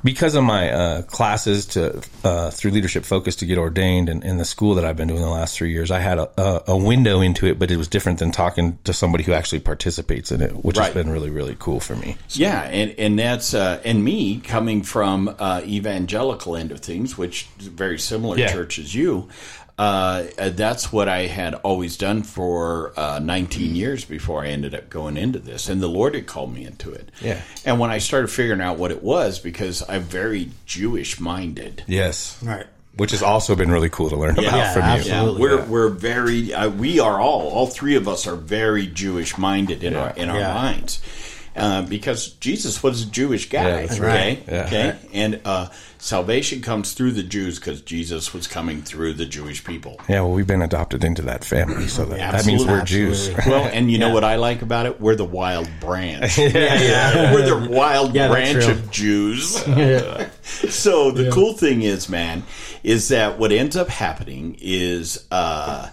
because 0.06 0.36
of 0.36 0.44
my 0.44 0.70
uh, 0.70 1.02
classes 1.02 1.66
to 1.66 2.02
uh, 2.24 2.52
through 2.52 2.70
leadership 2.72 3.04
focus 3.04 3.36
to 3.38 3.46
get 3.48 3.58
ordained 3.58 4.08
and 4.08 4.24
in 4.24 4.38
the 4.38 4.46
school 4.46 4.76
that 4.76 4.86
I've 4.86 4.96
been 4.96 5.08
doing 5.08 5.22
the 5.22 5.28
last 5.30 5.58
three 5.58 5.72
years, 5.72 5.90
I 5.90 6.00
had 6.00 6.20
a, 6.20 6.30
a, 6.40 6.64
a 6.68 6.78
window 6.78 7.22
into 7.22 7.48
it, 7.48 7.58
but 7.58 7.72
it 7.72 7.78
was 7.78 7.88
different 7.88 8.20
than 8.20 8.32
talking 8.32 8.78
to 8.84 8.94
somebody 8.94 9.24
who 9.24 9.34
actually 9.34 9.62
participates 9.62 10.32
in 10.32 10.42
it, 10.42 10.52
which 10.64 10.78
Right. 10.78 10.86
has 10.86 10.94
been 10.94 11.12
really 11.12 11.32
really 11.32 11.56
cool 11.60 11.80
for 11.80 11.96
me. 11.96 12.16
Yeah, 12.30 12.62
and 12.62 12.94
and 13.00 13.18
that's 13.20 13.54
uh, 13.56 13.82
and 13.84 14.04
me 14.04 14.40
coming 14.40 14.84
from 14.84 15.36
uh, 15.40 15.62
evangelical 15.66 16.56
end 16.56 16.72
of 16.72 16.80
things, 16.82 17.18
which 17.18 17.48
is 17.60 17.68
very 17.68 17.98
similar 18.00 18.38
Yeah. 18.38 18.52
church 18.54 18.78
as 18.80 18.94
you. 18.94 19.28
Uh, 19.78 20.24
uh, 20.40 20.50
that's 20.50 20.94
what 20.94 21.10
I 21.10 21.28
had 21.28 21.54
always 21.56 21.98
done 21.98 22.24
for 22.24 22.94
uh, 22.98 23.20
19 23.20 23.76
years 23.76 24.06
before 24.06 24.42
I 24.44 24.48
ended 24.48 24.74
up 24.74 24.90
going 24.90 25.18
into 25.18 25.40
this, 25.40 25.68
and 25.68 25.82
the 25.82 25.90
Lord 25.90 26.16
had 26.16 26.28
called 26.28 26.54
me 26.54 26.66
into 26.66 26.92
it. 26.94 27.12
Yeah. 27.22 27.42
and 27.66 27.78
when 27.80 27.92
I 27.92 27.98
started 27.98 28.30
figuring 28.30 28.62
out 28.62 28.78
what 28.78 28.92
it 28.92 29.04
was, 29.04 29.40
because 29.40 29.84
I'm 29.90 30.04
very 30.04 30.52
Jewish 30.66 31.20
minded. 31.20 31.84
Yes. 31.88 32.42
Right. 32.42 32.68
which 32.96 33.12
has 33.12 33.22
also 33.22 33.54
been 33.58 33.70
really 33.70 33.90
cool 33.90 34.10
to 34.10 34.16
learn 34.16 34.32
about 34.40 34.44
Yeah, 34.46 34.72
from 34.74 34.84
absolutely. 34.84 35.42
you. 35.42 35.50
Yeah, 35.50 35.56
we're 35.66 35.66
we're 35.66 35.90
very 35.90 36.54
uh, 36.54 36.70
we 36.70 37.02
are 37.02 37.20
all 37.20 37.50
all 37.50 37.68
three 37.68 37.96
of 37.98 38.08
us 38.08 38.26
are 38.28 38.38
very 38.38 38.88
Jewish 38.88 39.38
minded 39.38 39.84
in 39.84 39.98
our 39.98 40.12
in 40.16 40.30
our 40.30 40.40
Yeah. 40.40 40.54
minds. 40.54 41.02
Uh, 41.56 41.82
because 41.84 42.30
Jesus 42.34 42.84
was 42.84 43.04
a 43.04 43.06
Jewish 43.06 43.50
guy, 43.50 43.64
Yeah, 43.64 43.76
that's 43.82 43.98
okay, 44.00 44.06
right. 44.06 44.44
Yeah. 44.48 44.66
okay, 44.66 44.96
and 45.14 45.40
uh, 45.46 45.70
salvation 46.00 46.62
comes 46.62 46.92
through 46.94 47.12
the 47.12 47.24
Jews 47.24 47.60
because 47.60 47.82
Jesus 47.82 48.34
was 48.34 48.46
coming 48.46 48.82
through 48.82 49.14
the 49.14 49.26
Jewish 49.26 49.64
people. 49.64 50.00
Yeah, 50.10 50.22
well, 50.22 50.32
we've 50.32 50.46
been 50.46 50.62
adopted 50.62 51.04
into 51.06 51.22
that 51.24 51.46
family, 51.46 51.88
so 51.88 52.04
that, 52.06 52.18
that 52.34 52.46
means 52.46 52.66
we're 52.66 52.84
Jews. 52.84 53.30
Absolutely. 53.30 53.52
Well, 53.52 53.70
and 53.74 53.90
you 53.90 53.98
know 54.00 54.14
what 54.14 54.26
I 54.26 54.36
like 54.36 54.64
about 54.64 54.86
it? 54.86 55.00
We're 55.00 55.16
the 55.16 55.24
wild 55.24 55.70
branch. 55.80 56.38
yeah, 56.38 56.48
yeah. 56.48 57.34
We're 57.34 57.46
the 57.62 57.70
wild 57.70 58.14
Yeah, 58.14 58.28
branch 58.28 58.66
of 58.66 58.92
Jews. 58.92 59.56
so 60.70 61.12
the 61.12 61.30
cool 61.32 61.54
thing 61.54 61.82
is, 61.84 62.10
man, 62.10 62.44
is 62.84 63.08
that 63.10 63.40
what 63.40 63.52
ends 63.52 63.76
up 63.76 63.88
happening 63.88 64.58
is 64.60 65.26
uh, 65.32 65.90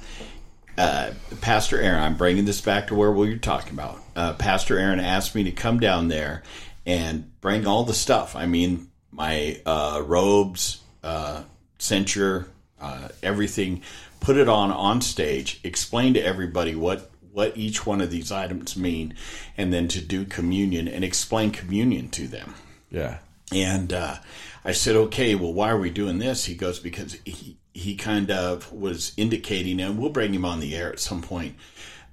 uh, 0.78 1.10
Pastor 1.40 1.80
Aaron. 1.80 2.02
I'm 2.02 2.16
bringing 2.16 2.44
this 2.44 2.60
back 2.60 2.88
to 2.88 2.94
where 2.94 3.12
we 3.12 3.30
were 3.30 3.36
talking 3.36 3.72
about. 3.72 4.00
Uh, 4.16 4.32
Pastor 4.34 4.78
Aaron 4.78 5.00
asked 5.00 5.34
me 5.34 5.44
to 5.44 5.52
come 5.52 5.80
down 5.80 6.08
there 6.08 6.42
and 6.86 7.40
bring 7.40 7.66
all 7.66 7.84
the 7.84 7.94
stuff. 7.94 8.34
I 8.36 8.46
mean, 8.46 8.88
my 9.10 9.60
uh, 9.66 10.02
robes, 10.04 10.80
uh, 11.02 11.42
censer, 11.78 12.48
uh, 12.80 13.08
everything. 13.22 13.82
Put 14.20 14.36
it 14.36 14.48
on 14.48 14.70
on 14.70 15.00
stage. 15.00 15.60
Explain 15.64 16.14
to 16.14 16.20
everybody 16.20 16.74
what 16.74 17.10
what 17.32 17.56
each 17.56 17.86
one 17.86 18.00
of 18.00 18.10
these 18.10 18.30
items 18.30 18.76
mean, 18.76 19.14
and 19.56 19.72
then 19.72 19.88
to 19.88 20.00
do 20.00 20.24
communion 20.24 20.86
and 20.86 21.02
explain 21.02 21.50
communion 21.50 22.08
to 22.10 22.28
them. 22.28 22.54
Yeah. 22.90 23.18
And 23.50 23.92
uh, 23.92 24.16
I 24.64 24.72
said, 24.72 24.96
okay, 24.96 25.34
well, 25.34 25.52
why 25.52 25.70
are 25.70 25.78
we 25.78 25.90
doing 25.90 26.18
this? 26.18 26.44
He 26.44 26.54
goes, 26.54 26.78
because 26.78 27.16
he, 27.24 27.56
he 27.72 27.94
kind 27.94 28.30
of 28.30 28.72
was 28.72 29.12
indicating, 29.16 29.80
and 29.80 29.98
we'll 29.98 30.10
bring 30.10 30.34
him 30.34 30.44
on 30.44 30.60
the 30.60 30.74
air 30.74 30.92
at 30.92 31.00
some 31.00 31.22
point, 31.22 31.56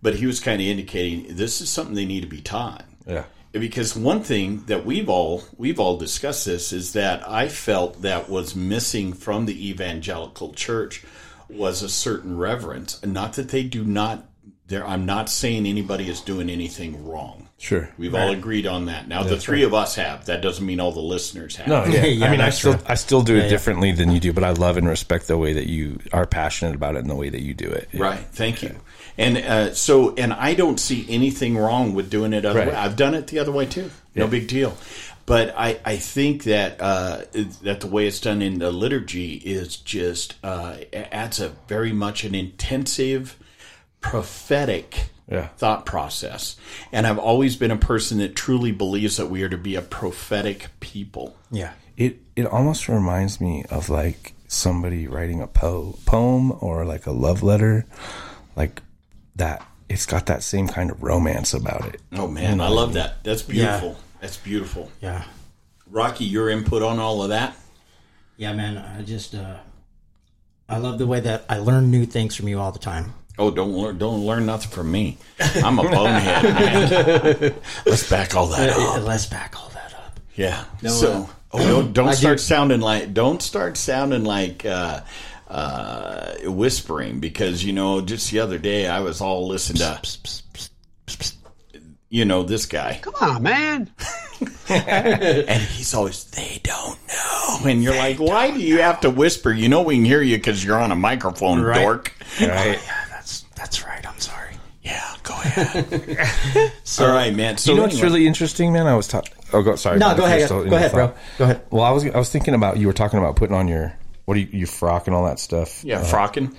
but 0.01 0.15
he 0.15 0.25
was 0.25 0.39
kind 0.39 0.61
of 0.61 0.67
indicating 0.67 1.35
this 1.35 1.61
is 1.61 1.69
something 1.69 1.95
they 1.95 2.05
need 2.05 2.21
to 2.21 2.27
be 2.27 2.41
taught. 2.41 2.85
Yeah. 3.05 3.25
Because 3.51 3.95
one 3.95 4.21
thing 4.21 4.65
that 4.65 4.85
we've 4.85 5.09
all 5.09 5.43
we've 5.57 5.79
all 5.79 5.97
discussed 5.97 6.45
this 6.45 6.71
is 6.71 6.93
that 6.93 7.27
I 7.27 7.47
felt 7.47 8.03
that 8.03 8.29
was 8.29 8.55
missing 8.55 9.13
from 9.13 9.47
the 9.47 9.69
evangelical 9.69 10.53
church 10.53 11.03
was 11.49 11.81
a 11.81 11.89
certain 11.89 12.37
reverence. 12.37 13.03
Not 13.03 13.33
that 13.33 13.49
they 13.49 13.63
do 13.63 13.83
not 13.83 14.28
there 14.69 14.87
I'm 14.87 15.05
not 15.05 15.29
saying 15.29 15.65
anybody 15.65 16.09
is 16.09 16.21
doing 16.21 16.49
anything 16.49 17.07
wrong. 17.07 17.49
Sure. 17.57 17.89
We've 17.97 18.15
all 18.15 18.29
agreed 18.29 18.65
on 18.65 18.85
that. 18.85 19.09
Now 19.09 19.23
the 19.23 19.37
three 19.37 19.63
of 19.63 19.73
us 19.73 19.95
have. 19.95 20.27
That 20.27 20.41
doesn't 20.41 20.65
mean 20.65 20.79
all 20.79 20.93
the 20.93 21.01
listeners 21.01 21.57
have. 21.57 21.67
No, 21.67 21.83
yeah. 21.83 22.05
Yeah, 22.05 22.27
I 22.27 22.31
mean, 22.31 22.39
I 22.39 22.51
still, 22.51 22.73
right. 22.73 22.89
I 22.89 22.95
still 22.95 23.21
do 23.21 23.35
it 23.35 23.43
yeah. 23.43 23.49
differently 23.49 23.91
than 23.91 24.11
you 24.11 24.21
do, 24.21 24.31
but 24.31 24.45
I 24.45 24.51
love 24.51 24.77
and 24.77 24.87
respect 24.87 25.27
the 25.27 25.37
way 25.37 25.53
that 25.53 25.67
you 25.67 25.99
are 26.13 26.25
passionate 26.25 26.75
about 26.75 26.95
it 26.95 26.99
and 26.99 27.09
the 27.09 27.15
way 27.15 27.29
that 27.29 27.41
you 27.41 27.53
do 27.53 27.67
it. 27.67 27.89
Right. 27.93 28.19
Thank 28.19 28.63
you. 28.63 28.75
And 29.17 29.37
uh, 29.37 29.73
so, 29.73 30.15
and 30.15 30.31
I 30.31 30.53
don't 30.53 30.79
see 30.79 31.05
anything 31.09 31.57
wrong 31.57 31.93
with 31.93 32.09
doing 32.09 32.31
it 32.31 32.45
other 32.45 32.59
Right. 32.59 32.69
way. 32.69 32.75
I've 32.75 32.95
done 32.95 33.13
it 33.13 33.27
the 33.27 33.39
other 33.39 33.51
way 33.51 33.65
too. 33.65 33.91
No 34.15 34.27
big 34.27 34.47
deal. 34.47 34.77
But 35.25 35.53
I, 35.57 35.79
I 35.85 35.97
think 35.97 36.45
that 36.45 36.77
uh, 36.79 37.21
that 37.61 37.81
the 37.81 37.87
way 37.87 38.07
it's 38.07 38.19
done 38.19 38.41
in 38.41 38.59
the 38.59 38.71
liturgy 38.71 39.33
is 39.33 39.75
just 39.77 40.35
uh, 40.43 40.77
adds 40.93 41.39
a 41.39 41.49
very 41.67 41.91
much 41.91 42.23
an 42.23 42.33
intensive 42.33 43.37
prophetic 44.01 45.09
Yeah. 45.29 45.47
thought 45.57 45.85
process. 45.85 46.55
And 46.91 47.05
I've 47.05 47.19
always 47.19 47.55
been 47.55 47.71
a 47.71 47.77
person 47.77 48.17
that 48.19 48.35
truly 48.35 48.71
believes 48.71 49.17
that 49.17 49.27
we 49.27 49.43
are 49.43 49.49
to 49.49 49.57
be 49.57 49.75
a 49.75 49.81
prophetic 49.81 50.67
people. 50.79 51.35
Yeah. 51.51 51.73
It 51.97 52.19
it 52.35 52.45
almost 52.45 52.87
reminds 52.87 53.39
me 53.41 53.65
of 53.69 53.89
like 53.89 54.33
somebody 54.47 55.07
writing 55.07 55.41
a 55.41 55.47
po- 55.47 55.97
poem 56.05 56.51
or 56.61 56.85
like 56.85 57.05
a 57.05 57.11
love 57.11 57.43
letter, 57.43 57.85
like 58.55 58.81
that. 59.35 59.65
It's 59.89 60.05
got 60.05 60.25
that 60.27 60.43
same 60.43 60.67
kind 60.67 60.91
of 60.91 61.01
romance 61.03 61.53
about 61.53 61.85
it. 61.93 62.01
Oh 62.13 62.27
man, 62.27 62.61
I 62.61 62.69
love 62.69 62.93
that. 62.93 63.23
That's 63.23 63.41
beautiful. 63.41 63.97
That's 64.21 64.37
beautiful. 64.37 64.91
Yeah. 65.01 65.23
Rocky, 65.91 66.25
your 66.25 66.49
input 66.49 66.83
on 66.83 66.99
all 66.99 67.23
of 67.23 67.29
that? 67.29 67.55
Yeah, 68.37 68.53
man. 68.53 68.77
I 68.77 69.01
just, 69.01 69.33
uh, 69.33 69.57
I 70.69 70.77
love 70.77 70.99
the 70.99 71.07
way 71.07 71.19
that 71.21 71.43
I 71.49 71.57
learn 71.57 71.89
new 71.89 72.05
things 72.05 72.35
from 72.35 72.47
you 72.47 72.59
all 72.59 72.71
the 72.71 72.79
time. 72.79 73.13
Oh, 73.39 73.49
don't 73.51 73.71
learn 73.71 73.97
don't 73.97 74.25
learn 74.25 74.45
nothing 74.45 74.69
from 74.69 74.91
me. 74.91 75.17
I'm 75.39 75.79
a 75.79 75.83
bonehead, 75.83 76.43
man. 77.41 77.53
Let's 77.85 78.07
back 78.09 78.35
all 78.35 78.47
that 78.47 78.69
Uh, 78.77 78.97
up. 78.97 79.03
Let's 79.07 79.25
back 79.25 79.55
all 79.59 79.69
that 79.69 79.93
up. 79.95 80.19
Yeah. 80.35 80.65
No, 80.81 80.89
so, 80.89 81.11
uh, 81.13 81.25
oh, 81.53 81.59
don't 81.67 81.93
don't 81.93 82.07
I 82.09 82.13
start 82.13 82.37
do- 82.37 82.43
sounding 82.43 82.81
like 82.81 83.13
don't 83.13 83.41
start 83.41 83.77
sounding 83.77 84.25
like 84.25 84.65
uh, 84.65 85.01
uh, 85.47 86.33
whispering 86.43 87.19
because 87.21 87.63
you 87.63 87.71
know 87.73 88.01
just 88.01 88.29
the 88.29 88.39
other 88.41 88.57
day 88.57 88.87
I 88.87 88.99
was 88.99 89.21
all 89.21 89.47
listening 89.47 89.79
to 89.79 89.99
you 92.09 92.25
know 92.25 92.43
this 92.43 92.65
guy 92.65 92.99
Come 93.01 93.13
on, 93.21 93.43
man. 93.43 93.89
and 94.69 95.61
he's 95.61 95.93
always 95.93 96.23
they 96.25 96.59
don't 96.63 96.99
know 97.07 97.59
and 97.69 97.83
you're 97.83 97.95
like 97.95 98.17
why 98.17 98.51
do 98.51 98.59
you 98.59 98.81
have 98.81 99.01
to 99.01 99.09
whisper 99.09 99.51
you 99.51 99.67
know 99.69 99.81
we 99.81 99.95
can 99.95 100.05
hear 100.05 100.21
you 100.21 100.37
because 100.37 100.63
you're 100.63 100.79
on 100.79 100.91
a 100.91 100.95
microphone 100.95 101.61
Right. 101.61 101.81
dork 101.81 102.13
Right. 102.39 102.79
Yeah, 102.83 103.05
that's 103.09 103.41
that's 103.55 103.85
right. 103.85 104.05
I'm 104.07 104.19
sorry. 104.19 104.53
yeah 104.83 105.13
go 105.29 105.35
ahead 105.35 106.71
all 106.99 107.07
right 107.07 107.35
man 107.35 107.57
so 107.57 107.71
you 107.71 107.77
know 107.77 107.83
what's 107.83 108.01
really 108.01 108.25
interesting, 108.25 108.73
man? 108.73 108.87
I 108.87 108.95
was 108.95 109.07
talking. 109.07 109.33
Oh, 109.53 109.61
go. 109.61 109.75
Sorry. 109.75 109.97
No, 109.99 110.15
go 110.15 110.25
ahead. 110.25 110.45
still 110.45 110.63
Go 110.63 110.69
your 110.69 110.77
ahead, 110.77 110.91
bro. 110.91 111.13
Go 111.37 111.43
ahead. 111.45 111.61
Well, 111.71 111.83
I 111.83 111.91
was 111.91 112.05
I 112.05 112.17
was 112.17 112.29
thinking 112.29 112.53
about 112.53 112.77
you 112.77 112.87
were 112.87 112.93
talking 112.93 113.19
about 113.19 113.35
putting 113.35 113.55
on 113.55 113.67
your 113.67 113.93
what 114.25 114.35
do 114.35 114.41
you 114.41 114.47
your 114.51 114.67
frock 114.67 115.07
and 115.07 115.15
all 115.15 115.25
that 115.25 115.39
stuff. 115.39 115.83
yeah 115.83 115.99
Uh, 115.99 116.03
frocking 116.05 116.55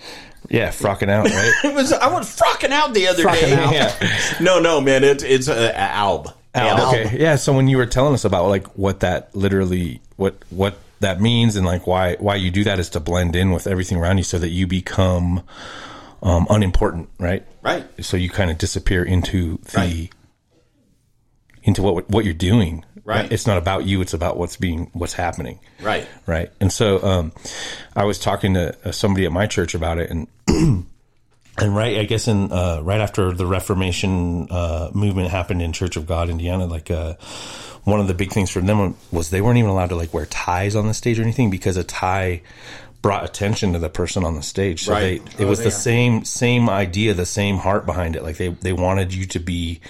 yeah, 0.49 0.69
frocking 0.69 1.09
out, 1.09 1.27
right? 1.27 1.53
it 1.65 1.75
was 1.75 1.93
I 1.93 2.09
was 2.13 2.27
frocking 2.35 2.71
out 2.71 2.95
the 2.95 3.09
other 3.09 3.25
Frocking 3.25 3.71
day 3.71 3.79
out. 3.79 4.41
no 4.41 4.59
no 4.61 4.81
man 4.81 5.05
it's 5.05 5.23
it's 5.23 5.49
a, 5.49 5.71
a 5.71 5.73
alb 5.73 6.33
Oh, 6.55 6.89
okay. 6.89 7.17
Yeah. 7.19 7.37
So 7.37 7.53
when 7.53 7.69
you 7.69 7.77
were 7.77 7.87
telling 7.87 8.15
us 8.15 8.25
about 8.25 8.49
like 8.49 8.67
what 8.77 9.01
that 9.01 9.35
literally 9.37 10.01
what 10.17 10.35
what 10.51 10.77
that 10.99 11.21
means 11.21 11.57
and 11.57 11.65
like 11.65 11.87
why 11.87 12.17
why 12.17 12.35
you 12.35 12.51
do 12.51 12.65
that 12.65 12.79
is 12.79 12.91
to 12.91 13.01
blend 13.01 13.37
in 13.37 13.53
with 13.53 13.67
everything 13.67 13.99
around 13.99 14.19
you 14.19 14.25
so 14.25 14.39
that 14.39 14.49
you 14.49 14.67
become 14.67 15.43
um, 16.23 16.47
unimportant, 16.51 17.09
right? 17.19 17.45
Right. 17.63 17.87
So 18.05 18.17
you 18.17 18.31
kind 18.31 18.51
of 18.51 18.59
disappear 18.59 19.03
into 19.05 19.59
the 19.73 19.77
Right. 19.77 20.11
into 21.63 21.83
what 21.83 22.09
what 22.11 22.25
you're 22.25 22.35
doing. 22.35 22.85
Right. 23.05 23.31
It's 23.33 23.47
not 23.47 23.59
about 23.59 23.87
you. 23.87 24.01
It's 24.03 24.15
about 24.15 24.37
what's 24.37 24.57
being 24.57 24.91
what's 24.93 25.15
happening. 25.15 25.59
Right. 25.81 26.07
Right. 26.27 26.51
And 26.61 26.73
so 26.73 27.03
um, 27.03 27.33
I 27.97 28.05
was 28.05 28.19
talking 28.19 28.55
to 28.55 28.77
uh, 28.85 28.93
somebody 28.93 29.27
at 29.27 29.33
my 29.33 29.47
church 29.47 29.75
about 29.75 29.99
it, 29.99 30.11
and 30.11 30.29
and 30.49 30.87
right, 31.77 31.99
I 31.99 32.05
guess 32.05 32.29
in 32.29 32.53
uh, 32.53 32.81
right 32.83 33.01
after 33.01 33.33
the 33.33 33.47
Reformation 33.47 34.49
uh, 34.51 34.91
movement 34.95 35.31
happened 35.31 35.61
in 35.63 35.73
Church 35.73 35.97
of 35.97 36.07
God, 36.07 36.29
Indiana, 36.31 36.67
like 36.67 36.91
uh, 36.91 37.15
one 37.85 37.99
of 38.01 38.07
the 38.07 38.15
big 38.15 38.31
things 38.33 38.51
for 38.51 38.61
them 38.61 38.95
was 39.11 39.31
they 39.31 39.41
weren't 39.41 39.59
even 39.59 39.71
allowed 39.71 39.89
to 39.89 39.97
like 39.97 40.15
wear 40.15 40.27
ties 40.27 40.77
on 40.77 40.87
the 40.87 40.95
stage 40.95 41.19
or 41.19 41.23
anything 41.23 41.51
because 41.51 41.77
a 41.77 41.85
tie 41.85 42.43
brought 43.03 43.25
attention 43.25 43.73
to 43.73 43.79
the 43.79 43.89
person 43.89 44.25
on 44.25 44.35
the 44.35 44.43
stage. 44.43 44.85
So 44.85 44.93
Right. 44.93 45.25
they 45.37 45.45
it 45.45 45.47
was 45.49 45.61
oh, 45.61 45.65
the 45.65 45.71
same 45.71 46.25
same 46.25 46.69
idea, 46.69 47.15
the 47.15 47.27
same 47.27 47.57
heart 47.57 47.87
behind 47.87 48.17
it. 48.17 48.23
Like 48.23 48.37
they 48.37 48.49
they 48.49 48.73
wanted 48.73 49.15
you 49.15 49.27
to 49.27 49.39
be. 49.41 49.81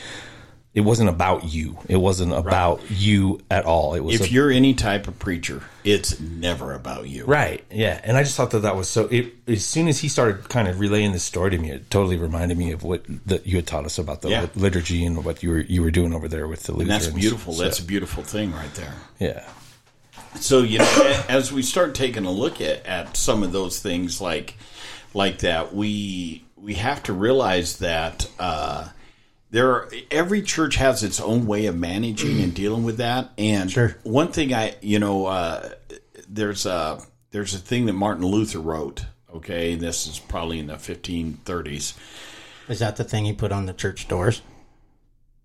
It 0.72 0.82
wasn't 0.82 1.08
about 1.08 1.52
you. 1.52 1.78
It 1.88 1.96
wasn't 1.96 2.32
about 2.32 2.80
you 2.92 3.40
at 3.50 3.64
all. 3.64 3.94
It 3.94 4.04
was 4.04 4.14
If 4.20 4.28
a- 4.28 4.30
you're 4.30 4.52
any 4.52 4.72
type 4.72 5.08
of 5.08 5.18
preacher, 5.18 5.64
it's 5.82 6.20
never 6.20 6.74
about 6.74 7.08
you. 7.08 7.24
Right. 7.24 7.64
Yeah. 7.72 8.00
And 8.04 8.16
I 8.16 8.22
just 8.22 8.36
thought 8.36 8.52
that 8.52 8.60
that 8.60 8.76
was 8.76 8.88
so. 8.88 9.06
It, 9.06 9.32
as 9.48 9.64
soon 9.64 9.88
as 9.88 9.98
he 9.98 10.06
started 10.08 10.48
kind 10.48 10.68
of 10.68 10.78
relaying 10.78 11.10
this 11.10 11.24
story 11.24 11.50
to 11.50 11.58
me, 11.58 11.72
it 11.72 11.90
totally 11.90 12.16
reminded 12.16 12.56
me 12.56 12.70
of 12.70 12.84
what 12.84 13.02
that 13.26 13.48
you 13.48 13.56
had 13.56 13.66
taught 13.66 13.84
us 13.84 13.98
about 13.98 14.22
the 14.22 14.28
Yeah. 14.28 14.46
liturgy 14.54 15.04
and 15.04 15.24
what 15.24 15.42
you 15.42 15.50
were 15.50 15.58
you 15.62 15.82
were 15.82 15.90
doing 15.90 16.14
over 16.14 16.28
there 16.28 16.46
with 16.46 16.62
the 16.62 16.72
And 16.74 16.88
that's 16.88 17.08
beautiful. 17.08 17.52
So, 17.54 17.64
That's 17.64 17.80
a 17.80 17.84
beautiful 17.84 18.22
thing 18.22 18.52
right 18.52 18.72
there. 18.74 18.94
yeah. 19.18 19.42
So 20.36 20.62
you 20.62 20.78
know, 20.78 21.22
as 21.28 21.52
we 21.52 21.62
start 21.62 21.94
taking 21.94 22.24
a 22.24 22.30
look 22.30 22.60
at, 22.60 22.86
at 22.86 23.16
some 23.16 23.42
of 23.42 23.52
those 23.52 23.80
things 23.80 24.20
like 24.20 24.56
like 25.14 25.38
that, 25.38 25.74
we 25.74 26.44
we 26.56 26.74
have 26.74 27.02
to 27.04 27.12
realize 27.12 27.78
that 27.78 28.30
uh, 28.38 28.88
there 29.50 29.68
are, 29.70 29.90
every 30.10 30.42
church 30.42 30.76
has 30.76 31.02
its 31.02 31.20
own 31.20 31.46
way 31.46 31.66
of 31.66 31.76
managing 31.76 32.40
and 32.40 32.54
dealing 32.54 32.84
with 32.84 32.98
that. 32.98 33.30
And 33.38 33.70
Sure. 33.70 33.96
one 34.02 34.28
thing 34.28 34.54
I 34.54 34.76
you 34.80 34.98
know 34.98 35.26
uh, 35.26 35.70
there's 36.28 36.66
a 36.66 37.00
there's 37.32 37.54
a 37.54 37.58
thing 37.58 37.86
that 37.86 37.94
Martin 37.94 38.24
Luther 38.24 38.60
wrote. 38.60 39.04
Okay, 39.34 39.76
this 39.76 40.06
is 40.08 40.18
probably 40.18 40.58
in 40.58 40.66
the 40.66 40.74
1530s. 40.74 41.96
Is 42.68 42.78
that 42.80 42.96
the 42.96 43.04
thing 43.04 43.24
he 43.24 43.32
put 43.32 43.52
on 43.52 43.66
the 43.66 43.72
church 43.72 44.08
doors? 44.08 44.42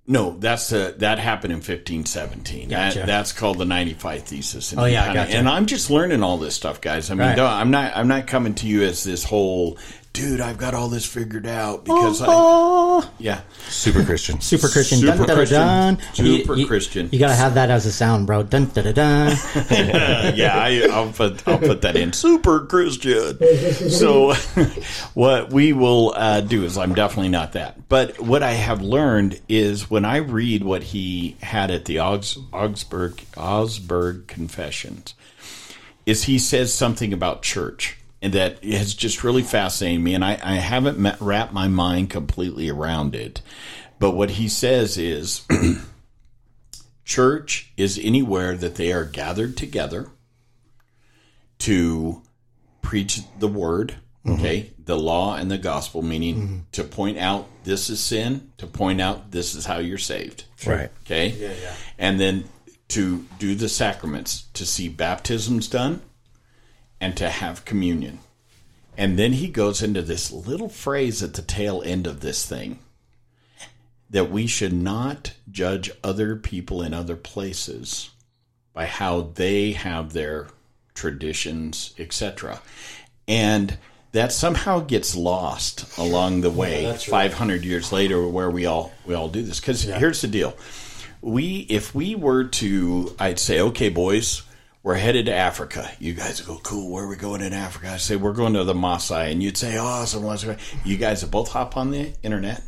No, 0.08 0.36
that's 0.38 0.72
uh, 0.72 0.94
that 0.98 1.18
happened 1.18 1.52
in 1.52 1.58
1517. 1.58 2.70
Gotcha. 2.70 3.00
That, 3.00 3.08
that's 3.08 3.32
called 3.32 3.58
the 3.58 3.66
95 3.66 4.24
thesis. 4.24 4.72
And 4.72 4.80
Oh, 4.82 4.86
yeah, 4.86 5.12
gotcha. 5.14 5.36
And 5.36 5.50
I'm 5.50 5.66
just 5.66 5.90
learning 5.90 6.22
all 6.22 6.38
this 6.38 6.56
stuff, 6.56 6.80
guys. 6.80 7.10
I 7.10 7.16
mean, 7.16 7.28
Right. 7.28 7.36
don't, 7.36 7.50
I'm 7.50 7.72
not 7.72 7.96
I'm 7.98 8.08
not 8.08 8.28
coming 8.28 8.54
to 8.56 8.68
you 8.68 8.84
as 8.84 9.04
this 9.04 9.24
whole 9.24 9.80
dude. 10.16 10.42
I've 10.42 10.58
got 10.58 10.74
all 10.74 10.88
this 10.90 11.06
figured 11.06 11.46
out 11.46 11.86
because 11.86 12.22
I 12.22 12.26
Oh, 12.30 13.10
yeah. 13.20 13.42
Super 13.68 14.04
Christian. 14.04 14.40
super 14.42 14.68
Christian. 14.68 15.00
Super 15.00 15.18
dun, 15.18 15.28
dun, 15.28 15.36
Christian. 15.38 15.60
dun, 15.60 15.96
dun. 16.16 16.26
You- 16.26 16.38
Super 16.40 16.56
you- 16.56 16.68
Christian. 16.68 17.10
You, 17.12 17.20
got 17.20 17.28
to 17.30 17.36
have 17.36 17.56
that 17.56 17.70
as 17.70 17.86
a 17.86 17.92
sound, 17.92 18.26
bro. 18.28 18.44
Dun, 18.44 18.66
dun, 18.68 18.86
dun, 18.86 18.94
dun. 18.94 19.38
yeah, 20.36 20.54
I, 20.56 20.88
I'll 20.92 21.12
put 21.12 21.48
I'll 21.48 21.58
put 21.60 21.82
that 21.82 21.96
in. 21.96 22.14
Super 22.14 22.66
Christian. 22.66 23.38
So, 23.90 24.34
what 25.14 25.52
we 25.52 25.74
will 25.74 26.14
uh, 26.16 26.42
do 26.42 26.64
is 26.64 26.78
I'm 26.78 26.94
definitely 26.94 27.30
not 27.30 27.54
that. 27.54 27.88
But 27.90 28.20
what 28.20 28.44
I 28.44 28.52
have 28.54 28.82
learned 28.82 29.42
is 29.50 29.90
when 29.90 30.06
I 30.06 30.18
read 30.18 30.64
what 30.64 30.84
he 30.84 31.36
had 31.42 31.72
at 31.72 31.86
the 31.86 31.98
Augs, 31.98 32.38
Augsburg 32.54 33.22
Augsburg 33.38 34.28
Confessions, 34.28 35.14
is 36.06 36.24
he 36.24 36.38
says 36.40 36.74
something 36.74 37.14
about 37.14 37.42
church. 37.42 37.98
And 38.26 38.34
that 38.34 38.64
has 38.64 38.96
just 38.96 39.24
really 39.24 39.44
fascinated 39.44 40.02
me, 40.02 40.16
and 40.16 40.26
I, 40.26 40.40
I 40.44 40.56
haven't 40.56 40.98
met, 40.98 41.22
wrapped 41.22 41.54
my 41.54 41.68
mind 41.68 42.10
completely 42.10 42.72
around 42.72 43.14
it. 43.14 43.44
But 44.00 44.16
what 44.16 44.32
he 44.32 44.48
says 44.48 44.98
is 44.98 45.46
church 47.06 47.72
is 47.78 48.00
anywhere 48.02 48.58
that 48.58 48.78
they 48.78 48.92
are 48.92 49.06
gathered 49.06 49.56
together 49.56 50.10
to 51.60 52.24
preach 52.82 53.20
the 53.38 53.48
word, 53.48 53.94
mm-hmm. 54.26 54.40
okay, 54.40 54.72
the 54.84 54.98
law 54.98 55.36
and 55.36 55.52
the 55.52 55.60
gospel, 55.60 56.02
meaning 56.02 56.36
mm-hmm. 56.36 56.58
to 56.72 56.84
point 56.84 57.20
out 57.20 57.48
this 57.64 57.92
is 57.92 58.00
sin, 58.00 58.50
to 58.58 58.66
point 58.66 59.00
out 59.00 59.30
this 59.30 59.54
is 59.54 59.68
how 59.68 59.78
you're 59.78 60.00
saved. 60.00 60.46
Right. 60.66 60.90
Okay? 61.04 61.28
Yeah, 61.28 61.54
yeah. 61.62 61.76
And 62.00 62.20
then 62.20 62.46
to 62.88 63.24
do 63.38 63.54
the 63.54 63.70
sacraments, 63.70 64.48
to 64.54 64.66
see 64.66 64.90
baptisms 64.90 65.68
done 65.68 66.02
and 67.00 67.16
to 67.18 67.30
have 67.30 67.66
communion. 67.66 68.20
And 68.98 69.20
then 69.20 69.34
he 69.34 69.48
goes 69.48 69.82
into 69.82 70.02
this 70.02 70.32
little 70.32 70.70
phrase 70.70 71.22
at 71.22 71.34
the 71.34 71.42
tail 71.42 71.82
end 71.86 72.08
of 72.08 72.22
this 72.22 72.46
thing 72.46 72.80
that 74.10 74.32
we 74.32 74.48
should 74.48 74.74
not 74.74 75.34
judge 75.52 75.92
other 76.04 76.36
people 76.36 76.82
in 76.82 76.94
other 76.94 77.16
places 77.16 78.12
by 78.74 78.86
how 78.86 79.22
they 79.36 79.72
have 79.72 80.14
their 80.14 80.48
traditions, 80.94 81.94
etc. 81.98 82.62
And 83.28 83.78
that 84.12 84.32
somehow 84.32 84.80
gets 84.80 85.16
lost 85.16 85.98
along 85.98 86.40
the 86.40 86.50
way 86.50 86.96
500 86.98 87.66
years 87.66 87.92
later 87.92 88.26
where 88.26 88.50
we 88.50 88.66
all 88.66 88.94
we 89.06 89.14
all 89.14 89.28
do 89.28 89.42
this 89.42 89.60
cuz 89.60 89.84
here's 89.84 90.22
the 90.22 90.28
deal. 90.28 90.56
We 91.22 91.66
if 91.70 91.94
we 91.94 92.16
were 92.16 92.46
to 92.46 93.14
I'd 93.20 93.40
say 93.40 93.60
okay 93.60 93.90
boys, 93.90 94.44
we're 94.86 94.94
headed 94.94 95.26
to 95.26 95.34
Africa. 95.34 95.90
You 96.00 96.14
guys 96.14 96.42
go, 96.42 96.60
cool, 96.62 96.92
where 96.92 97.06
are 97.06 97.08
we 97.08 97.16
going 97.16 97.42
in 97.42 97.54
Africa? 97.54 97.90
I 97.90 97.98
say, 97.98 98.18
we're 98.18 98.34
going 98.34 98.54
to 98.54 98.64
the 98.64 98.76
Maasai. 98.76 99.32
And 99.32 99.42
you'd 99.42 99.58
say, 99.58 99.80
oh, 99.80 99.84
awesome. 99.84 100.22
what's- 100.22 100.46
You 100.84 100.98
guys 100.98 101.24
both 101.24 101.50
hop 101.52 101.76
on 101.76 101.90
the 101.90 102.14
internet. 102.22 102.62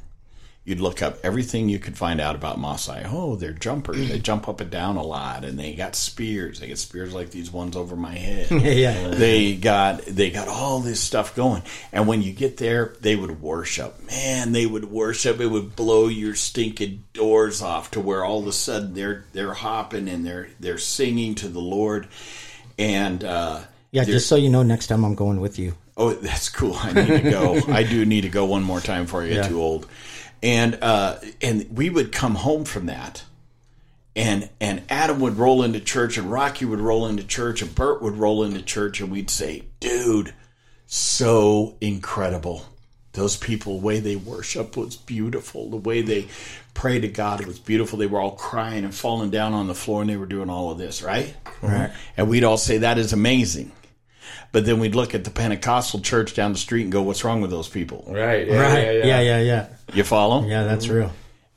You'd 0.68 0.82
look 0.82 1.02
up 1.02 1.20
everything 1.24 1.70
you 1.70 1.80
could 1.80 1.98
find 1.98 2.20
out 2.20 2.36
about 2.36 2.60
Maasai. 2.60 3.08
Oh, 3.10 3.38
they're 3.38 3.54
jumpers. 3.54 4.10
They 4.10 4.20
jump 4.20 4.50
up 4.50 4.60
and 4.60 4.70
down 4.70 4.98
a 4.98 5.02
lot, 5.02 5.46
and 5.46 5.58
they 5.58 5.74
got 5.74 5.96
spears. 5.96 6.60
They 6.60 6.68
get 6.68 6.78
spears 6.78 7.14
like 7.14 7.32
these 7.32 7.50
ones 7.50 7.78
over 7.78 7.96
my 7.96 8.14
head. 8.14 8.52
Yeah. 8.52 9.08
They 9.08 9.56
got 9.56 10.02
they 10.06 10.30
got 10.30 10.50
all 10.50 10.82
this 10.82 11.00
stuff 11.00 11.34
going, 11.38 11.62
and 11.94 12.06
when 12.06 12.22
you 12.22 12.34
get 12.34 12.58
there, 12.58 12.94
they 13.00 13.16
would 13.16 13.42
worship. 13.42 13.96
Man, 14.08 14.52
they 14.52 14.66
would 14.66 14.92
worship. 14.92 15.40
It 15.40 15.48
would 15.48 15.74
blow 15.78 16.10
your 16.10 16.36
stinking 16.36 17.06
doors 17.14 17.62
off 17.62 17.92
to 17.92 18.02
where 18.02 18.26
all 18.26 18.40
of 18.42 18.48
a 18.48 18.52
sudden 18.52 18.94
they're 18.94 19.24
they're 19.32 19.54
hopping 19.54 20.10
and 20.10 20.26
they're 20.26 20.50
they're 20.60 20.78
singing 20.78 21.34
to 21.36 21.48
the 21.48 21.62
Lord, 21.62 22.10
and 22.78 23.24
uh, 23.24 23.62
Yeah, 23.92 24.04
just 24.04 24.28
so 24.28 24.36
you 24.36 24.50
know, 24.50 24.64
next 24.64 24.88
time 24.88 25.06
I'm 25.06 25.16
going 25.16 25.40
with 25.40 25.58
you. 25.60 25.76
Oh, 25.96 26.14
that's 26.14 26.50
cool. 26.50 26.76
I 26.76 26.92
need 26.92 27.08
to 27.24 27.32
go. 27.32 27.62
I 27.70 27.84
do 27.84 28.06
need 28.06 28.22
to 28.22 28.30
go 28.30 28.46
one 28.46 28.64
more 28.64 28.82
time 28.82 29.06
before 29.06 29.24
I 29.24 29.28
get 29.30 29.36
Yeah. 29.38 29.48
too 29.48 29.62
old. 29.62 29.88
And 30.44 30.78
uh, 30.82 31.18
and 31.42 31.68
we 31.76 31.90
would 31.90 32.12
come 32.12 32.36
home 32.36 32.66
from 32.66 32.86
that, 32.86 33.24
and 34.16 34.50
and 34.62 34.84
Adam 34.90 35.20
would 35.20 35.38
roll 35.38 35.64
into 35.64 35.80
church, 35.80 36.18
and 36.18 36.32
Rocky 36.32 36.66
would 36.66 36.80
roll 36.80 37.08
into 37.08 37.24
church, 37.24 37.62
and 37.62 37.74
Bert 37.74 38.02
would 38.02 38.16
roll 38.18 38.44
into 38.44 38.62
church, 38.62 39.00
and 39.00 39.12
we'd 39.12 39.30
say, 39.30 39.64
"Dude, 39.80 40.34
so 40.86 41.76
incredible." 41.82 42.66
Those 43.14 43.36
people, 43.36 43.80
the 43.80 43.86
way 43.86 44.00
they 44.00 44.16
worship 44.16 44.78
was 44.78 44.96
beautiful. 44.96 45.72
The 45.72 45.78
way 45.78 46.04
they 46.04 46.28
pray 46.76 47.00
to 47.00 47.08
God 47.08 47.44
was 47.48 47.58
beautiful. 47.58 47.98
They 47.98 48.06
were 48.06 48.22
all 48.22 48.36
crying 48.36 48.84
and 48.84 48.94
falling 48.94 49.32
down 49.32 49.54
on 49.54 49.66
the 49.66 49.74
floor, 49.74 50.02
and 50.02 50.10
they 50.10 50.18
were 50.18 50.28
doing 50.28 50.52
all 50.52 50.70
of 50.70 50.78
this, 50.78 51.02
right? 51.02 51.36
Right. 51.64 51.92
And 52.16 52.30
we'd 52.30 52.44
all 52.44 52.58
say 52.58 52.78
that 52.78 53.00
is 53.00 53.14
amazing. 53.14 53.72
But 54.52 54.66
then 54.66 54.80
we'd 54.80 54.96
look 54.96 55.14
at 55.14 55.24
the 55.24 55.30
Pentecostal 55.30 56.00
church 56.00 56.34
down 56.34 56.54
the 56.54 56.58
street 56.58 56.84
and 56.84 56.92
go, 56.92 57.02
"What's 57.02 57.24
wrong 57.24 57.42
with 57.42 57.52
those 57.52 57.68
people?" 57.68 58.06
Right. 58.08 58.48
right. 58.50 59.06
Yeah, 59.06 59.20
yeah, 59.20 59.40
yeah. 59.42 59.68
You 59.94 60.04
follow? 60.04 60.46
Yeah, 60.46 60.64
that's 60.64 60.88
real. 60.88 61.12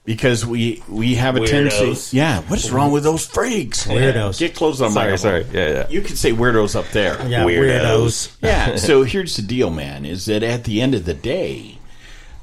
Because 0.04 0.44
we 0.44 0.82
we 0.88 1.14
have 1.16 1.36
a 1.36 1.46
tendency. 1.46 2.16
Yeah. 2.16 2.40
What 2.42 2.58
is 2.58 2.70
wrong 2.72 2.90
with 2.90 3.04
those 3.04 3.26
freaks? 3.26 3.86
Weirdos. 3.86 4.38
Get 4.38 4.54
close 4.56 4.80
on 4.80 4.92
my 4.94 5.16
Sorry, 5.16 5.18
sorry. 5.18 5.46
Yeah, 5.52 5.68
yeah. 5.70 5.88
You 5.88 6.00
could 6.00 6.18
say 6.18 6.32
weirdos 6.32 6.74
up 6.74 6.88
there. 6.88 7.14
Yeah, 7.28 7.44
weirdos. 7.44 8.34
yeah. 8.42 8.76
So 8.76 9.02
here's 9.04 9.36
the 9.36 9.42
deal, 9.42 9.70
man. 9.70 10.04
Is 10.04 10.26
that 10.26 10.42
at 10.42 10.64
the 10.64 10.80
end 10.80 10.94
of 10.94 11.04
the 11.04 11.14
day, 11.14 11.78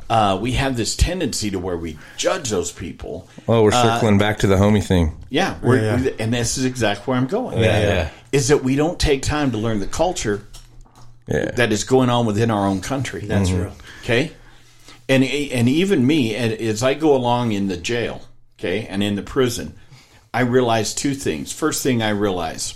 uh, 0.09 0.37
we 0.41 0.53
have 0.53 0.77
this 0.77 0.95
tendency 0.95 1.49
to 1.51 1.59
where 1.59 1.75
we 1.77 1.97
judge 2.15 2.49
those 2.49 2.71
people. 2.71 3.27
Oh, 3.47 3.63
we're 3.63 3.71
circling 3.71 4.17
back 4.17 4.39
to 4.39 4.47
the 4.47 4.55
homie 4.55 4.83
thing. 4.83 5.17
Yeah, 5.29 5.57
we're, 5.61 5.81
Yeah. 5.81 6.11
and 6.19 6.33
this 6.33 6.57
is 6.57 6.63
exactly 6.63 7.03
where 7.11 7.17
I'm 7.17 7.27
going. 7.27 7.57
Yeah, 7.57 7.79
yeah. 7.79 8.09
Is 8.31 8.49
that 8.49 8.63
we 8.63 8.75
don't 8.75 8.99
take 8.99 9.21
time 9.21 9.51
to 9.51 9.57
learn 9.57 9.79
the 9.79 9.87
culture 9.87 10.45
Yeah. 11.27 11.51
that 11.51 11.71
is 11.71 11.83
going 11.83 12.09
on 12.09 12.25
within 12.25 12.51
our 12.51 12.65
own 12.67 12.81
country. 12.81 13.21
That's 13.21 13.49
mm-hmm. 13.49 13.61
real. 13.63 13.75
Okay, 14.03 14.31
and 15.09 15.23
and 15.23 15.69
even 15.69 16.05
me, 16.05 16.35
as 16.35 16.83
I 16.83 16.93
go 16.93 17.15
along 17.15 17.51
in 17.51 17.67
the 17.67 17.77
jail, 17.77 18.21
okay, 18.59 18.85
and 18.87 19.01
in 19.01 19.15
the 19.15 19.23
prison, 19.23 19.77
I 20.33 20.41
realize 20.41 20.93
two 20.93 21.13
things. 21.13 21.51
First 21.51 21.83
thing 21.83 22.01
I 22.01 22.09
realize 22.09 22.73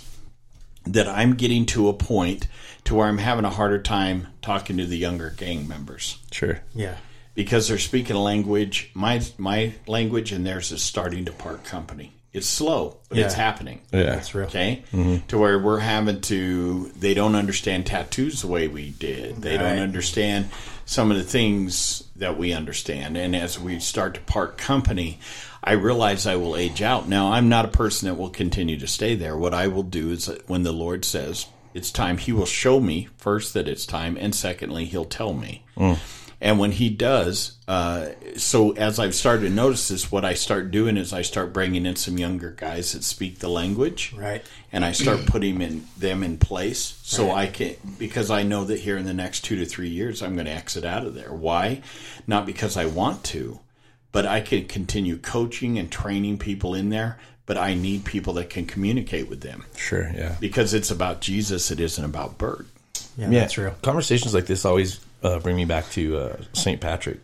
that 0.84 1.06
I'm 1.06 1.34
getting 1.34 1.66
to 1.66 1.88
a 1.88 1.92
point 1.92 2.48
to 2.84 2.94
where 2.94 3.06
I'm 3.06 3.18
having 3.18 3.44
a 3.44 3.50
harder 3.50 3.80
time 3.80 4.28
talking 4.40 4.76
to 4.78 4.86
the 4.86 4.98
younger 4.98 5.30
gang 5.30 5.68
members 5.68 6.18
sure. 6.32 6.60
Yeah. 6.74 6.96
because 7.34 7.68
they're 7.68 7.78
speaking 7.78 8.16
a 8.16 8.20
language, 8.22 8.90
my 8.94 9.22
my 9.38 9.74
language, 9.86 10.32
and 10.32 10.44
theirs 10.44 10.72
is 10.72 10.82
starting 10.82 11.24
to 11.26 11.32
part 11.32 11.64
company. 11.64 12.14
It's 12.32 12.46
slow, 12.46 12.96
but 13.10 13.18
it's 13.18 13.34
happening. 13.34 13.82
Yeah. 13.92 14.04
That's 14.04 14.34
real. 14.34 14.46
Okay, 14.46 14.82
mm-hmm. 14.90 15.26
to 15.26 15.38
where 15.38 15.58
we're 15.58 15.80
having 15.80 16.22
to. 16.22 16.90
They 16.96 17.12
don't 17.12 17.34
understand 17.34 17.86
tattoos 17.86 18.40
the 18.40 18.48
way 18.48 18.68
we 18.68 18.90
did. 18.90 19.42
They 19.42 19.58
don't 19.58 19.78
understand 19.78 20.48
some 20.86 21.10
of 21.10 21.16
the 21.16 21.24
things 21.24 22.04
that 22.16 22.38
we 22.38 22.52
understand. 22.52 23.16
And 23.16 23.36
as 23.36 23.58
we 23.58 23.78
start 23.80 24.14
to 24.14 24.20
part 24.20 24.56
company, 24.56 25.18
I 25.62 25.72
realize 25.72 26.26
I 26.26 26.36
will 26.36 26.56
age 26.56 26.82
out. 26.82 27.08
Now, 27.08 27.32
I'm 27.32 27.48
not 27.48 27.64
a 27.64 27.68
person 27.68 28.08
that 28.08 28.14
will 28.14 28.30
continue 28.30 28.78
to 28.78 28.86
stay 28.86 29.14
there. 29.14 29.36
What 29.36 29.54
I 29.54 29.68
will 29.68 29.84
do 29.84 30.10
is 30.10 30.30
when 30.46 30.62
the 30.62 30.72
Lord 30.72 31.04
says 31.04 31.46
it's 31.74 31.90
time, 31.90 32.18
He 32.18 32.32
will 32.32 32.46
show 32.46 32.80
me 32.80 33.08
first 33.16 33.54
that 33.54 33.68
it's 33.68 33.86
time, 33.86 34.16
and 34.18 34.34
secondly, 34.34 34.84
He'll 34.86 35.04
tell 35.04 35.32
me. 35.32 35.64
Mm. 35.76 35.98
And 36.42 36.58
when 36.58 36.72
he 36.72 36.90
does, 36.90 37.52
uh, 37.68 38.08
so 38.36 38.72
as 38.72 38.98
I've 38.98 39.14
started 39.14 39.42
to 39.46 39.50
notice 39.54 39.86
this, 39.86 40.10
what 40.10 40.24
I 40.24 40.34
start 40.34 40.72
doing 40.72 40.96
is 40.96 41.12
I 41.12 41.22
start 41.22 41.52
bringing 41.52 41.86
in 41.86 41.94
some 41.94 42.18
younger 42.18 42.50
guys 42.50 42.92
that 42.92 43.04
speak 43.04 43.38
the 43.38 43.48
language, 43.48 44.12
Right. 44.12 44.44
And 44.72 44.84
I 44.84 44.90
start 44.90 45.24
putting 45.26 45.60
in, 45.60 45.86
them 45.96 46.24
in 46.24 46.38
place, 46.38 46.98
so 47.04 47.30
I 47.30 47.46
can 47.46 47.76
because 47.96 48.28
I 48.28 48.42
know 48.42 48.64
that 48.64 48.80
here 48.80 48.96
in 48.96 49.04
the 49.04 49.14
next 49.14 49.42
two 49.44 49.54
to 49.56 49.64
three 49.64 49.88
years 49.90 50.20
I'm 50.20 50.34
going 50.34 50.46
to 50.46 50.52
exit 50.52 50.84
out 50.84 51.06
of 51.06 51.14
there. 51.14 51.32
Why? 51.32 51.80
Not 52.26 52.44
because 52.44 52.76
I 52.76 52.86
want 52.86 53.22
to, 53.24 53.60
but 54.10 54.26
I 54.26 54.40
can 54.40 54.64
continue 54.66 55.18
coaching 55.18 55.78
and 55.78 55.92
training 55.92 56.38
people 56.38 56.74
in 56.74 56.88
there. 56.88 57.18
But 57.46 57.56
I 57.58 57.74
need 57.74 58.04
people 58.04 58.32
that 58.34 58.50
can 58.50 58.66
communicate 58.66 59.28
with 59.28 59.42
them 59.42 59.64
Sure. 59.76 60.10
Yeah. 60.14 60.36
because 60.40 60.74
it's 60.74 60.90
about 60.90 61.20
Jesus. 61.20 61.70
It 61.70 61.78
isn't 61.80 62.04
about 62.04 62.38
Bert. 62.38 62.66
Yeah, 63.16 63.30
that's 63.30 63.58
real. 63.58 63.74
Conversations 63.82 64.32
like 64.34 64.46
this 64.46 64.64
always 64.64 64.98
uh, 65.22 65.38
bring 65.40 65.56
me 65.56 65.64
back 65.64 65.88
to 65.90 66.16
uh, 66.18 66.36
St. 66.52 66.80
Patrick. 66.80 67.20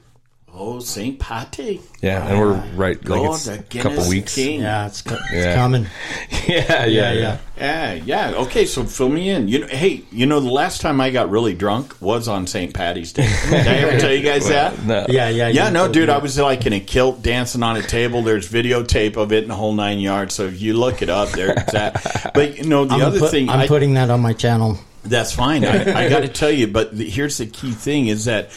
Oh, 0.61 0.81
Saint 0.81 1.21
Patty. 1.21 1.81
Yeah, 2.01 2.27
and 2.27 2.41
we're 2.41 2.55
right 2.75 2.97
like 3.07 3.21
it's 3.31 3.47
a 3.47 3.63
couple 3.63 4.09
weeks. 4.09 4.35
King. 4.35 4.63
Yeah, 4.63 4.87
it's, 4.87 5.03
co- 5.03 5.15
it's 5.15 5.33
Yeah. 5.33 5.55
coming. 5.55 5.87
yeah, 6.49 6.85
Yeah, 6.87 7.13
yeah. 7.13 7.39
Yeah, 7.59 7.93
yeah. 7.93 8.33
Okay, 8.35 8.65
so 8.65 8.83
fill 8.85 9.11
me 9.11 9.29
in. 9.29 9.47
You 9.47 9.61
know, 9.61 9.67
hey, 9.69 10.03
you 10.11 10.27
know, 10.27 10.41
the 10.41 10.51
last 10.51 10.81
time 10.81 11.01
I 11.01 11.11
got 11.11 11.31
really 11.31 11.55
drunk 11.55 11.95
was 12.01 12.27
on 12.29 12.47
St. 12.49 12.75
Patty's 12.75 13.13
Day. 13.13 13.29
Did 13.51 13.69
I 13.69 13.75
ever 13.77 14.01
tell 14.01 14.13
you 14.13 14.23
guys 14.23 14.49
that? 14.49 14.83
No. 14.85 15.07
Yeah, 15.09 15.29
yeah. 15.29 15.49
Yeah, 15.49 15.69
no, 15.71 15.87
dude, 15.93 16.09
me. 16.09 16.15
I 16.15 16.19
was 16.19 16.37
like 16.39 16.67
in 16.67 16.73
a 16.73 16.81
kilt 16.81 17.23
dancing 17.23 17.63
on 17.63 17.77
a 17.77 17.83
table. 17.83 18.23
There's 18.23 18.51
videotape 18.51 19.17
of 19.17 19.33
it 19.33 19.43
in 19.45 19.51
the 19.51 19.55
whole 19.55 19.75
nine 19.75 20.01
yards. 20.01 20.35
So 20.35 20.47
if 20.47 20.61
you 20.61 20.73
look 20.75 21.03
it 21.03 21.11
up, 21.11 21.29
there 21.31 21.53
it's 21.57 21.75
at. 21.75 22.33
But 22.35 22.57
you 22.59 22.65
know, 22.65 22.85
the 22.85 22.95
I'm, 22.95 23.03
other 23.03 23.21
put- 23.21 23.31
thing, 23.31 23.49
I'm 23.49 23.61
I, 23.61 23.67
putting 23.69 23.95
that 23.95 24.11
on 24.11 24.21
my 24.23 24.33
channel. 24.33 24.79
That's 25.05 25.33
fine. 25.33 25.65
I, 25.65 26.07
I 26.07 26.09
got 26.11 26.21
to 26.21 26.29
tell 26.29 26.51
you, 26.51 26.67
but 26.67 26.97
the, 26.97 27.09
here's 27.09 27.39
the 27.39 27.47
key 27.47 27.73
thing: 27.73 28.09
is 28.09 28.27
that 28.27 28.51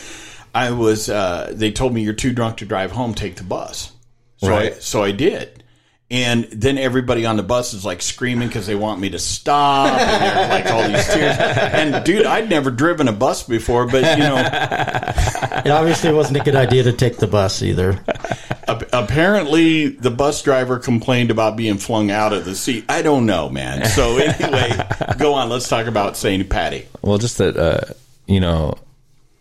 I 0.53 0.71
was. 0.71 1.09
Uh, 1.09 1.51
they 1.53 1.71
told 1.71 1.93
me 1.93 2.01
you're 2.01 2.13
too 2.13 2.33
drunk 2.33 2.57
to 2.57 2.65
drive 2.65 2.91
home. 2.91 3.13
Take 3.13 3.35
the 3.35 3.43
bus. 3.43 3.91
So 4.37 4.55
I, 4.55 4.71
so 4.71 5.03
I 5.03 5.11
did. 5.11 5.63
And 6.09 6.45
then 6.45 6.77
everybody 6.77 7.25
on 7.25 7.37
the 7.37 7.43
bus 7.43 7.73
is 7.73 7.85
like 7.85 8.01
screaming 8.01 8.49
because 8.49 8.65
they 8.67 8.75
want 8.75 8.99
me 8.99 9.11
to 9.11 9.19
stop, 9.19 9.97
and 9.97 10.21
they're 10.21 10.49
like 10.49 10.65
all 10.65 10.87
these 10.87 11.05
tears. 11.07 11.37
And 11.37 12.03
dude, 12.03 12.25
I'd 12.25 12.49
never 12.49 12.69
driven 12.69 13.07
a 13.07 13.13
bus 13.13 13.43
before, 13.43 13.85
but 13.85 14.17
you 14.17 14.23
know, 14.23 14.35
It 15.63 15.69
obviously 15.69 16.11
wasn't 16.11 16.37
a 16.37 16.43
good 16.43 16.55
idea 16.55 16.83
to 16.83 16.93
take 16.93 17.17
the 17.17 17.27
bus 17.27 17.61
either. 17.61 18.03
Ap- 18.81 18.89
apparently 18.93 19.87
the 19.87 20.11
bus 20.11 20.41
driver 20.41 20.79
complained 20.79 21.31
about 21.31 21.55
being 21.55 21.77
flung 21.77 22.11
out 22.11 22.33
of 22.33 22.45
the 22.45 22.55
seat. 22.55 22.85
I 22.89 23.01
don't 23.01 23.25
know, 23.25 23.49
man. 23.49 23.85
So 23.85 24.17
anyway, 24.17 24.71
go 25.17 25.33
on. 25.33 25.49
Let's 25.49 25.67
talk 25.67 25.87
about 25.87 26.17
Saint 26.17 26.49
Patty. 26.49 26.87
Well, 27.01 27.17
just 27.17 27.37
that 27.37 27.57
uh, 27.57 27.93
you 28.27 28.39
know, 28.39 28.75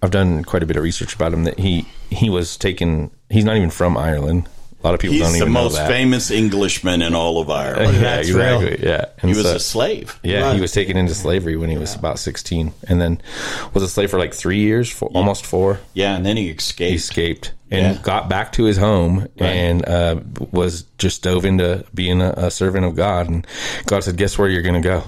I've 0.02 0.10
done 0.10 0.44
quite 0.44 0.62
a 0.62 0.66
bit 0.66 0.76
of 0.76 0.82
research 0.82 1.14
about 1.14 1.32
him. 1.32 1.44
That 1.44 1.58
he 1.58 1.86
he 2.10 2.30
was 2.30 2.56
taken. 2.56 3.10
He's 3.28 3.44
not 3.44 3.56
even 3.56 3.70
from 3.70 3.96
Ireland. 3.96 4.48
A 4.82 4.86
lot 4.86 4.94
of 4.94 5.00
people 5.00 5.18
don't 5.18 5.26
He's 5.28 5.32
the 5.34 5.42
even 5.44 5.52
know 5.52 5.64
most 5.64 5.76
famous 5.86 6.30
Englishman 6.30 7.02
in 7.02 7.14
all 7.14 7.38
of 7.38 7.50
Ireland. 7.50 7.94
yeah, 7.96 8.00
That's 8.00 8.28
exactly. 8.28 8.66
real. 8.70 8.80
Yeah, 8.80 9.04
and 9.20 9.30
He 9.30 9.36
was 9.36 9.44
so- 9.46 9.56
a 9.56 9.60
slave. 9.60 10.18
Yeah, 10.22 10.40
Right. 10.40 10.54
he 10.54 10.60
was 10.62 10.72
taken 10.72 10.96
into 10.96 11.14
slavery 11.14 11.56
when 11.56 11.68
he 11.68 11.76
was 11.76 11.94
about 11.94 12.18
sixteen, 12.18 12.72
and 12.88 12.98
then 13.00 13.20
was 13.74 13.82
a 13.82 13.88
slave 13.88 14.10
for 14.10 14.18
like 14.18 14.32
three 14.32 14.60
years, 14.60 14.90
for 14.90 15.08
almost 15.10 15.44
four. 15.44 15.80
Yeah, 15.92 16.16
and 16.16 16.24
then 16.24 16.36
he 16.38 16.44
He 16.44 16.50
escaped. 16.52 16.94
escaped 16.96 17.52
and 17.70 17.96
Yeah. 17.96 18.02
got 18.02 18.28
back 18.30 18.52
to 18.52 18.64
his 18.64 18.78
home 18.78 19.28
and 19.38 19.86
uh, 19.86 20.16
was 20.50 20.84
just 20.96 21.22
dove 21.24 21.44
into 21.44 21.84
being 21.94 22.22
a, 22.22 22.30
a 22.36 22.50
servant 22.50 22.86
of 22.86 22.96
God. 22.96 23.28
And 23.28 23.46
God 23.84 24.02
said, 24.02 24.16
"Guess 24.16 24.38
where 24.38 24.48
you're 24.48 24.62
going 24.62 24.80
to 24.82 24.88
go." 24.88 25.04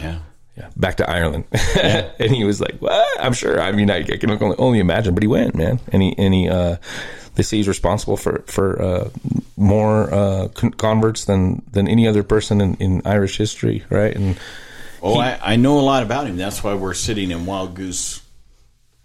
Yeah. 0.00 0.18
Yeah, 0.56 0.70
back 0.76 0.96
to 0.96 1.08
Ireland. 1.08 1.44
and 1.80 2.32
he 2.32 2.42
was 2.42 2.60
like, 2.60 2.78
"What?" 2.80 3.06
I'm 3.20 3.32
sure. 3.32 3.60
I 3.60 3.70
mean, 3.70 3.92
I, 3.92 3.98
I 3.98 4.16
can 4.16 4.28
only, 4.32 4.56
only 4.58 4.78
imagine, 4.80 5.14
but 5.14 5.22
he 5.22 5.28
went, 5.28 5.54
man. 5.54 5.78
And 5.92 6.02
he 6.02 6.16
and 6.18 6.34
he. 6.34 6.48
Uh, 6.48 6.78
they 7.38 7.42
say 7.44 7.56
he's 7.56 7.68
responsible 7.68 8.16
for 8.18 8.42
for 8.48 8.82
uh, 8.82 9.08
more 9.56 10.12
uh, 10.12 10.48
con- 10.48 10.72
converts 10.72 11.24
than 11.24 11.62
than 11.72 11.86
any 11.88 12.06
other 12.06 12.22
person 12.24 12.60
in, 12.60 12.74
in 12.74 13.00
Irish 13.06 13.38
history, 13.38 13.84
right? 13.88 14.14
And 14.14 14.36
Oh, 15.00 15.16
I, 15.16 15.38
I 15.52 15.56
know 15.56 15.78
a 15.78 15.86
lot 15.92 16.02
about 16.02 16.26
him. 16.26 16.36
That's 16.36 16.64
why 16.64 16.74
we're 16.74 16.92
sitting 16.94 17.30
in 17.30 17.46
Wild 17.46 17.74
Goose. 17.74 18.20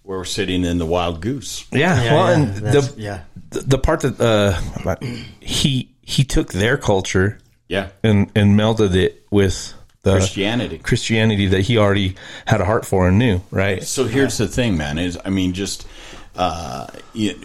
Where 0.01 0.17
we're 0.17 0.25
sitting 0.25 0.65
in 0.65 0.79
the 0.79 0.85
Wild 0.87 1.21
Goose. 1.21 1.65
yeah, 1.71 2.03
Yeah, 2.03 2.13
well, 2.13 2.27
yeah, 2.27 2.33
and 2.33 2.55
the, 2.55 2.93
yeah. 2.97 3.21
the 3.51 3.59
the 3.61 3.77
part 3.77 4.01
that 4.01 4.19
uh, 4.19 4.95
he 5.39 5.93
he 6.01 6.23
took 6.25 6.51
their 6.51 6.77
culture 6.77 7.37
Yeah. 7.69 7.89
and 8.03 8.29
and 8.35 8.59
melded 8.59 8.95
it 8.95 9.23
with 9.29 9.73
the 10.01 10.13
Christianity. 10.13 10.79
Christianity 10.79 11.45
that 11.47 11.61
he 11.61 11.77
already 11.77 12.15
had 12.47 12.59
a 12.59 12.65
heart 12.65 12.85
for 12.85 13.07
and 13.07 13.17
knew, 13.19 13.39
right? 13.51 13.83
So 13.83 14.05
here's 14.05 14.37
the 14.39 14.47
thing, 14.47 14.75
man. 14.77 14.97
Is 14.97 15.17
I 15.23 15.29
mean, 15.29 15.53
just 15.53 15.87
uh, 16.35 16.87
you, 17.13 17.35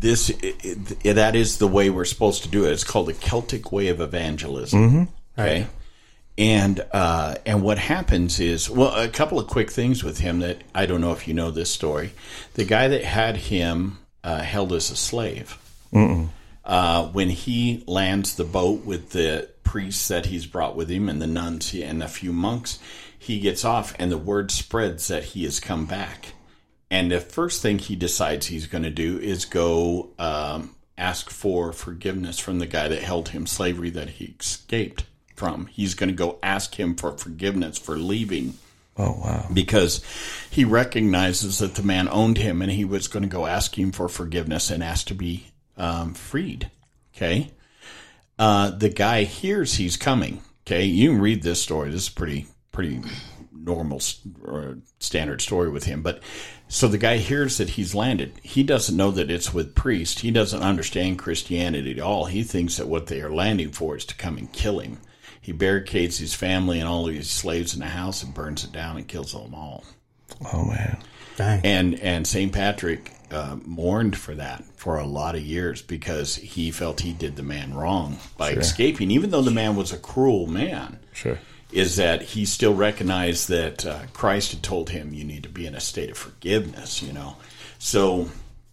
this 0.00 0.30
it, 0.30 0.64
it, 1.04 1.14
that 1.14 1.34
is 1.34 1.58
the 1.58 1.66
way 1.66 1.90
we're 1.90 2.04
supposed 2.04 2.42
to 2.42 2.48
do 2.48 2.64
it. 2.66 2.72
It's 2.72 2.84
called 2.84 3.08
the 3.08 3.14
Celtic 3.14 3.72
way 3.72 3.88
of 3.88 4.00
evangelism. 4.00 5.08
Okay. 5.38 5.66
And 6.38 6.84
uh, 6.92 7.36
and 7.46 7.62
what 7.62 7.78
happens 7.78 8.40
is 8.40 8.68
well, 8.68 8.94
a 8.94 9.08
couple 9.08 9.38
of 9.38 9.46
quick 9.46 9.70
things 9.70 10.04
with 10.04 10.18
him 10.18 10.40
that 10.40 10.62
I 10.74 10.86
don't 10.86 11.00
know 11.00 11.12
if 11.12 11.26
you 11.26 11.34
know 11.34 11.50
this 11.50 11.70
story. 11.70 12.12
The 12.54 12.64
guy 12.64 12.88
that 12.88 13.04
had 13.04 13.36
him 13.36 13.98
uh, 14.22 14.42
held 14.42 14.72
as 14.72 14.90
a 14.90 14.96
slave. 14.96 15.58
Uh, 16.64 17.06
when 17.06 17.30
he 17.30 17.84
lands 17.86 18.34
the 18.34 18.44
boat 18.44 18.84
with 18.84 19.10
the 19.10 19.48
priests 19.62 20.08
that 20.08 20.26
he's 20.26 20.46
brought 20.46 20.74
with 20.74 20.90
him 20.90 21.08
and 21.08 21.22
the 21.22 21.26
nuns 21.26 21.72
and 21.74 22.02
a 22.02 22.08
few 22.08 22.32
monks, 22.32 22.80
he 23.16 23.38
gets 23.38 23.64
off 23.64 23.94
and 23.98 24.10
the 24.10 24.18
word 24.18 24.50
spreads 24.50 25.08
that 25.08 25.22
he 25.22 25.44
has 25.44 25.60
come 25.60 25.86
back. 25.86 26.32
And 26.90 27.10
the 27.10 27.20
first 27.20 27.62
thing 27.62 27.78
he 27.78 27.96
decides 27.96 28.46
he's 28.46 28.66
going 28.66 28.84
to 28.84 28.90
do 28.90 29.18
is 29.18 29.44
go 29.44 30.10
um, 30.18 30.74
ask 30.96 31.30
for 31.30 31.72
forgiveness 31.72 32.38
from 32.38 32.58
the 32.58 32.66
guy 32.66 32.88
that 32.88 33.02
held 33.02 33.30
him 33.30 33.46
slavery 33.46 33.90
that 33.90 34.08
he 34.10 34.34
escaped 34.38 35.04
from. 35.34 35.66
He's 35.66 35.94
going 35.94 36.08
to 36.10 36.14
go 36.14 36.38
ask 36.42 36.78
him 36.78 36.94
for 36.94 37.16
forgiveness 37.18 37.76
for 37.78 37.96
leaving 37.96 38.54
Oh 38.96 39.18
wow. 39.20 39.46
because 39.52 40.02
he 40.50 40.64
recognizes 40.64 41.58
that 41.58 41.74
the 41.74 41.82
man 41.82 42.08
owned 42.08 42.38
him 42.38 42.62
and 42.62 42.70
he 42.70 42.84
was 42.84 43.08
going 43.08 43.24
to 43.24 43.28
go 43.28 43.44
ask 43.46 43.76
him 43.78 43.92
for 43.92 44.08
forgiveness 44.08 44.70
and 44.70 44.82
ask 44.82 45.08
to 45.08 45.14
be 45.14 45.48
um, 45.76 46.14
freed. 46.14 46.70
Okay. 47.14 47.50
Uh, 48.38 48.70
the 48.70 48.88
guy 48.88 49.24
hears 49.24 49.74
he's 49.74 49.96
coming. 49.96 50.40
Okay. 50.66 50.84
You 50.84 51.10
can 51.10 51.20
read 51.20 51.42
this 51.42 51.60
story. 51.62 51.90
This 51.90 52.02
is 52.04 52.08
pretty, 52.08 52.46
pretty 52.72 53.02
normal 53.52 54.00
or 54.44 54.78
standard 55.00 55.40
story 55.42 55.68
with 55.68 55.84
him. 55.84 56.02
But 56.02 56.22
so 56.68 56.88
the 56.88 56.98
guy 56.98 57.18
hears 57.18 57.58
that 57.58 57.70
he's 57.70 57.94
landed. 57.94 58.32
He 58.42 58.62
doesn't 58.62 58.96
know 58.96 59.10
that 59.12 59.30
it's 59.30 59.54
with 59.54 59.74
priest. 59.74 60.20
He 60.20 60.30
doesn't 60.30 60.62
understand 60.62 61.18
Christianity 61.18 61.92
at 61.92 62.00
all. 62.00 62.26
He 62.26 62.42
thinks 62.42 62.76
that 62.76 62.88
what 62.88 63.06
they 63.06 63.20
are 63.20 63.32
landing 63.32 63.70
for 63.70 63.96
is 63.96 64.04
to 64.06 64.16
come 64.16 64.36
and 64.36 64.52
kill 64.52 64.80
him. 64.80 64.98
He 65.40 65.52
barricades 65.52 66.18
his 66.18 66.34
family 66.34 66.80
and 66.80 66.88
all 66.88 67.08
of 67.08 67.14
his 67.14 67.30
slaves 67.30 67.72
in 67.72 67.80
the 67.80 67.86
house 67.86 68.22
and 68.22 68.34
burns 68.34 68.64
it 68.64 68.72
down 68.72 68.96
and 68.96 69.06
kills 69.06 69.32
them 69.32 69.54
all. 69.54 69.84
Oh 70.52 70.64
man. 70.64 70.98
Dang. 71.36 71.60
And 71.64 72.00
and 72.00 72.26
St. 72.26 72.52
Patrick 72.52 73.12
uh, 73.30 73.56
mourned 73.64 74.16
for 74.16 74.34
that 74.34 74.64
for 74.76 74.98
a 74.98 75.06
lot 75.06 75.34
of 75.34 75.42
years 75.42 75.82
because 75.82 76.36
he 76.36 76.70
felt 76.70 77.00
he 77.00 77.12
did 77.12 77.36
the 77.36 77.42
man 77.42 77.74
wrong 77.74 78.18
by 78.36 78.50
escaping, 78.52 79.10
even 79.10 79.30
though 79.30 79.42
the 79.42 79.50
man 79.50 79.76
was 79.76 79.92
a 79.92 79.98
cruel 79.98 80.46
man. 80.46 80.98
Sure. 81.12 81.38
Is 81.72 81.96
that 81.96 82.22
he 82.22 82.44
still 82.44 82.74
recognized 82.74 83.48
that 83.48 83.84
uh, 83.84 84.00
Christ 84.12 84.52
had 84.52 84.62
told 84.62 84.90
him 84.90 85.12
you 85.12 85.24
need 85.24 85.42
to 85.42 85.48
be 85.48 85.66
in 85.66 85.74
a 85.74 85.80
state 85.80 86.10
of 86.10 86.16
forgiveness, 86.16 87.02
you 87.02 87.12
know? 87.12 87.36
So 87.78 88.30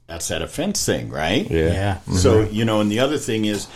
that's 0.07 0.27
that 0.27 0.41
offense 0.41 0.85
thing, 0.85 1.09
right? 1.09 1.49
Yeah. 1.49 1.67
yeah. 1.67 1.99
So 2.13 2.41
you 2.41 2.65
know, 2.65 2.81
and 2.81 2.91
the 2.91 2.99
other 2.99 3.17
thing 3.17 3.45
is 3.45 3.67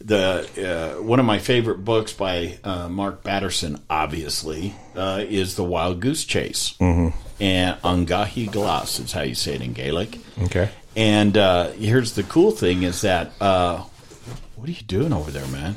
the 0.00 0.96
uh, 0.98 1.02
one 1.02 1.20
of 1.20 1.26
my 1.26 1.38
favorite 1.38 1.84
books 1.84 2.12
by 2.12 2.58
uh, 2.64 2.88
Mark 2.88 3.22
Batterson, 3.22 3.80
obviously, 3.88 4.74
uh, 4.96 5.24
is 5.26 5.56
the 5.56 5.64
Wild 5.64 6.00
Goose 6.00 6.24
Chase, 6.24 6.74
mm-hmm. 6.80 7.16
and 7.40 7.78
An 7.84 8.06
Geadh 8.06 8.52
Glas 8.52 8.98
is 9.00 9.12
how 9.12 9.22
you 9.22 9.34
say 9.34 9.54
it 9.54 9.62
in 9.62 9.72
Gaelic. 9.72 10.18
Okay. 10.42 10.70
And 10.96 11.36
uh, 11.36 11.70
here's 11.72 12.14
the 12.14 12.22
cool 12.22 12.50
thing: 12.50 12.82
is 12.82 13.02
that 13.02 13.32
uh, 13.40 13.84
what 14.62 14.68
are 14.68 14.72
you 14.74 14.82
doing 14.82 15.12
over 15.12 15.32
there, 15.32 15.44
man? 15.48 15.74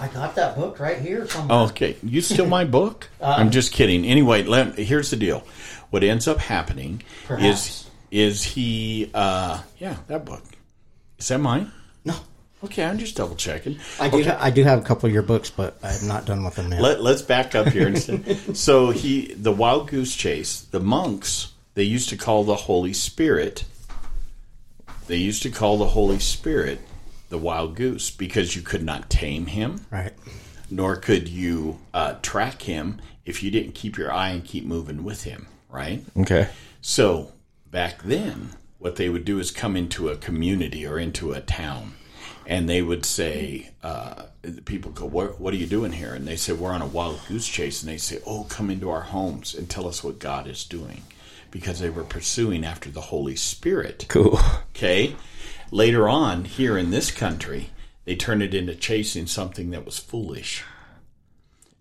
I 0.00 0.08
got 0.08 0.34
that 0.34 0.56
book 0.56 0.80
right 0.80 0.98
here 0.98 1.24
somewhere. 1.28 1.56
Oh, 1.56 1.64
okay, 1.66 1.94
you 2.02 2.20
steal 2.20 2.46
my 2.46 2.64
book? 2.64 3.08
I'm 3.22 3.52
just 3.52 3.70
kidding. 3.70 4.04
Anyway, 4.04 4.42
let, 4.42 4.76
here's 4.76 5.10
the 5.10 5.16
deal: 5.16 5.46
what 5.90 6.02
ends 6.02 6.26
up 6.26 6.38
happening 6.38 7.04
Perhaps. 7.28 7.60
is 7.60 7.90
is 8.10 8.42
he? 8.42 9.08
Uh, 9.14 9.62
yeah, 9.78 9.98
that 10.08 10.24
book 10.24 10.42
is 11.16 11.28
that 11.28 11.38
mine? 11.38 11.70
No, 12.04 12.16
Okay, 12.64 12.82
I'm 12.82 12.98
just 12.98 13.16
double 13.16 13.36
checking. 13.36 13.78
I 14.00 14.08
do. 14.08 14.24
Ha- 14.24 14.38
I 14.40 14.50
do 14.50 14.64
have 14.64 14.80
a 14.80 14.82
couple 14.82 15.06
of 15.06 15.12
your 15.12 15.22
books, 15.22 15.50
but 15.50 15.78
I'm 15.84 16.08
not 16.08 16.24
done 16.24 16.42
with 16.42 16.56
them 16.56 16.72
yet. 16.72 16.80
Let, 16.80 17.00
let's 17.00 17.22
back 17.22 17.54
up 17.54 17.68
here. 17.68 17.86
instead. 17.86 18.56
so 18.56 18.90
he, 18.90 19.32
the 19.34 19.52
wild 19.52 19.88
goose 19.88 20.16
chase, 20.16 20.62
the 20.62 20.80
monks, 20.80 21.52
they 21.74 21.84
used 21.84 22.08
to 22.08 22.16
call 22.16 22.42
the 22.42 22.56
Holy 22.56 22.94
Spirit. 22.94 23.64
They 25.06 25.18
used 25.18 25.44
to 25.44 25.50
call 25.50 25.78
the 25.78 25.86
Holy 25.86 26.18
Spirit 26.18 26.80
the 27.28 27.38
wild 27.38 27.76
goose 27.76 28.10
because 28.10 28.54
you 28.54 28.62
could 28.62 28.82
not 28.82 29.10
tame 29.10 29.46
him, 29.46 29.86
right. 29.90 30.12
nor 30.70 30.96
could 30.96 31.28
you 31.28 31.80
uh, 31.92 32.14
track 32.22 32.62
him 32.62 33.00
if 33.24 33.42
you 33.42 33.50
didn't 33.50 33.74
keep 33.74 33.96
your 33.96 34.12
eye 34.12 34.30
and 34.30 34.44
keep 34.44 34.64
moving 34.64 35.04
with 35.04 35.24
him. 35.24 35.46
Right. 35.70 36.04
Okay. 36.16 36.48
So 36.80 37.32
back 37.70 38.02
then, 38.02 38.50
what 38.78 38.96
they 38.96 39.08
would 39.08 39.24
do 39.24 39.38
is 39.40 39.50
come 39.50 39.76
into 39.76 40.08
a 40.08 40.16
community 40.16 40.86
or 40.86 40.98
into 40.98 41.32
a 41.32 41.40
town, 41.40 41.94
and 42.46 42.68
they 42.68 42.82
would 42.82 43.04
say, 43.04 43.70
uh, 43.82 44.26
the 44.42 44.62
people 44.62 44.92
go, 44.92 45.06
what, 45.06 45.40
"What 45.40 45.54
are 45.54 45.56
you 45.56 45.66
doing 45.66 45.92
here?" 45.92 46.14
And 46.14 46.28
they 46.28 46.36
say, 46.36 46.52
"We're 46.52 46.72
on 46.72 46.82
a 46.82 46.86
wild 46.86 47.20
goose 47.26 47.48
chase." 47.48 47.82
And 47.82 47.90
they 47.90 47.96
say, 47.96 48.20
"Oh, 48.26 48.44
come 48.44 48.70
into 48.70 48.90
our 48.90 49.00
homes 49.00 49.54
and 49.54 49.68
tell 49.68 49.88
us 49.88 50.04
what 50.04 50.18
God 50.18 50.46
is 50.46 50.64
doing," 50.64 51.02
because 51.50 51.80
they 51.80 51.90
were 51.90 52.04
pursuing 52.04 52.64
after 52.64 52.90
the 52.90 53.00
Holy 53.00 53.36
Spirit. 53.36 54.06
Cool. 54.08 54.38
Okay. 54.76 55.16
Later 55.74 56.08
on, 56.08 56.44
here 56.44 56.78
in 56.78 56.92
this 56.92 57.10
country, 57.10 57.70
they 58.04 58.14
turned 58.14 58.44
it 58.44 58.54
into 58.54 58.76
chasing 58.76 59.26
something 59.26 59.70
that 59.72 59.84
was 59.84 59.98
foolish. 59.98 60.62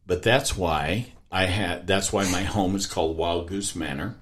But 0.08 0.24
that's 0.24 0.58
why 0.58 1.14
I 1.32 1.46
had. 1.46 1.86
That's 1.86 2.12
why 2.12 2.28
my 2.32 2.42
home 2.42 2.76
is 2.76 2.88
called 2.88 3.18
Wild 3.18 3.48
Goose 3.48 3.76
Manor. 3.76 4.16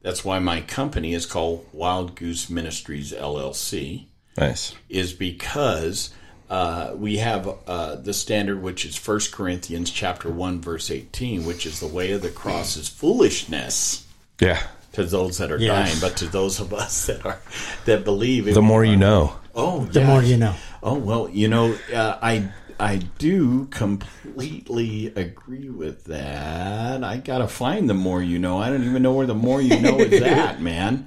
That's 0.00 0.24
why 0.24 0.38
my 0.38 0.62
company 0.62 1.12
is 1.12 1.26
called 1.26 1.66
Wild 1.70 2.16
Goose 2.16 2.48
Ministries 2.48 3.12
LLC. 3.12 4.06
Nice. 4.38 4.74
Is 4.88 5.12
because 5.12 6.14
uh, 6.48 6.94
we 6.96 7.18
have 7.18 7.46
uh, 7.66 7.96
the 7.96 8.14
standard, 8.14 8.62
which 8.62 8.86
is 8.86 8.96
First 8.96 9.32
Corinthians 9.32 9.90
chapter 9.90 10.30
one 10.30 10.62
verse 10.62 10.90
eighteen, 10.90 11.44
which 11.44 11.66
is 11.66 11.78
the 11.78 11.86
way 11.86 12.12
of 12.12 12.22
the 12.22 12.30
cross 12.30 12.74
is 12.78 12.88
foolishness 12.88 14.06
Yeah. 14.40 14.62
To 14.92 15.04
those 15.04 15.38
that 15.38 15.50
are 15.52 15.58
Yes. 15.58 15.88
dying, 15.90 16.00
but 16.00 16.16
to 16.18 16.26
those 16.26 16.60
of 16.60 16.72
us 16.74 17.06
that 17.06 17.24
are 17.24 17.38
that 17.84 18.04
believe. 18.04 18.46
The 18.52 18.62
more 18.62 18.84
you 18.84 18.96
know. 18.96 19.34
Oh, 19.54 19.84
The 19.86 20.00
yeah. 20.00 20.06
more 20.06 20.22
you 20.22 20.36
know. 20.36 20.54
Oh 20.82 20.94
well, 20.94 21.28
you 21.28 21.48
know, 21.48 21.76
uh, 21.94 22.18
I 22.22 22.48
I 22.78 22.96
do 23.18 23.66
completely 23.66 25.08
agree 25.14 25.68
with 25.68 26.04
that. 26.04 27.04
I 27.04 27.18
gotta 27.18 27.46
find 27.48 27.88
the 27.90 27.94
more 27.94 28.22
you 28.22 28.38
know. 28.38 28.58
I 28.58 28.70
don't 28.70 28.84
even 28.84 29.02
know 29.02 29.12
where 29.12 29.26
the 29.26 29.34
more 29.34 29.60
you 29.60 29.78
know 29.80 29.98
is 29.98 30.22
at, 30.22 30.60
man. 30.62 31.06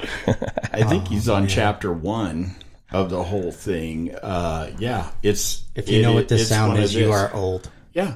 I 0.72 0.84
think 0.84 1.08
he's 1.08 1.28
on 1.30 1.48
chapter 1.48 1.92
one 1.92 2.56
of 2.92 3.10
the 3.10 3.24
whole 3.24 3.52
thing. 3.52 4.14
Uh, 4.16 4.72
yeah, 4.78 5.10
it's 5.24 5.64
If 5.76 5.90
you 5.90 6.00
it- 6.00 6.04
know 6.04 6.14
what 6.14 6.28
this 6.28 6.50
sound 6.50 6.74
one 6.74 6.78
of 6.78 6.84
is, 6.86 6.96
you 6.96 7.12
are 7.12 7.34
old. 7.34 7.70
yeah. 7.94 8.16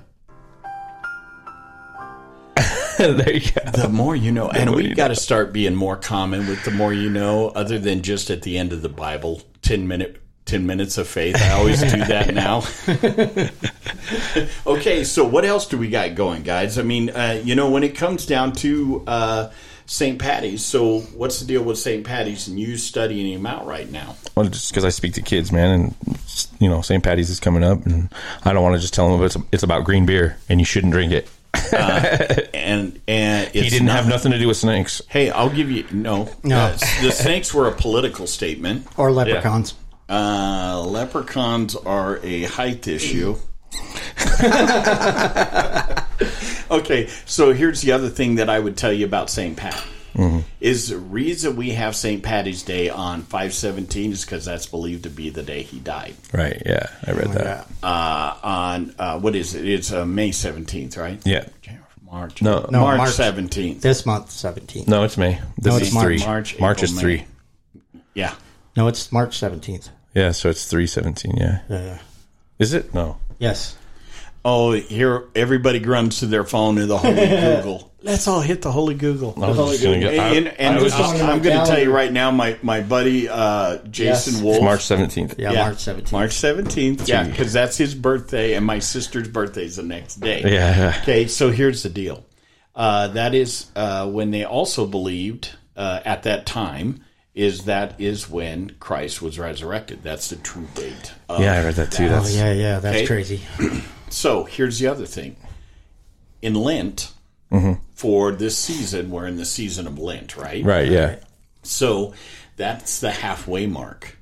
there 3.15 3.33
you 3.33 3.51
go. 3.51 3.71
The 3.71 3.89
more 3.89 4.15
you 4.15 4.31
know, 4.31 4.49
and 4.49 4.73
we 4.73 4.87
you 4.87 4.95
got 4.95 5.09
to 5.09 5.15
start 5.15 5.53
being 5.53 5.75
more 5.75 5.95
common 5.95 6.47
with 6.47 6.63
the 6.63 6.71
more 6.71 6.91
you 6.91 7.11
know, 7.11 7.49
other 7.49 7.77
than 7.77 8.01
just 8.01 8.31
at 8.31 8.41
the 8.41 8.57
end 8.57 8.73
of 8.73 8.81
the 8.81 8.89
Bible, 8.89 9.43
ten 9.61 9.87
minute, 9.87 10.19
ten 10.45 10.65
minutes 10.65 10.97
of 10.97 11.07
faith. 11.07 11.35
I 11.39 11.51
always 11.51 11.79
do 11.79 11.89
that 12.05 12.33
now. 12.33 12.63
okay, 14.71 15.03
so 15.03 15.27
what 15.27 15.45
else 15.45 15.67
do 15.67 15.77
we 15.77 15.89
got 15.89 16.15
going, 16.15 16.41
guys? 16.41 16.79
I 16.79 16.81
mean, 16.81 17.11
uh, 17.11 17.39
you 17.43 17.53
know, 17.53 17.69
when 17.69 17.83
it 17.83 17.95
comes 17.95 18.25
down 18.25 18.53
to 18.53 19.03
uh, 19.05 19.51
St. 19.85 20.17
Patty's, 20.17 20.65
so 20.65 21.01
what's 21.01 21.39
the 21.39 21.45
deal 21.45 21.63
with 21.63 21.77
St. 21.77 22.03
Patty's 22.03 22.47
and 22.47 22.59
you 22.59 22.77
studying 22.77 23.31
him 23.31 23.45
out 23.45 23.67
right 23.67 23.91
now? 23.91 24.15
Well, 24.35 24.47
just 24.47 24.71
because 24.71 24.85
I 24.85 24.89
speak 24.89 25.13
to 25.13 25.21
kids, 25.21 25.51
man, 25.51 25.69
and 25.69 26.17
you 26.59 26.67
know, 26.67 26.81
St. 26.81 27.03
Patty's 27.03 27.29
is 27.29 27.39
coming 27.39 27.63
up, 27.63 27.85
and 27.85 28.09
I 28.43 28.53
don't 28.53 28.63
want 28.63 28.75
to 28.75 28.81
just 28.81 28.95
tell 28.95 29.15
them 29.15 29.23
it's 29.23 29.37
it's 29.51 29.63
about 29.63 29.83
green 29.83 30.07
beer 30.07 30.37
and 30.49 30.59
you 30.59 30.65
shouldn't 30.65 30.93
drink 30.93 31.11
it. 31.11 31.29
And 32.53 32.99
and 33.07 33.49
it's 33.53 33.53
he 33.53 33.69
didn't 33.69 33.87
not- 33.87 33.95
have 33.95 34.07
nothing 34.07 34.31
to 34.33 34.39
do 34.39 34.47
with 34.47 34.57
snakes. 34.57 35.01
Hey, 35.07 35.29
I'll 35.29 35.49
give 35.49 35.71
you 35.71 35.85
no. 35.91 36.29
No. 36.43 36.57
Uh, 36.57 36.71
the 37.01 37.11
snakes 37.11 37.53
were 37.53 37.67
a 37.67 37.71
political 37.71 38.27
statement. 38.27 38.87
Or 38.97 39.11
leprechauns. 39.11 39.73
Uh, 40.09 40.83
leprechauns 40.85 41.75
are 41.75 42.19
a 42.23 42.43
height 42.43 42.87
issue. 42.87 43.37
okay, 46.71 47.07
so 47.25 47.53
here's 47.53 47.81
the 47.81 47.91
other 47.91 48.09
thing 48.09 48.35
that 48.35 48.49
I 48.49 48.59
would 48.59 48.77
tell 48.77 48.93
you 48.93 49.05
about 49.05 49.29
St. 49.29 49.55
Pat. 49.57 49.81
Is 50.59 50.89
the 50.89 50.97
reason 50.97 51.55
we 51.55 51.71
have 51.71 51.95
St. 51.95 52.23
Patty's 52.23 52.63
Day 52.63 52.89
on 52.89 53.21
517 53.21 54.11
is 54.13 54.25
because 54.25 54.45
that's 54.45 54.65
believed 54.65 55.03
to 55.03 55.09
be 55.09 55.29
the 55.29 55.43
day 55.43 55.61
he 55.63 55.79
died. 55.79 56.15
Right? 56.33 56.61
Yeah, 56.65 56.87
I 57.05 57.11
read 57.11 57.27
that. 57.33 57.67
Uh, 57.83 58.35
on, 58.43 58.95
uh, 58.97 59.19
what 59.19 59.35
is 59.35 59.53
it? 59.55 59.67
It's 59.67 59.91
uh, 59.93 60.05
May 60.05 60.29
17th, 60.31 60.97
right? 60.97 61.19
Yeah. 61.25 61.45
March. 62.09 62.41
No. 62.41 62.67
No, 62.71 62.81
March, 62.81 62.97
March. 62.99 63.09
17th. 63.11 63.81
This 63.81 64.05
month, 64.05 64.27
17th. 64.29 64.87
No, 64.87 65.03
it's 65.03 65.17
May. 65.17 65.39
This 65.57 65.73
No, 65.73 65.77
is 65.79 65.93
March. 65.93 66.03
three. 66.05 66.17
March, 66.19 66.59
March 66.59 66.83
is 66.83 66.93
May. 66.95 67.01
three. 67.01 67.25
Yeah. 68.13 68.33
No, 68.75 68.87
it's 68.87 69.11
March 69.11 69.37
17th. 69.39 69.89
Yeah, 70.15 70.31
so 70.31 70.49
it's 70.49 70.65
three 70.65 70.87
seventeen. 70.87 71.35
Yeah. 71.37 71.59
Yeah. 71.69 71.99
Is 72.57 72.73
it? 72.73 72.91
No. 72.91 73.17
Yes. 73.37 73.75
Oh, 74.43 74.71
here 74.71 75.25
everybody 75.35 75.79
grunts 75.79 76.21
to 76.21 76.25
their 76.25 76.43
phone 76.43 76.77
to 76.77 76.87
the 76.87 76.97
holy 76.97 77.13
Google. 77.27 77.91
Let's 78.07 78.27
all 78.27 78.39
hit 78.41 78.61
the 78.61 78.71
holy 78.71 78.95
Google. 78.95 79.33
I 79.43 79.49
was 79.49 79.71
just 79.71 79.83
gonna 79.83 79.99
go- 79.99 80.09
I- 80.09 80.29
and 80.35 80.47
and 80.47 80.79
I 80.79 80.81
was 80.81 80.93
I 80.93 80.97
just 80.97 81.15
on 81.21 81.29
am 81.29 81.41
going 81.41 81.59
to 81.59 81.65
tell 81.65 81.79
you 81.79 81.91
right 81.91 82.11
now, 82.11 82.31
my 82.31 82.57
my 82.61 82.81
buddy 82.81 83.27
uh, 83.27 83.77
Jason 83.89 84.33
Yes. 84.35 84.41
Wolf. 84.41 84.55
It's 84.57 84.63
March 84.63 84.85
seventeenth. 84.85 85.35
Yeah, 85.37 85.51
Yeah. 85.51 85.63
March 85.65 85.77
17th. 85.77 86.11
March 86.13 86.31
17th. 86.31 87.07
Yeah, 87.07 87.25
because 87.25 87.51
that's 87.53 87.77
his 87.77 87.93
birthday, 87.93 88.53
and 88.53 88.65
my 88.65 88.79
sister's 88.79 89.27
birthday 89.27 89.65
is 89.65 89.75
the 89.75 89.83
next 89.83 90.15
day. 90.21 90.41
Yeah. 90.45 90.97
Okay, 91.03 91.27
so 91.27 91.51
here's 91.51 91.83
the 91.83 91.89
deal. 91.89 92.25
Uh, 92.75 93.09
that 93.09 93.33
is 93.35 93.65
uh, 93.75 94.07
when 94.09 94.31
they 94.31 94.45
also 94.45 94.85
believed 94.87 95.55
uh, 95.75 95.99
at 96.05 96.23
that 96.23 96.45
time 96.45 97.01
is 97.35 97.65
that 97.65 97.99
is 97.99 98.29
when 98.29 98.71
Christ 98.79 99.21
was 99.21 99.37
resurrected. 99.37 100.01
That's 100.01 100.29
the 100.29 100.37
true 100.37 100.67
date. 100.75 101.11
of 101.29 101.39
Yeah, 101.41 101.53
I 101.59 101.63
read 101.65 101.75
that 101.75 101.91
too. 101.91 102.05
Oh, 102.05 102.09
That's 102.09 102.35
yeah, 102.35 102.51
yeah. 102.53 102.79
That's 102.79 102.97
Okay. 102.97 103.05
crazy. 103.07 103.41
So 104.09 104.45
here's 104.45 104.79
the 104.79 104.87
other 104.87 105.05
thing. 105.05 105.35
In 106.41 106.53
Lent, 106.55 107.11
for 107.93 108.31
this 108.31 108.57
season, 108.57 109.09
we're 109.09 109.27
in 109.27 109.37
the 109.37 109.45
season 109.45 109.87
of 109.87 109.97
Lent, 109.97 110.37
right? 110.37 110.63
right. 110.63 110.89
Yeah. 110.89 111.17
So 111.63 112.13
that's 112.55 112.99
the 112.99 113.11
halfway 113.11 113.67
mark. 113.67 114.17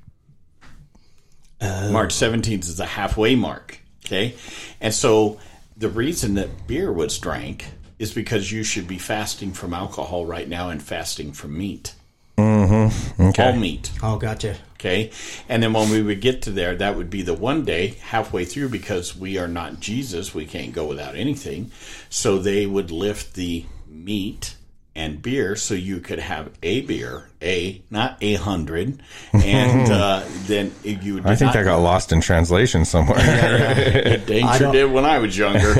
March 1.60 2.14
17th 2.14 2.60
is 2.60 2.76
the 2.76 2.86
halfway 2.86 3.34
mark. 3.34 3.80
Okay. 4.04 4.34
And 4.80 4.94
so 4.94 5.40
the 5.76 5.88
reason 5.88 6.34
that 6.34 6.66
beer 6.66 6.92
was 6.92 7.18
drank 7.18 7.66
is 7.98 8.12
because 8.12 8.52
you 8.52 8.62
should 8.62 8.86
be 8.86 8.98
fasting 8.98 9.52
from 9.52 9.72
alcohol 9.72 10.26
right 10.26 10.48
now 10.48 10.68
and 10.68 10.82
fasting 10.82 11.32
from 11.32 11.56
meat. 11.56 11.94
Mm-hmm. 12.38 13.22
Okay. 13.22 13.42
All 13.42 13.56
meat. 13.56 13.90
Oh, 14.02 14.18
gotcha. 14.18 14.56
Okay. 14.78 15.10
And 15.48 15.62
then 15.62 15.72
when 15.72 15.90
we 15.90 16.02
would 16.02 16.20
get 16.20 16.42
to 16.42 16.50
there, 16.50 16.74
that 16.76 16.96
would 16.96 17.08
be 17.10 17.22
the 17.22 17.34
one 17.34 17.64
day 17.64 17.96
halfway 18.02 18.44
through 18.44 18.68
because 18.68 19.16
we 19.16 19.38
are 19.38 19.48
not 19.48 19.80
Jesus. 19.80 20.34
We 20.34 20.44
can't 20.46 20.72
go 20.72 20.84
without 20.86 21.14
anything. 21.16 21.70
So 22.10 22.38
they 22.38 22.66
would 22.66 22.90
lift 22.90 23.34
the 23.34 23.64
meat 23.88 24.54
and 24.94 25.20
beer 25.20 25.56
so 25.56 25.74
you 25.74 26.00
could 26.00 26.18
have 26.18 26.50
a 26.62 26.80
beer, 26.82 27.28
a, 27.42 27.82
not 27.90 28.16
a 28.22 28.34
hundred. 28.34 29.02
And 29.32 29.90
uh, 29.92 30.22
then 30.46 30.72
you 30.82 31.14
would. 31.14 31.26
I 31.26 31.36
think 31.36 31.54
not- 31.54 31.56
I 31.56 31.62
got 31.64 31.76
lost 31.78 32.12
in 32.12 32.20
translation 32.20 32.84
somewhere. 32.84 33.18
It 33.18 34.26
dang 34.26 34.44
I 34.44 34.56
sure 34.58 34.66
don't- 34.66 34.74
did 34.74 34.90
when 34.92 35.04
I 35.04 35.18
was 35.18 35.36
younger. 35.36 35.74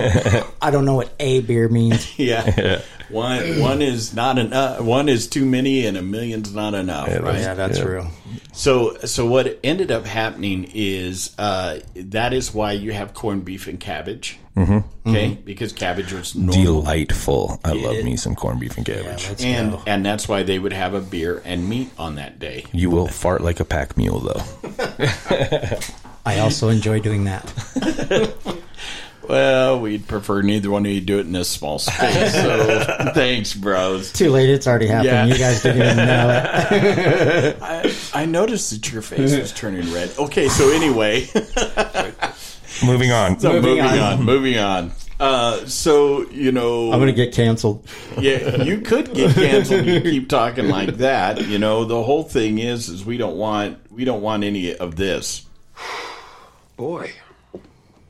I 0.62 0.70
don't 0.70 0.84
know 0.84 0.96
what 0.96 1.12
a 1.20 1.40
beer 1.40 1.68
means. 1.68 2.18
yeah. 2.18 2.80
One 3.08 3.60
one 3.60 3.82
is 3.82 4.14
not 4.14 4.38
enough. 4.38 4.80
One 4.80 5.08
is 5.08 5.26
too 5.28 5.44
many, 5.44 5.86
and 5.86 5.96
a 5.96 6.02
million's 6.02 6.54
not 6.54 6.74
enough. 6.74 7.08
right? 7.08 7.40
yeah, 7.40 7.54
that's 7.54 7.78
Yeah. 7.78 7.84
real. 7.84 8.10
So, 8.52 8.96
so 9.04 9.26
what 9.26 9.58
ended 9.62 9.90
up 9.90 10.06
happening 10.06 10.70
is 10.74 11.34
uh, 11.38 11.80
that 11.94 12.32
is 12.32 12.54
why 12.54 12.72
you 12.72 12.92
have 12.92 13.12
corned 13.14 13.44
beef 13.44 13.66
and 13.68 13.78
cabbage. 13.78 14.38
Mm-hmm. 14.56 15.10
Okay, 15.10 15.38
because 15.44 15.72
cabbage 15.72 16.12
was 16.14 16.34
normal, 16.34 16.64
Delightful. 16.64 17.60
I 17.62 17.72
love 17.72 18.02
me 18.02 18.16
some 18.16 18.34
corned 18.34 18.58
beef 18.60 18.76
and 18.78 18.86
cabbage. 18.86 19.28
Let's 19.28 19.44
and 19.44 19.72
go. 19.72 19.82
and 19.86 20.04
that's 20.04 20.26
why 20.26 20.42
they 20.42 20.58
would 20.58 20.72
have 20.72 20.94
a 20.94 21.00
beer 21.00 21.42
and 21.44 21.68
meat 21.68 21.90
on 21.98 22.14
that 22.14 22.38
day. 22.38 22.64
you 22.72 22.88
will 22.88 23.06
fart 23.06 23.42
like 23.42 23.60
a 23.60 23.64
pack 23.66 23.96
mule, 23.98 24.20
though. 24.20 24.42
I 26.24 26.38
also 26.40 26.70
enjoy 26.70 27.00
doing 27.00 27.24
that. 27.24 27.44
Well, 29.28 29.80
we'd 29.80 30.06
prefer 30.06 30.42
neither 30.42 30.70
one 30.70 30.86
of 30.86 30.92
you 30.92 31.00
do 31.00 31.18
it 31.18 31.26
in 31.26 31.32
this 31.32 31.48
small 31.48 31.78
space. 31.78 32.32
So, 32.32 33.10
thanks, 33.14 33.54
bros. 33.54 34.12
Too 34.12 34.30
late. 34.30 34.48
It's 34.50 34.66
already 34.66 34.86
happened. 34.86 35.06
Yeah. 35.06 35.26
You 35.26 35.38
guys 35.38 35.62
didn't 35.62 35.82
even 35.82 35.96
know 35.96 36.42
it. 36.70 37.56
I, 37.62 37.94
I 38.14 38.24
noticed 38.26 38.70
that 38.70 38.92
your 38.92 39.02
face 39.02 39.36
was 39.36 39.52
turning 39.52 39.92
red. 39.92 40.10
Okay, 40.18 40.48
so 40.48 40.70
anyway. 40.70 41.26
Moving 42.84 43.10
on. 43.12 43.40
So 43.40 43.52
moving, 43.54 43.82
Moving 43.82 44.00
on. 44.00 44.18
on. 44.18 44.22
moving 44.24 44.58
on. 44.58 44.92
Uh, 45.18 45.64
so 45.64 46.28
you 46.30 46.52
know, 46.52 46.92
I'm 46.92 46.98
going 46.98 47.06
to 47.06 47.14
get 47.14 47.32
canceled. 47.34 47.88
yeah, 48.20 48.62
you 48.62 48.82
could 48.82 49.14
get 49.14 49.34
canceled. 49.34 49.86
You 49.86 50.02
keep 50.02 50.28
talking 50.28 50.68
like 50.68 50.98
that. 50.98 51.46
You 51.46 51.58
know, 51.58 51.84
the 51.86 52.02
whole 52.02 52.22
thing 52.22 52.58
is, 52.58 52.90
is 52.90 53.02
we 53.04 53.16
don't 53.16 53.36
want 53.36 53.78
we 53.90 54.04
don't 54.04 54.20
want 54.20 54.44
any 54.44 54.76
of 54.76 54.96
this. 54.96 55.46
Boy, 56.76 57.12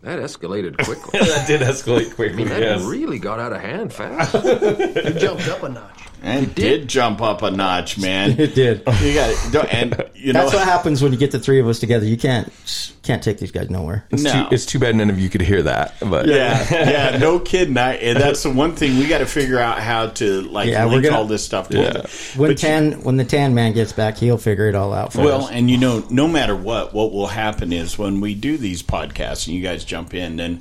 that 0.06 0.20
escalated 0.20 0.76
quickly. 0.84 1.18
that 1.18 1.46
did 1.48 1.60
escalate 1.62 2.14
quickly. 2.14 2.44
that 2.44 2.80
really 2.86 3.18
got 3.18 3.40
out 3.40 3.52
of 3.52 3.60
hand 3.60 3.92
fast. 3.92 4.34
You 4.44 5.12
jumped 5.18 5.48
up 5.48 5.62
a 5.64 5.68
notch. 5.68 6.00
And 6.22 6.52
did 6.54 6.88
jump 6.88 7.20
up 7.22 7.42
a 7.42 7.50
notch, 7.50 7.98
man. 7.98 8.38
It 8.40 8.54
did. 8.54 8.82
You 9.00 9.14
got 9.14 9.52
don't- 9.52 9.72
and 9.74 10.04
you 10.14 10.32
know 10.32 10.40
That's 10.42 10.54
what 10.54 10.64
happens 10.64 11.02
when 11.02 11.12
you 11.12 11.18
get 11.18 11.30
the 11.30 11.38
three 11.38 11.60
of 11.60 11.68
us 11.68 11.78
together. 11.78 12.04
You 12.06 12.16
can't 12.16 12.52
can't 13.02 13.22
take 13.22 13.38
these 13.38 13.52
guys 13.52 13.70
nowhere. 13.70 14.04
It's, 14.10 14.24
No. 14.24 14.32
too, 14.48 14.54
it's 14.54 14.66
too 14.66 14.80
bad 14.80 14.96
none 14.96 15.10
of 15.10 15.18
you 15.20 15.28
could 15.28 15.40
hear 15.40 15.62
that. 15.62 15.94
But 16.00 16.26
Yeah, 16.26 16.66
yeah, 16.70 17.18
no 17.18 17.38
kidding. 17.38 17.76
I, 17.78 17.94
and 17.94 18.18
that's 18.20 18.42
the 18.42 18.50
one 18.50 18.74
thing 18.74 18.98
we 18.98 19.06
got 19.06 19.18
to 19.18 19.26
figure 19.26 19.60
out 19.60 19.78
how 19.78 20.08
to 20.08 20.42
like 20.42 20.68
Yeah, 20.68 20.84
we're 20.86 20.92
link 20.92 21.04
gonna- 21.04 21.16
all 21.18 21.24
this 21.26 21.44
stuff 21.44 21.68
together. 21.68 22.08
When 22.36 22.50
But 22.50 22.62
you- 22.62 22.68
tan 22.68 22.92
when 23.04 23.16
the 23.16 23.24
tan 23.24 23.54
man 23.54 23.72
gets 23.74 23.92
back, 23.92 24.16
he'll 24.16 24.38
figure 24.38 24.68
it 24.68 24.74
all 24.74 24.92
out 24.92 25.12
for 25.12 25.20
Well, 25.22 25.36
us. 25.38 25.42
Well, 25.44 25.52
and 25.52 25.70
you 25.70 25.76
know, 25.78 26.04
no 26.10 26.26
matter 26.26 26.56
what, 26.56 26.92
what 26.92 27.12
will 27.12 27.28
happen 27.28 27.72
is 27.72 27.96
when 27.96 28.20
we 28.20 28.34
do 28.34 28.56
these 28.58 28.82
podcasts 28.82 29.46
and 29.46 29.54
you 29.56 29.62
guys 29.62 29.84
jump 29.84 30.12
in, 30.14 30.36
then 30.36 30.60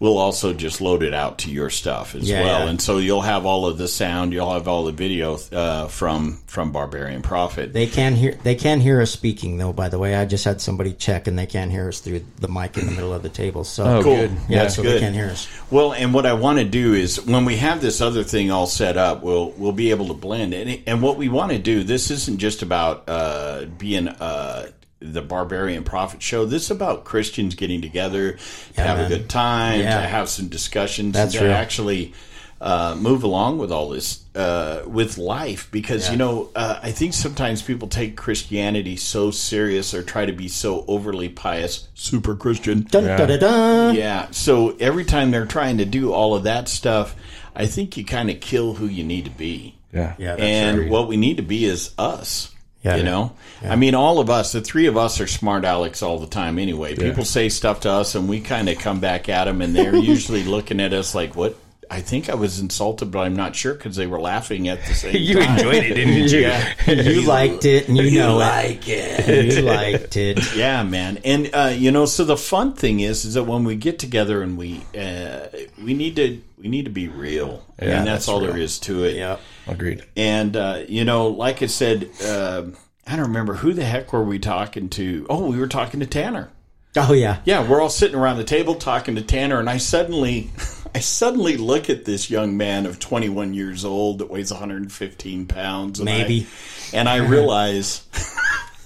we'll 0.00 0.18
also 0.18 0.52
just 0.52 0.80
load 0.80 1.02
it 1.02 1.14
out 1.14 1.38
to 1.38 1.50
your 1.50 1.70
stuff 1.70 2.14
as 2.14 2.28
Yeah, 2.28 2.42
well. 2.42 2.64
yeah. 2.64 2.70
And 2.70 2.80
so 2.80 2.98
you'll 2.98 3.20
have 3.22 3.46
all 3.46 3.66
of 3.66 3.78
the 3.78 3.88
sound, 3.88 4.32
you'll 4.32 4.52
have 4.52 4.68
all 4.68 4.84
the 4.84 4.92
video 4.92 5.38
uh, 5.52 5.88
from 5.88 6.38
from 6.46 6.72
Barbarian 6.72 7.22
Prophet. 7.22 7.72
They 7.72 7.86
can 7.86 8.14
hear 8.14 8.32
they 8.42 8.54
can 8.54 8.80
hear 8.80 9.00
us 9.00 9.10
speaking 9.10 9.58
though. 9.58 9.72
By 9.72 9.88
the 9.88 9.98
way, 9.98 10.14
I 10.14 10.24
just 10.24 10.44
had 10.44 10.60
somebody 10.60 10.92
check 10.92 11.26
and 11.26 11.38
they 11.38 11.46
can't 11.46 11.70
hear 11.70 11.88
us 11.88 12.00
through 12.00 12.24
the 12.40 12.48
mic 12.48 12.76
in 12.78 12.86
the 12.86 12.92
middle 12.92 13.12
of 13.14 13.22
the 13.22 13.28
table. 13.28 13.64
So 13.64 13.84
Oh, 13.84 14.02
Cool. 14.02 14.16
good. 14.16 14.30
yeah, 14.48 14.62
That's 14.62 14.76
so 14.76 14.82
good. 14.82 14.94
they 14.96 15.00
can't 15.00 15.14
hear 15.14 15.26
us. 15.26 15.48
Well, 15.70 15.92
and 15.92 16.12
what 16.14 16.26
I 16.26 16.32
want 16.34 16.58
to 16.58 16.64
do 16.64 16.94
is 16.94 17.24
when 17.24 17.44
we 17.44 17.56
have 17.56 17.80
this 17.80 18.00
other 18.00 18.22
thing 18.24 18.50
all 18.50 18.66
set 18.66 18.96
up, 18.96 19.22
we'll 19.22 19.50
we'll 19.52 19.72
be 19.72 19.90
able 19.90 20.08
to 20.08 20.14
blend. 20.14 20.54
And, 20.54 20.82
and 20.86 21.02
what 21.02 21.16
we 21.16 21.28
want 21.28 21.52
to 21.52 21.58
do, 21.58 21.82
this 21.84 22.10
isn't 22.10 22.38
just 22.38 22.62
about 22.62 23.08
uh, 23.08 23.64
being 23.78 24.08
uh, 24.08 24.66
the 25.12 25.22
Barbarian 25.22 25.84
Prophet 25.84 26.22
show. 26.22 26.46
This 26.46 26.64
is 26.64 26.70
about 26.70 27.04
Christians 27.04 27.54
getting 27.54 27.82
together 27.82 28.32
to 28.32 28.38
Yeah, 28.76 28.84
have 28.86 28.96
man. 28.98 29.06
a 29.06 29.08
good 29.08 29.28
time, 29.28 29.80
Yeah. 29.80 30.00
to 30.00 30.06
have 30.06 30.28
some 30.28 30.48
discussions, 30.48 31.12
That's 31.14 31.34
and 31.34 31.44
to 31.44 31.52
actually 31.54 32.14
uh, 32.60 32.96
move 32.98 33.22
along 33.24 33.58
with 33.58 33.70
all 33.70 33.90
this 33.90 34.20
uh, 34.34 34.82
with 34.86 35.18
life. 35.18 35.68
Because 35.70 36.10
you 36.10 36.16
know, 36.16 36.48
uh, 36.56 36.78
I 36.82 36.92
think 36.92 37.12
sometimes 37.12 37.60
people 37.60 37.88
take 37.88 38.16
Christianity 38.16 38.96
so 38.96 39.30
serious 39.30 39.92
or 39.92 40.02
try 40.02 40.24
to 40.24 40.32
be 40.32 40.48
so 40.48 40.84
overly 40.88 41.28
pious, 41.28 41.88
super 41.94 42.34
Christian. 42.34 42.86
Dun, 42.90 43.04
dun, 43.04 43.28
dun, 43.28 43.38
dun. 43.40 43.94
Yeah. 43.96 44.28
So 44.30 44.74
every 44.80 45.04
time 45.04 45.30
they're 45.30 45.44
trying 45.46 45.78
to 45.78 45.84
do 45.84 46.12
all 46.12 46.34
of 46.34 46.44
that 46.44 46.68
stuff, 46.68 47.14
I 47.54 47.66
think 47.66 47.96
you 47.98 48.04
kind 48.04 48.30
of 48.30 48.40
kill 48.40 48.74
who 48.74 48.86
you 48.86 49.04
need 49.04 49.26
to 49.26 49.30
be. 49.30 49.74
yeah. 49.92 50.14
Yeah, 50.18 50.30
that's 50.36 50.42
And 50.42 50.78
right. 50.78 50.90
what 50.90 51.06
we 51.08 51.16
need 51.18 51.36
to 51.36 51.42
be 51.42 51.66
is 51.66 51.90
us. 51.98 52.50
Yeah. 52.84 52.96
you 52.96 53.02
know, 53.02 53.32
I 53.62 53.76
mean, 53.76 53.94
all 53.94 54.18
of 54.18 54.28
us, 54.28 54.52
the 54.52 54.60
three 54.60 54.86
of 54.86 54.96
us 54.98 55.18
are 55.20 55.26
smart 55.26 55.64
Alex 55.64 56.02
all 56.02 56.18
the 56.18 56.26
time 56.26 56.58
anyway. 56.58 56.94
People 56.94 57.24
say 57.24 57.48
stuff 57.48 57.80
to 57.80 57.90
us 57.90 58.14
and 58.14 58.28
we 58.28 58.40
kind 58.40 58.68
of 58.68 58.78
come 58.78 59.00
back 59.00 59.28
at 59.30 59.46
them 59.46 59.62
and 59.62 59.74
they're 59.74 59.96
usually 60.14 60.44
looking 60.44 60.80
at 60.80 60.92
us 60.92 61.14
like, 61.14 61.34
what? 61.34 61.56
I 61.90 62.00
think 62.00 62.28
I 62.30 62.34
was 62.34 62.60
insulted, 62.60 63.10
but 63.10 63.20
I'm 63.20 63.36
not 63.36 63.54
sure 63.54 63.74
because 63.74 63.94
they 63.96 64.06
were 64.06 64.18
laughing 64.20 64.68
at 64.68 64.84
the 64.84 64.94
same 65.02 65.16
You 65.16 65.34
time. 65.40 65.56
enjoyed 65.58 65.84
it, 65.84 65.94
didn't 65.94 66.28
you? 66.30 66.38
Yeah. 66.40 66.74
you 66.90 67.22
liked 67.22 67.64
it 67.66 67.88
and 67.88 67.96
you, 67.96 68.04
You 68.04 68.18
know 68.20 68.36
like 68.36 68.88
it. 68.88 69.54
You 69.54 69.62
liked 69.62 70.16
it. 70.16 70.56
Yeah, 70.56 70.82
man, 70.82 71.18
and 71.24 71.50
uh, 71.54 71.72
you 71.76 71.90
know, 71.92 72.06
so 72.06 72.24
the 72.24 72.38
fun 72.38 72.72
thing 72.72 73.00
is, 73.00 73.24
is 73.26 73.34
that 73.34 73.44
when 73.44 73.64
we 73.64 73.76
get 73.76 73.98
together 73.98 74.42
and 74.42 74.56
we 74.58 74.80
uh, 74.98 75.46
we 75.82 75.92
need 75.94 76.16
to 76.16 76.40
we 76.58 76.68
need 76.68 76.86
to 76.86 76.90
be 76.90 77.08
real, 77.08 77.62
Yeah, 77.80 77.98
and 77.98 78.06
that's, 78.06 78.26
that's 78.26 78.28
all 78.28 78.40
real. 78.40 78.52
there 78.52 78.60
is 78.60 78.78
to 78.80 79.04
it. 79.04 79.14
Yeah. 79.16 79.36
Agreed. 79.66 80.04
And 80.16 80.56
uh, 80.56 80.82
you 80.88 81.04
know, 81.04 81.28
like 81.28 81.62
I 81.62 81.66
said, 81.66 82.10
uh, 82.24 82.64
I 83.06 83.16
don't 83.16 83.26
remember 83.26 83.54
who 83.54 83.72
the 83.72 83.84
heck 83.84 84.12
were 84.12 84.24
we 84.24 84.38
talking 84.38 84.88
to. 84.90 85.26
Oh, 85.28 85.50
we 85.50 85.58
were 85.58 85.68
talking 85.68 86.00
to 86.00 86.06
Tanner. 86.06 86.50
Oh 86.96 87.12
yeah. 87.12 87.40
Yeah, 87.44 87.68
we're 87.68 87.80
all 87.80 87.90
sitting 87.90 88.16
around 88.16 88.36
the 88.36 88.44
table 88.44 88.76
talking 88.76 89.16
to 89.16 89.22
Tanner, 89.22 89.58
and 89.58 89.68
I 89.68 89.78
suddenly, 89.78 90.50
I 90.94 91.00
suddenly 91.00 91.56
look 91.56 91.90
at 91.90 92.04
this 92.04 92.30
young 92.30 92.56
man 92.56 92.86
of 92.86 93.00
21 93.00 93.52
years 93.54 93.84
old 93.84 94.18
that 94.18 94.30
weighs 94.30 94.52
115 94.52 95.46
pounds, 95.46 95.98
and 95.98 96.04
Maybe. 96.04 96.46
I, 96.92 96.96
and 96.96 97.08
I 97.08 97.16
realize, 97.16 98.06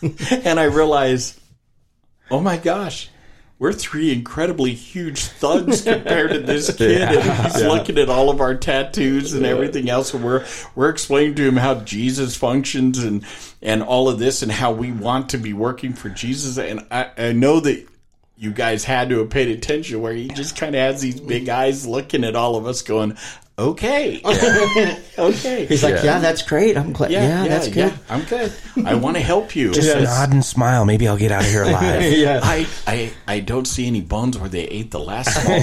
and 0.03 0.59
I 0.59 0.65
realize, 0.65 1.39
oh 2.31 2.41
my 2.41 2.57
gosh. 2.57 3.11
We're 3.59 3.73
three 3.73 4.13
incredibly 4.13 4.73
huge 4.75 5.25
thugs 5.25 5.83
compared 5.83 6.31
to 6.31 6.39
this 6.39 6.75
kid, 6.77 7.03
and 7.03 7.53
he's 7.53 7.63
looking 7.65 7.99
at 7.99 8.09
all 8.09 8.31
of 8.31 8.41
our 8.41 8.55
tattoos 8.55 9.33
and 9.33 9.45
everything 9.45 9.91
else. 9.91 10.15
And 10.15 10.25
we're 10.25 10.47
we're 10.77 10.91
explaining 10.91 11.35
to 11.37 11.49
him 11.49 11.57
how 11.57 11.75
Jesus 11.77 12.37
functions 12.37 13.03
and 13.03 13.25
and 13.61 13.83
all 13.83 14.09
of 14.09 14.21
this, 14.21 14.43
and 14.43 14.53
how 14.53 14.71
we 14.71 14.93
want 14.93 15.31
to 15.31 15.39
be 15.39 15.53
working 15.53 15.93
for 15.93 16.09
Jesus. 16.09 16.57
And 16.57 16.87
I, 16.91 17.11
I 17.19 17.33
know 17.33 17.59
that 17.59 17.89
you 18.37 18.53
guys 18.53 18.85
had 18.85 19.09
to 19.09 19.19
have 19.19 19.31
paid 19.31 19.49
attention 19.49 20.01
where 20.01 20.13
he 20.13 20.29
just 20.29 20.57
kind 20.57 20.77
of 20.77 20.81
has 20.81 21.01
these 21.01 21.21
big 21.21 21.49
eyes 21.49 21.85
looking 21.85 22.23
at 22.23 22.37
all 22.37 22.55
of 22.55 22.67
us 22.67 22.83
going, 22.83 23.17
okay, 23.59 24.21
okay. 25.19 25.67
He's 25.67 25.83
like, 25.83 26.03
yeah. 26.05 26.19
that's 26.19 26.43
great. 26.43 26.77
I'm 26.77 26.93
glad. 26.93 27.11
Yeah, 27.11 27.47
that's 27.49 27.69
good. 27.69 27.93
I'm 28.09 28.23
good. 28.25 28.53
I 28.85 28.95
want 28.95 29.17
to 29.17 29.23
help 29.23 29.57
you. 29.57 29.73
Just 29.73 29.97
nod 29.97 30.33
and 30.33 30.45
smile. 30.45 30.85
Maybe 30.85 31.09
I'll 31.09 31.17
get 31.17 31.33
out 31.33 31.43
of 31.45 31.51
here 31.51 31.63
alive. 31.65 31.99
Yeah. 32.19 32.41
I, 32.43 32.67
I, 32.87 33.13
I 33.27 33.41
don't 33.41 33.67
see 33.67 33.87
any 33.87 34.01
bones 34.01 34.39
where 34.39 34.49
they 34.49 34.65
ate 34.65 34.91
the 34.91 34.99
last 34.99 35.37
one. 35.49 35.63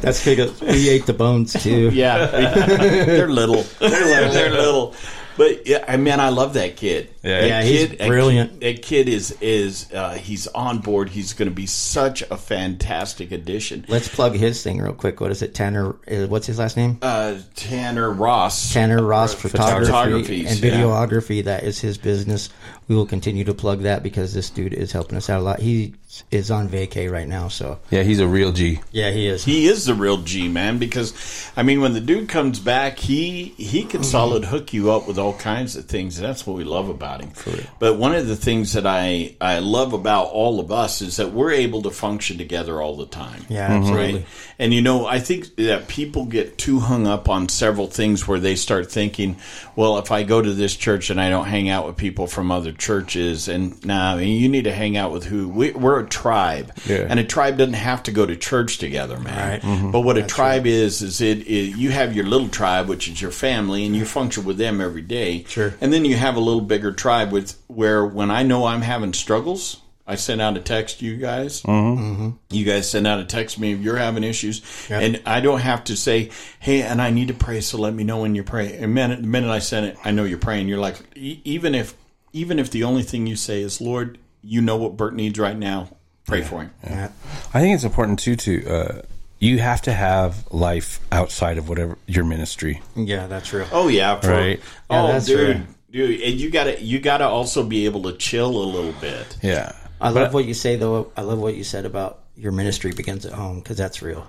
That's 0.00 0.24
because 0.24 0.60
we 0.60 0.88
ate 0.88 1.06
the 1.06 1.12
bones 1.12 1.52
too. 1.52 1.90
yeah, 1.92 2.26
they're 2.26 3.28
little. 3.28 3.62
They're 3.78 3.90
little. 3.90 4.32
They're 4.32 4.50
little. 4.50 4.94
But 5.36 5.66
yeah, 5.66 5.84
I 5.88 5.96
mean, 5.96 6.18
I 6.20 6.28
love 6.30 6.54
that 6.54 6.76
kid. 6.76 7.08
Yeah. 7.22 7.40
That 7.40 7.46
Yeah, 7.48 7.62
he's 7.62 7.88
kid- 7.88 7.98
that 7.98 8.08
brilliant. 8.08 8.60
kid- 8.60 8.76
That 8.76 8.82
kid 8.82 9.08
is 9.08 9.36
is 9.40 9.90
uh, 9.92 10.14
he's 10.14 10.46
on 10.48 10.78
board. 10.78 11.08
He's 11.08 11.32
going 11.32 11.48
to 11.48 11.54
be 11.54 11.66
such 11.66 12.22
a 12.22 12.36
fantastic 12.36 13.32
addition. 13.32 13.84
Let's 13.88 14.08
plug 14.08 14.34
his 14.34 14.62
thing 14.62 14.80
real 14.80 14.92
quick. 14.92 15.20
What 15.20 15.30
is 15.30 15.42
it? 15.42 15.54
Tanner. 15.54 15.96
Uh, 16.10 16.26
what's 16.26 16.46
his 16.46 16.58
last 16.58 16.76
name? 16.76 16.98
Uh, 17.02 17.38
Tanner 17.56 18.10
Ross. 18.10 18.72
Tanner 18.72 19.02
Ross 19.02 19.34
Photography 19.34 19.86
photographies, 19.86 20.50
and 20.50 20.60
yeah. 20.62 20.70
Videography. 20.82 21.44
That 21.44 21.64
is 21.64 21.78
his 21.80 21.96
business. 21.98 22.50
We 22.88 22.96
will 22.96 23.06
continue 23.06 23.44
to 23.44 23.54
plug 23.54 23.82
that 23.82 24.02
because 24.02 24.34
this 24.34 24.50
dude 24.50 24.72
is 24.74 24.92
helping 24.92 25.16
us 25.16 25.30
out 25.30 25.40
a 25.40 25.42
lot. 25.42 25.60
He 25.60 25.94
is 26.30 26.50
on 26.50 26.68
vacay 26.68 27.10
right 27.10 27.28
now. 27.28 27.48
So 27.48 27.78
Yeah, 27.90 28.02
he's 28.02 28.20
a 28.20 28.26
real 28.26 28.52
G. 28.52 28.80
yeah, 28.90 29.10
he 29.10 29.26
is. 29.26 29.44
He 29.44 29.66
is 29.66 29.84
the 29.84 29.94
real 29.94 30.18
G 30.18 30.48
man 30.48 30.78
because, 30.78 31.14
I 31.56 31.62
mean, 31.62 31.80
when 31.80 31.92
the 31.92 32.00
dude 32.00 32.28
comes 32.28 32.58
back, 32.58 32.98
he 32.98 33.54
he 33.56 33.84
can 33.84 34.02
solid 34.02 34.44
hook 34.44 34.72
you 34.72 34.90
up 34.90 35.06
with 35.06 35.18
all 35.18 35.34
kinds 35.34 35.76
of 35.76 35.86
things. 35.86 36.18
And 36.18 36.28
that's 36.28 36.46
what 36.46 36.56
we 36.56 36.64
love 36.64 36.88
about 36.88 37.20
him. 37.20 37.30
But 37.78 37.96
one 37.98 38.14
of 38.14 38.26
the 38.26 38.36
things 38.36 38.72
that 38.72 38.86
I 38.86 39.36
I 39.40 39.60
love 39.60 39.92
about 39.92 40.26
all 40.26 40.60
of 40.60 40.72
us 40.72 41.00
is 41.02 41.16
that 41.16 41.32
we're 41.32 41.52
able 41.52 41.82
to 41.82 41.90
function 41.90 42.38
together 42.38 42.80
all 42.80 42.96
the 42.96 43.06
time. 43.06 43.44
Yeah, 43.48 43.68
mm-hmm. 43.68 43.82
absolutely. 43.82 44.14
Right. 44.14 44.26
And 44.58 44.74
you 44.74 44.82
know, 44.82 45.06
I 45.06 45.20
think 45.20 45.56
that 45.56 45.88
people 45.88 46.26
get 46.26 46.58
too 46.58 46.80
hung 46.80 47.06
up 47.06 47.28
on 47.28 47.48
several 47.48 47.86
things 47.86 48.26
where 48.26 48.40
they 48.40 48.56
start 48.56 48.90
thinking, 48.90 49.36
well, 49.76 49.98
if 49.98 50.10
I 50.10 50.22
go 50.22 50.42
to 50.42 50.52
this 50.52 50.76
church 50.76 51.10
and 51.10 51.20
I 51.20 51.30
don't 51.30 51.46
hang 51.46 51.68
out 51.68 51.86
with 51.86 51.96
people 51.96 52.26
from 52.26 52.50
other 52.50 52.72
churches, 52.72 53.48
and 53.48 53.82
nah, 53.84 54.14
I 54.14 54.16
mean, 54.16 54.40
you 54.40 54.48
need 54.48 54.64
to 54.64 54.72
hang 54.72 54.96
out 54.96 55.12
with 55.12 55.24
who 55.24 55.48
we, 55.48 55.70
we're 55.72 55.99
a 56.00 56.06
tribe, 56.06 56.72
Yeah. 56.86 57.06
and 57.08 57.18
a 57.20 57.24
tribe 57.24 57.56
doesn't 57.58 57.74
have 57.74 58.02
to 58.04 58.10
go 58.12 58.26
to 58.26 58.36
church 58.36 58.78
together, 58.78 59.18
man. 59.18 59.50
Right. 59.50 59.62
Mm-hmm. 59.62 59.90
But 59.92 60.00
what 60.00 60.16
a 60.18 60.22
tribe 60.22 60.66
is 60.66 61.00
is 61.02 61.20
it, 61.20 61.38
it 61.46 61.76
you 61.76 61.90
have 61.90 62.14
your 62.14 62.26
little 62.26 62.48
tribe, 62.48 62.88
which 62.88 63.08
is 63.08 63.22
your 63.22 63.30
family, 63.30 63.86
and 63.86 63.94
you 63.96 64.04
function 64.04 64.44
with 64.44 64.58
them 64.58 64.80
every 64.80 65.02
day. 65.02 65.44
Sure. 65.48 65.74
And 65.80 65.92
then 65.92 66.04
you 66.04 66.16
have 66.16 66.36
a 66.36 66.40
little 66.40 66.60
bigger 66.60 66.92
tribe 66.92 67.32
with 67.32 67.56
where 67.68 68.04
when 68.04 68.30
I 68.30 68.42
know 68.42 68.66
I'm 68.66 68.82
having 68.82 69.12
struggles. 69.12 69.80
I 70.06 70.16
send 70.16 70.40
out 70.40 70.56
a 70.56 70.60
text 70.60 70.98
to 70.98 71.04
you 71.04 71.18
guys. 71.18 71.62
Mm-hmm. 71.62 72.30
You 72.50 72.64
guys 72.64 72.90
send 72.90 73.06
out 73.06 73.20
a 73.20 73.24
text 73.24 73.54
to 73.54 73.60
me 73.60 73.74
if 73.74 73.80
you're 73.80 73.96
having 73.96 74.24
issues, 74.24 74.60
and 74.90 75.22
I 75.24 75.38
don't 75.40 75.60
have 75.60 75.84
to 75.84 75.96
say, 75.96 76.30
"Hey, 76.58 76.82
and 76.82 77.00
I 77.00 77.10
need 77.10 77.28
to 77.28 77.34
pray." 77.34 77.60
So 77.60 77.78
let 77.78 77.94
me 77.94 78.02
know 78.02 78.22
when 78.22 78.34
you 78.34 78.42
pray. 78.42 78.76
And 78.76 78.92
minute, 78.92 79.20
the 79.22 79.28
minute 79.28 79.50
I 79.50 79.60
send 79.60 79.86
it, 79.86 79.96
I 80.04 80.10
know 80.10 80.24
you're 80.24 80.38
praying. 80.38 80.66
You're 80.66 80.78
like, 80.80 80.96
e- 81.14 81.40
even 81.44 81.76
if, 81.76 81.94
even 82.32 82.58
if 82.58 82.72
the 82.72 82.82
only 82.82 83.04
thing 83.04 83.28
you 83.28 83.36
say 83.36 83.62
is, 83.62 83.80
"Lord, 83.80 84.18
you 84.42 84.60
know 84.60 84.76
what 84.76 84.96
Bert 84.96 85.14
needs 85.14 85.38
right 85.38 85.56
now," 85.56 85.88
pray 86.26 86.42
for 86.42 86.62
him. 86.62 86.70
Yeah. 86.84 87.10
I 87.52 87.60
think 87.60 87.74
it's 87.74 87.84
important 87.84 88.18
too 88.18 88.36
to 88.36 88.68
uh, 88.68 89.02
you 89.38 89.58
have 89.58 89.82
to 89.82 89.92
have 89.92 90.50
life 90.52 91.00
outside 91.10 91.58
of 91.58 91.68
whatever 91.68 91.96
your 92.06 92.24
ministry. 92.24 92.82
Yeah, 92.94 93.26
that's 93.26 93.52
real. 93.52 93.66
Oh 93.72 93.88
yeah, 93.88 94.20
for, 94.20 94.30
Right. 94.30 94.60
Oh, 94.88 95.06
Yeah, 95.06 95.12
that's 95.12 95.26
dude, 95.26 95.56
right. 95.56 95.66
dude, 95.90 96.20
and 96.20 96.40
you 96.40 96.50
gotta 96.50 96.82
you 96.82 97.00
gotta 97.00 97.26
also 97.26 97.64
be 97.64 97.86
able 97.86 98.02
to 98.02 98.12
chill 98.12 98.48
a 98.50 98.66
little 98.66 98.92
bit. 99.00 99.38
Yeah. 99.42 99.72
I 100.00 100.10
love 100.10 100.32
what 100.32 100.46
you 100.46 100.54
say 100.54 100.76
though. 100.76 101.12
I 101.16 101.22
love 101.22 101.38
what 101.38 101.54
you 101.56 101.64
said 101.64 101.84
about 101.84 102.20
your 102.36 102.52
ministry 102.52 102.92
begins 102.92 103.26
at 103.26 103.32
home 103.32 103.58
because 103.58 103.76
that's 103.76 104.00
real. 104.00 104.26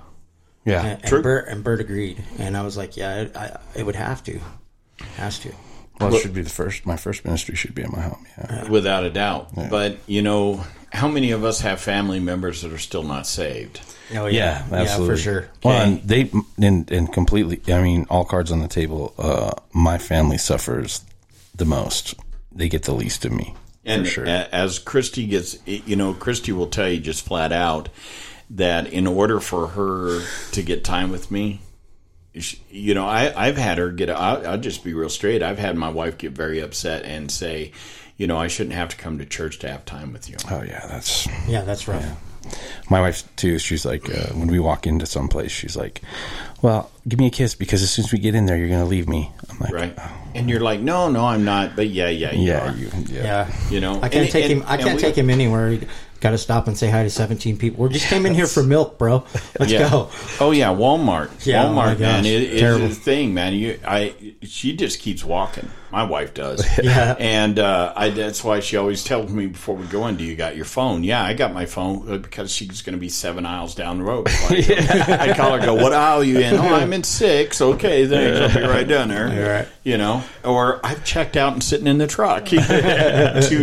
Yeah. 0.65 0.85
And, 0.85 1.03
True. 1.03 1.17
and 1.17 1.23
Bert 1.23 1.47
and 1.47 1.63
Bert 1.63 1.79
agreed, 1.79 2.23
and 2.39 2.57
I 2.57 2.61
was 2.63 2.77
like, 2.77 2.97
yeah, 2.97 3.21
it, 3.21 3.35
I, 3.37 3.59
it 3.75 3.85
would 3.85 3.95
have 3.95 4.23
to, 4.25 4.39
has 5.15 5.39
to. 5.39 5.51
Well, 6.01 6.15
it 6.15 6.21
should 6.21 6.33
be 6.33 6.41
the 6.41 6.49
first. 6.49 6.85
My 6.85 6.97
first 6.97 7.23
ministry 7.25 7.55
should 7.55 7.75
be 7.75 7.83
at 7.83 7.91
my 7.91 8.01
home. 8.01 8.25
Yeah. 8.37 8.69
without 8.69 9.03
a 9.03 9.09
doubt. 9.09 9.49
But 9.69 9.97
you 10.07 10.21
know, 10.21 10.63
how 10.91 11.07
many 11.07 11.31
of 11.31 11.43
us 11.43 11.61
have 11.61 11.79
family 11.81 12.19
members 12.19 12.61
that 12.61 12.71
are 12.73 12.77
still 12.77 13.03
not 13.03 13.27
saved? 13.27 13.81
Oh 14.13 14.25
Yeah, 14.25 14.65
absolutely. 14.71 15.15
for 15.15 15.21
sure. 15.21 15.49
Well, 15.63 15.81
and 15.81 16.01
they 16.03 16.29
and, 16.61 16.89
and 16.91 17.11
completely. 17.13 17.61
I 17.73 17.81
mean, 17.81 18.05
all 18.09 18.25
cards 18.25 18.51
on 18.51 18.59
the 18.59 18.67
table. 18.67 19.13
Uh, 19.17 19.51
my 19.73 19.97
family 19.97 20.37
suffers 20.37 21.03
the 21.55 21.65
most. 21.65 22.15
They 22.51 22.67
get 22.67 22.83
the 22.83 22.93
least 22.93 23.23
of 23.25 23.31
me. 23.31 23.55
And 23.85 24.05
for 24.05 24.11
sure. 24.11 24.25
a- 24.25 24.53
as 24.53 24.77
Christy 24.79 25.25
gets, 25.25 25.57
you 25.65 25.95
know, 25.95 26.13
Christy 26.13 26.51
will 26.51 26.67
tell 26.67 26.89
you 26.89 26.99
just 26.99 27.25
flat 27.25 27.51
out 27.53 27.89
that 28.49 28.87
in 28.87 29.07
order 29.07 29.39
for 29.39 29.67
her 29.67 30.21
to 30.51 30.61
get 30.61 30.83
time 30.83 31.09
with 31.09 31.31
me, 31.31 31.61
she- 32.35 32.61
you 32.69 32.93
know, 32.93 33.05
I, 33.05 33.33
I've 33.47 33.57
had 33.57 33.77
her 33.77 33.89
get. 33.91 34.09
I'll, 34.09 34.45
I'll 34.47 34.57
just 34.57 34.83
be 34.83 34.93
real 34.93 35.09
straight. 35.09 35.43
I've 35.43 35.59
had 35.59 35.75
my 35.77 35.89
wife 35.89 36.17
get 36.17 36.31
very 36.31 36.59
upset 36.59 37.03
and 37.03 37.29
say, 37.31 37.71
you 38.17 38.27
know, 38.27 38.37
I 38.37 38.47
shouldn't 38.47 38.75
have 38.75 38.89
to 38.89 38.97
come 38.97 39.17
to 39.19 39.25
church 39.25 39.59
to 39.59 39.69
have 39.69 39.85
time 39.85 40.13
with 40.13 40.29
you. 40.29 40.35
oh 40.49 40.61
yeah, 40.63 40.85
that's 40.87 41.27
Yeah, 41.47 41.61
that's 41.63 41.87
rough. 41.87 42.05
my 42.89 43.01
wife 43.01 43.23
too. 43.35 43.59
She's 43.59 43.85
like, 43.85 44.09
uh, 44.09 44.33
when 44.33 44.47
we 44.47 44.59
walk 44.59 44.87
into 44.87 45.05
some 45.05 45.27
place, 45.27 45.51
she's 45.51 45.75
like, 45.75 46.01
"Well, 46.61 46.89
give 47.07 47.19
me 47.19 47.27
a 47.27 47.31
kiss 47.31 47.55
because 47.55 47.81
as 47.83 47.91
soon 47.91 48.05
as 48.05 48.11
we 48.11 48.19
get 48.19 48.33
in 48.35 48.45
there, 48.45 48.57
you're 48.57 48.69
gonna 48.69 48.85
leave 48.85 49.07
me." 49.09 49.31
I'm 49.49 49.59
like, 49.59 49.73
Right. 49.73 49.97
And 50.33 50.49
you're 50.49 50.61
like, 50.61 50.79
no, 50.79 51.09
no, 51.09 51.25
I'm 51.25 51.43
not. 51.43 51.75
But 51.75 51.89
yeah, 51.89 52.07
yeah, 52.07 52.31
you 52.31 52.47
Yeah, 52.47 52.71
are. 52.71 52.75
you, 52.77 52.89
yeah. 53.09 53.23
Yeah, 53.23 53.55
You 53.69 53.81
know, 53.81 53.95
I 54.01 54.07
can't 54.09 54.23
and- 54.23 54.29
take 54.31 54.43
and- 54.45 54.53
him. 54.61 54.63
I 54.65 54.77
can't 54.77 54.95
we- 54.95 55.01
take 55.01 55.15
him 55.17 55.29
anywhere. 55.29 55.77
Got 56.21 56.31
to 56.31 56.37
stop 56.37 56.67
and 56.67 56.77
say 56.77 56.87
hi 56.87 57.01
to 57.01 57.09
seventeen 57.09 57.57
people. 57.57 57.83
We 57.83 57.93
just 57.93 58.07
came 58.07 58.27
in 58.27 58.35
here 58.35 58.45
for 58.45 58.61
milk, 58.61 58.99
bro. 58.99 59.25
Let's 59.59 59.71
yeah. 59.71 59.89
go. 59.89 60.09
Oh 60.39 60.51
yeah, 60.51 60.67
Walmart. 60.67 61.45
Yeah, 61.45 61.65
oh 61.65 61.69
Walmart, 61.69 61.99
man. 61.99 62.23
gosh. 62.23 62.25
It, 62.25 62.43
it's 62.43 62.59
Terrible. 62.61 62.85
a 62.85 62.89
thing, 62.89 63.33
man. 63.33 63.53
You, 63.53 63.79
I, 63.85 64.13
she 64.43 64.75
just 64.75 64.99
keeps 64.99 65.25
walking. 65.25 65.69
My 65.91 66.03
wife 66.03 66.33
does. 66.33 66.65
Yeah. 66.81 67.15
And 67.19 67.59
uh, 67.59 67.93
I, 67.95 68.09
that's 68.09 68.43
why 68.43 68.59
she 68.59 68.75
always 68.75 69.03
tells 69.03 69.31
me 69.31 69.45
before 69.47 69.75
we 69.75 69.85
go 69.87 70.07
in, 70.07 70.17
"Do 70.17 70.23
you 70.23 70.35
got 70.35 70.55
your 70.55 70.65
phone?" 70.65 71.03
Yeah, 71.03 71.23
I 71.23 71.33
got 71.33 71.53
my 71.53 71.65
phone 71.65 72.11
uh, 72.11 72.17
because 72.17 72.51
she's 72.51 72.81
going 72.81 72.95
to 72.95 72.99
be 72.99 73.09
seven 73.09 73.45
aisles 73.45 73.75
down 73.75 73.99
the 73.99 74.03
road. 74.03 74.27
So 74.41 74.55
I, 74.55 75.33
call 75.35 75.57
her, 75.57 75.63
go, 75.63 75.75
"What 75.75 75.93
aisle 75.93 76.21
are 76.21 76.23
you 76.23 76.39
in?" 76.39 76.55
"Oh, 76.55 76.73
I'm 76.73 76.91
in 76.93 77.03
six. 77.03 77.61
Okay, 77.61 78.07
thanks. 78.07 78.55
I'll 78.55 78.61
be 78.61 78.67
right 78.67 78.87
down 78.87 79.09
there." 79.09 79.57
right. 79.59 79.67
You 79.83 79.97
know, 79.97 80.23
or 80.43 80.83
I've 80.83 81.03
checked 81.03 81.37
out 81.37 81.53
and 81.53 81.63
sitting 81.63 81.87
in 81.87 81.97
the 81.97 82.07
truck 82.07 82.45
two 82.45 82.57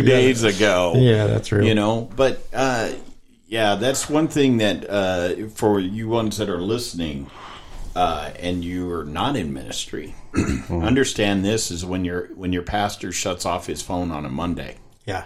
days 0.01 0.43
ago. 0.43 0.93
Yeah, 0.95 1.27
that's 1.27 1.51
real. 1.51 1.65
You 1.65 1.75
know, 1.75 2.09
but 2.15 2.41
uh, 2.53 2.91
yeah, 3.47 3.75
that's 3.75 4.09
one 4.09 4.27
thing 4.27 4.57
that 4.57 4.89
uh, 4.89 5.47
for 5.49 5.79
you 5.79 6.07
ones 6.07 6.37
that 6.37 6.49
are 6.49 6.61
listening 6.61 7.29
uh, 7.95 8.31
and 8.39 8.63
you 8.63 8.91
are 8.91 9.05
not 9.05 9.35
in 9.35 9.53
ministry, 9.53 10.15
understand 10.69 11.43
this 11.43 11.71
is 11.71 11.85
when 11.85 12.05
your 12.05 12.27
when 12.35 12.53
your 12.53 12.63
pastor 12.63 13.11
shuts 13.11 13.45
off 13.45 13.67
his 13.67 13.81
phone 13.81 14.11
on 14.11 14.25
a 14.25 14.29
Monday. 14.29 14.77
Yeah, 15.05 15.25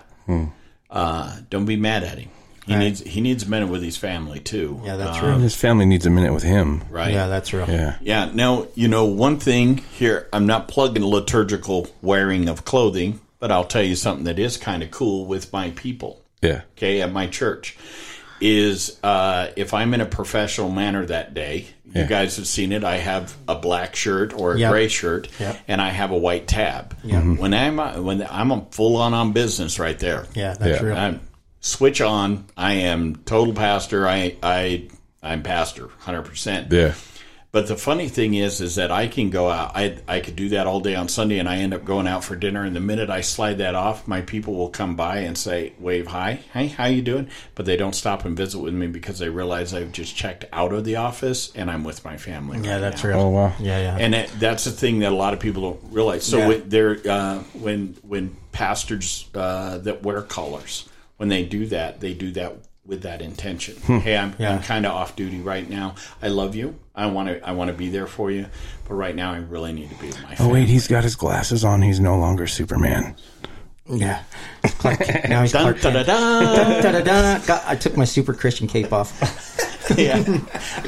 Uh, 0.89 1.37
don't 1.49 1.65
be 1.65 1.75
mad 1.75 2.03
at 2.03 2.19
him. 2.19 2.29
He 2.65 2.73
Right. 2.73 2.79
needs 2.79 3.01
he 3.01 3.19
needs 3.19 3.43
a 3.43 3.49
minute 3.49 3.67
with 3.67 3.83
his 3.83 3.97
family 3.97 4.39
too. 4.39 4.79
yeah, 4.85 4.95
that's 4.95 5.17
Uh, 5.21 5.25
real. 5.27 5.39
His 5.39 5.55
family 5.55 5.85
needs 5.85 6.05
a 6.05 6.09
minute 6.09 6.33
with 6.33 6.43
him. 6.43 6.83
Right. 6.89 7.11
Yeah, 7.13 7.27
that's 7.27 7.51
real. 7.51 7.67
Yeah. 7.69 7.95
Yeah. 8.01 8.29
Now, 8.33 8.67
you 8.75 8.87
know, 8.87 9.03
one 9.05 9.37
thing 9.37 9.81
here, 9.97 10.27
I'm 10.31 10.45
not 10.45 10.67
plugging 10.69 11.03
liturgical 11.03 11.87
wearing 12.01 12.47
of 12.47 12.63
clothing, 12.63 13.19
but 13.39 13.51
I'll 13.51 13.65
tell 13.65 13.83
you 13.83 13.95
something 13.95 14.23
that 14.25 14.39
is 14.39 14.55
kind 14.55 14.81
of 14.81 14.91
cool 14.91 15.25
with 15.25 15.51
my 15.51 15.71
people. 15.71 16.21
Yeah. 16.41 16.61
okay, 16.77 17.01
at 17.01 17.11
my 17.11 17.27
church, 17.27 17.77
is 18.43 18.99
uh, 19.03 19.47
if 19.55 19.73
I'm 19.73 19.93
in 19.93 20.01
a 20.01 20.05
professional 20.05 20.69
manner 20.69 21.05
that 21.05 21.33
day, 21.33 21.67
you 21.95 22.05
guys 22.05 22.35
have 22.37 22.47
seen 22.47 22.71
it. 22.71 22.83
I 22.83 22.97
have 22.97 23.35
a 23.47 23.55
black 23.55 23.95
shirt 23.95 24.33
or 24.33 24.53
a 24.53 24.59
Yep. 24.59 24.71
gray 24.71 24.87
shirt, 24.87 25.27
Yep. 25.39 25.59
and 25.67 25.79
I 25.81 25.89
have 25.89 26.11
a 26.11 26.17
white 26.17 26.47
tab. 26.47 26.95
When 27.03 27.53
I'm 27.53 27.79
uh, 27.79 28.01
when 28.01 28.25
I'm 28.29 28.51
a 28.51 28.65
full 28.71 28.97
on 28.97 29.13
on 29.13 29.31
business 29.31 29.79
right 29.79 29.97
there. 29.97 30.25
Yeah, 30.35 30.55
that's 30.59 30.81
Yeah. 30.81 30.87
real. 30.87 30.97
I'm 30.97 31.19
switch 31.61 32.01
on. 32.01 32.45
I 32.57 32.73
am 32.73 33.17
total 33.25 33.53
pastor. 33.53 34.07
I 34.07 34.35
I 34.43 34.87
I'm 35.21 35.43
pastor, 35.43 35.87
hundred 35.99 36.23
percent. 36.23 36.71
Yeah. 36.71 36.93
But 37.53 37.67
the 37.67 37.75
funny 37.77 38.09
thing 38.09 38.33
is, 38.33 38.59
is 38.61 38.73
that 38.77 38.89
I 38.89 39.07
can 39.07 39.29
go 39.29 39.47
out. 39.47 39.73
I 39.75 39.99
I 40.07 40.21
could 40.21 40.35
do 40.35 40.49
that 40.49 40.65
all 40.65 40.79
day 40.79 40.95
on 40.95 41.07
Sunday, 41.07 41.37
and 41.37 41.47
I 41.47 41.57
end 41.57 41.71
up 41.71 41.85
going 41.85 42.07
out 42.07 42.23
for 42.23 42.35
dinner. 42.35 42.63
And 42.63 42.75
the 42.75 42.79
minute 42.79 43.11
I 43.11 43.21
slide 43.21 43.59
that 43.59 43.75
off, 43.75 44.07
my 44.07 44.21
people 44.21 44.55
will 44.55 44.69
come 44.69 44.95
by 44.95 45.17
and 45.19 45.37
say, 45.37 45.73
"Wave 45.79 46.07
hi, 46.07 46.39
hey, 46.51 46.65
how 46.65 46.87
you 46.87 47.03
doing?" 47.03 47.29
But 47.53 47.67
they 47.67 47.77
don't 47.77 47.93
stop 47.93 48.25
and 48.25 48.35
visit 48.35 48.57
with 48.57 48.73
me 48.73 48.87
because 48.87 49.19
they 49.19 49.29
realize 49.29 49.71
I've 49.71 49.91
just 49.91 50.15
checked 50.15 50.45
out 50.51 50.73
of 50.73 50.83
the 50.83 50.95
office 50.95 51.51
and 51.53 51.69
I'm 51.69 51.83
with 51.83 52.03
my 52.03 52.17
family. 52.17 52.59
yeah, 52.63 52.71
right 52.73 52.79
that's 52.81 53.03
now. 53.03 53.09
real. 53.11 53.19
Oh, 53.19 53.29
wow. 53.29 53.53
Yeah, 53.59 53.77
yeah. 53.79 53.97
And 53.99 54.15
that, 54.15 54.31
that's 54.39 54.63
the 54.63 54.71
thing 54.71 54.97
that 54.99 55.11
a 55.11 55.15
lot 55.15 55.33
of 55.35 55.39
people 55.39 55.61
don't 55.61 55.93
realize. 55.93 56.25
So 56.25 56.39
Yeah. 56.39 56.47
when 56.47 56.69
they're 56.69 56.97
uh, 57.07 57.39
when 57.53 57.95
when 58.01 58.35
pastors 58.51 59.29
uh, 59.35 59.77
that 59.77 60.01
wear 60.01 60.23
collars, 60.23 60.89
when 61.17 61.29
they 61.29 61.45
do 61.45 61.67
that, 61.67 61.99
they 61.99 62.15
do 62.15 62.31
that 62.31 62.55
with 62.85 63.03
that 63.03 63.21
intention. 63.21 63.75
Hmm. 63.77 63.97
Hey, 63.99 64.17
I'm, 64.17 64.35
Yeah. 64.37 64.53
I'm 64.55 64.61
kind 64.61 64.85
of 64.85 64.91
off 64.91 65.15
duty 65.15 65.39
right 65.39 65.69
now. 65.69 65.95
I 66.21 66.27
love 66.27 66.53
you. 66.55 66.75
I 66.95 67.05
want 67.07 67.29
to 67.29 67.47
I 67.47 67.51
want 67.53 67.69
to 67.69 67.73
be 67.73 67.89
there 67.89 68.07
for 68.07 68.29
you, 68.29 68.45
but 68.87 68.93
right 68.95 69.15
now 69.15 69.31
I 69.33 69.37
really 69.37 69.73
need 69.73 69.89
to 69.89 69.95
be 69.95 70.07
with 70.07 70.21
my 70.23 70.33
Oh 70.33 70.35
family. 70.35 70.53
wait, 70.53 70.67
he's 70.69 70.87
got 70.87 71.03
his 71.03 71.15
glasses 71.15 71.63
on. 71.63 71.81
He's 71.81 71.99
no 71.99 72.17
longer 72.17 72.45
Superman. 72.45 73.15
yeah. 73.89 74.23
Clark 74.79 74.99
Now 75.29 75.41
he's 75.41 75.51
Dun, 75.51 75.63
Clark 75.63 75.81
da, 75.81 75.89
da, 75.91 76.03
da. 76.03 76.55
Dun, 76.55 76.83
da, 76.83 76.91
da, 76.91 77.01
da. 77.37 77.45
Got- 77.45 77.63
I 77.65 77.75
took 77.75 77.97
my 77.97 78.05
super 78.05 78.33
Christian 78.33 78.67
cape 78.67 78.91
off. 78.93 79.59
yeah. 79.97 80.23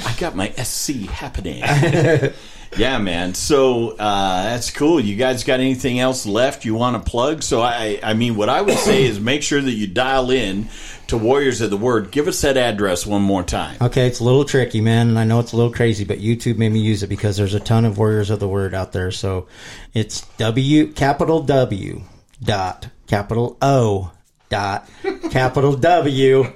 I 0.06 0.16
got 0.18 0.36
my 0.36 0.52
SC 0.52 1.08
happening. 1.08 1.60
yeah, 2.78 2.98
man. 2.98 3.34
So 3.34 3.92
uh, 3.92 4.44
that's 4.44 4.72
cool. 4.72 5.00
You 5.00 5.16
guys 5.16 5.44
got 5.44 5.60
anything 5.60 6.00
else 6.00 6.26
left 6.26 6.66
you 6.66 6.76
want 6.76 7.04
to 7.04 7.10
plug? 7.10 7.44
So 7.44 7.62
I, 7.62 8.00
I 8.02 8.14
mean, 8.14 8.36
what 8.36 8.50
I 8.50 8.62
would 8.62 8.78
say 8.78 9.04
is 9.04 9.20
make 9.20 9.44
sure 9.44 9.62
that 9.62 9.72
you 9.72 9.88
dial 9.88 10.32
in 10.32 10.70
to 11.08 11.18
Warriors 11.18 11.62
of 11.62 11.70
the 11.70 11.78
Word. 11.78 12.12
Give 12.12 12.28
us 12.28 12.42
that 12.42 12.58
address 12.58 13.06
one 13.06 13.22
more 13.22 13.44
time. 13.44 13.78
Okay, 13.82 14.08
it's 14.08 14.20
a 14.20 14.24
little 14.24 14.46
tricky, 14.46 14.82
man, 14.82 15.10
and 15.10 15.20
I 15.20 15.24
know 15.24 15.40
it's 15.40 15.54
a 15.54 15.58
little 15.58 15.74
crazy, 15.74 16.04
but 16.04 16.20
YouTube 16.20 16.58
made 16.58 16.72
me 16.72 16.80
use 16.80 17.04
it 17.04 17.08
because 17.08 17.38
there's 17.38 17.54
a 17.54 17.60
ton 17.60 17.86
of 17.86 17.98
warriors 17.98 18.30
of 18.30 18.40
the 18.40 18.48
word 18.48 18.74
out 18.74 18.92
there. 18.92 19.12
So 19.12 19.48
it's 19.94 20.22
W 20.38 20.92
capital 20.94 21.42
W 21.42 22.02
dot 22.42 22.90
capital 23.08 23.58
O 23.62 24.12
dot 24.50 24.90
capital 25.32 25.76
W 25.76 26.52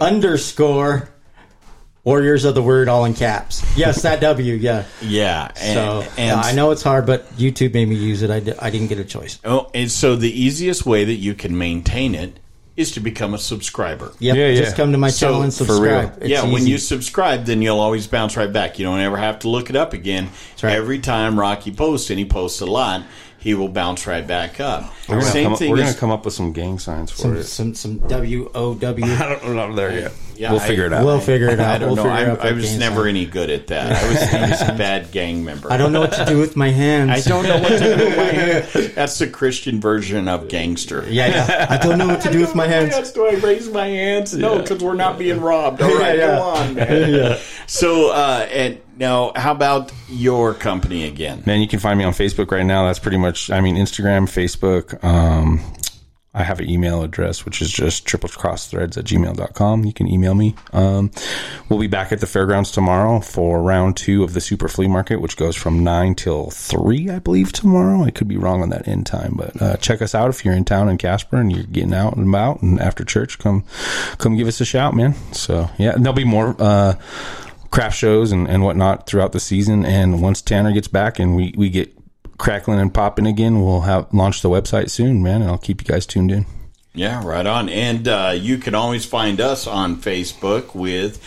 underscore 0.00 1.13
warriors 2.04 2.44
of 2.44 2.54
the 2.54 2.62
word 2.62 2.88
all 2.88 3.04
in 3.06 3.14
caps. 3.14 3.64
Yes, 3.76 4.02
that 4.02 4.20
W, 4.20 4.54
yeah. 4.54 4.84
Yeah, 5.00 5.50
and, 5.60 5.74
So 5.74 6.00
and 6.18 6.28
yeah, 6.28 6.40
I 6.40 6.52
know 6.52 6.70
it's 6.70 6.82
hard, 6.82 7.06
but 7.06 7.28
YouTube 7.36 7.74
made 7.74 7.88
me 7.88 7.96
use 7.96 8.22
it. 8.22 8.30
I, 8.30 8.36
I 8.64 8.70
didn't 8.70 8.88
get 8.88 8.98
a 8.98 9.04
choice. 9.04 9.38
Oh, 9.44 9.70
and 9.74 9.90
so 9.90 10.14
the 10.16 10.30
easiest 10.30 10.84
way 10.86 11.04
that 11.04 11.14
you 11.14 11.34
can 11.34 11.56
maintain 11.56 12.14
it 12.14 12.38
is 12.76 12.90
to 12.92 13.00
become 13.00 13.34
a 13.34 13.38
subscriber. 13.38 14.12
Yep, 14.18 14.36
Yeah, 14.36 14.48
yeah. 14.48 14.60
just 14.60 14.76
come 14.76 14.90
to 14.92 14.98
my 14.98 15.08
So, 15.08 15.28
channel 15.28 15.42
and 15.42 15.54
for 15.54 15.62
real. 15.64 16.02
subscribe. 16.02 16.22
It's 16.22 16.28
yeah, 16.30 16.42
when 16.44 16.66
you 16.66 16.76
subscribe, 16.78 17.44
then 17.44 17.62
you'll 17.62 17.78
always 17.78 18.06
bounce 18.08 18.36
right 18.36 18.52
back. 18.52 18.78
You 18.80 18.84
don't 18.84 18.98
ever 19.00 19.16
have 19.16 19.38
to 19.40 19.48
look 19.48 19.70
it 19.70 19.76
up 19.76 19.92
again. 19.92 20.28
right. 20.62 20.72
Every 20.74 20.98
time 20.98 21.38
Rocky 21.38 21.70
posts, 21.70 22.10
and 22.10 22.18
he 22.18 22.24
posts 22.24 22.60
a 22.60 22.66
lot, 22.66 23.04
he 23.44 23.52
will 23.52 23.68
bounce 23.68 24.06
right 24.06 24.26
back 24.26 24.58
up. 24.58 24.90
We're 25.06 25.16
gonna, 25.20 25.30
Same 25.30 25.44
come, 25.44 25.52
up, 25.52 25.58
thing 25.58 25.70
we're 25.70 25.76
gonna 25.76 25.92
come 25.92 26.10
up 26.10 26.24
with 26.24 26.32
some 26.32 26.54
gang 26.54 26.78
signs 26.78 27.10
for 27.10 27.18
some 27.18 27.36
it. 27.36 27.44
some 27.44 27.74
some 27.74 27.98
W 28.08 28.50
O 28.54 28.74
W. 28.74 29.04
I 29.12 29.28
don't, 29.28 29.44
we're 29.44 29.52
not 29.52 29.76
there 29.76 29.92
yet. 29.92 30.12
Yeah, 30.34 30.50
we'll 30.50 30.60
I- 30.62 30.66
figure 30.66 30.86
it 30.86 30.92
out. 30.94 31.04
We'll 31.04 31.20
figure 31.20 31.50
it 31.50 31.60
out. 31.60 31.74
I 31.74 31.78
don't 31.78 31.88
we'll 31.94 32.04
know. 32.06 32.16
figure 32.16 32.32
I'm, 32.40 32.40
I 32.40 32.52
was 32.52 32.78
never 32.78 33.00
sign. 33.02 33.08
any 33.10 33.26
good 33.26 33.50
at 33.50 33.66
that. 33.66 33.92
I 34.02 34.08
was, 34.08 34.22
I 34.34 34.50
was 34.50 34.62
a 34.62 34.78
bad 34.78 35.12
gang 35.12 35.44
member. 35.44 35.70
I 35.70 35.76
don't 35.76 35.92
know 35.92 36.00
what 36.00 36.12
to 36.14 36.24
do 36.24 36.38
with 36.38 36.56
my 36.56 36.70
hands. 36.70 37.10
I 37.10 37.28
don't 37.28 37.44
know 37.44 37.58
what 37.60 37.68
to 37.68 37.78
do 37.78 38.04
with 38.04 38.16
my 38.16 38.24
hands. 38.32 38.94
That's 38.94 39.18
the 39.18 39.28
Christian 39.28 39.78
version 39.78 40.26
of 40.26 40.48
gangster. 40.48 41.04
Yeah, 41.06 41.26
yeah. 41.28 41.66
I 41.68 41.76
don't 41.76 41.98
know 41.98 42.06
what 42.08 42.22
to 42.22 42.32
do 42.32 42.40
with 42.40 42.54
my 42.54 42.66
hands. 42.66 43.12
Do 43.12 43.26
I 43.26 43.34
raise 43.34 43.68
my 43.68 43.86
hands? 43.88 44.34
No, 44.34 44.58
because 44.58 44.82
we're 44.82 44.94
not 44.94 45.18
being 45.18 45.40
robbed. 45.42 45.82
All 45.82 45.94
right, 45.98 46.18
Yeah, 46.18 46.30
yeah. 46.30 46.36
go 46.38 46.42
on, 46.42 46.74
man. 46.74 47.38
So, 47.66 48.10
uh, 48.10 48.46
and 48.50 48.78
now, 48.96 49.32
how 49.36 49.52
about 49.52 49.92
your 50.08 50.54
company 50.54 51.04
again? 51.04 51.42
Man, 51.46 51.60
you 51.60 51.68
can 51.68 51.78
find 51.78 51.98
me 51.98 52.04
on 52.04 52.12
Facebook 52.12 52.50
right 52.50 52.64
now. 52.64 52.86
That's 52.86 52.98
pretty 52.98 53.18
much, 53.18 53.50
I 53.50 53.60
mean, 53.60 53.76
Instagram, 53.76 54.24
Facebook. 54.24 55.02
Um, 55.04 55.60
I 56.36 56.42
have 56.42 56.58
an 56.58 56.68
email 56.68 57.04
address, 57.04 57.44
which 57.44 57.62
is 57.62 57.70
just 57.70 58.06
triple 58.06 58.28
cross 58.28 58.66
threads 58.66 58.96
at 58.98 59.04
gmail.com. 59.04 59.84
You 59.84 59.92
can 59.92 60.08
email 60.08 60.34
me. 60.34 60.56
Um, 60.72 61.12
we'll 61.68 61.78
be 61.78 61.86
back 61.86 62.10
at 62.10 62.18
the 62.18 62.26
fairgrounds 62.26 62.72
tomorrow 62.72 63.20
for 63.20 63.62
round 63.62 63.96
two 63.96 64.24
of 64.24 64.34
the 64.34 64.40
super 64.40 64.66
flea 64.66 64.88
market, 64.88 65.20
which 65.20 65.36
goes 65.36 65.54
from 65.54 65.84
nine 65.84 66.16
till 66.16 66.50
three, 66.50 67.08
I 67.08 67.20
believe, 67.20 67.52
tomorrow. 67.52 68.02
I 68.02 68.10
could 68.10 68.26
be 68.26 68.36
wrong 68.36 68.62
on 68.62 68.70
that 68.70 68.88
end 68.88 69.06
time, 69.06 69.34
but, 69.36 69.62
uh, 69.62 69.76
check 69.76 70.02
us 70.02 70.12
out 70.12 70.28
if 70.28 70.44
you're 70.44 70.54
in 70.54 70.64
town 70.64 70.88
in 70.88 70.98
Casper 70.98 71.36
and 71.36 71.52
you're 71.52 71.66
getting 71.66 71.94
out 71.94 72.16
and 72.16 72.28
about 72.28 72.62
and 72.62 72.80
after 72.80 73.04
church, 73.04 73.38
come, 73.38 73.62
come 74.18 74.36
give 74.36 74.48
us 74.48 74.60
a 74.60 74.64
shout, 74.64 74.94
man. 74.94 75.14
So 75.32 75.70
yeah, 75.78 75.92
there'll 75.96 76.14
be 76.14 76.24
more, 76.24 76.56
uh, 76.58 76.94
craft 77.74 77.98
shows 77.98 78.30
and, 78.30 78.48
and 78.48 78.62
whatnot 78.62 79.06
throughout 79.06 79.32
the 79.32 79.40
season. 79.40 79.84
And 79.84 80.22
once 80.22 80.40
Tanner 80.40 80.72
gets 80.72 80.86
back 80.86 81.18
and 81.18 81.34
we, 81.34 81.52
we 81.56 81.68
get 81.68 81.92
crackling 82.38 82.78
and 82.78 82.94
popping 82.94 83.26
again, 83.26 83.62
we'll 83.62 83.80
have 83.80 84.14
launch 84.14 84.42
the 84.42 84.48
website 84.48 84.90
soon, 84.90 85.22
man. 85.24 85.42
And 85.42 85.50
I'll 85.50 85.58
keep 85.58 85.82
you 85.82 85.86
guys 85.86 86.06
tuned 86.06 86.30
in. 86.30 86.46
Yeah, 86.94 87.26
right 87.26 87.44
on. 87.44 87.68
And 87.68 88.06
uh, 88.06 88.32
you 88.36 88.58
can 88.58 88.76
always 88.76 89.04
find 89.04 89.40
us 89.40 89.66
on 89.66 89.96
Facebook 89.96 90.76
with 90.76 91.20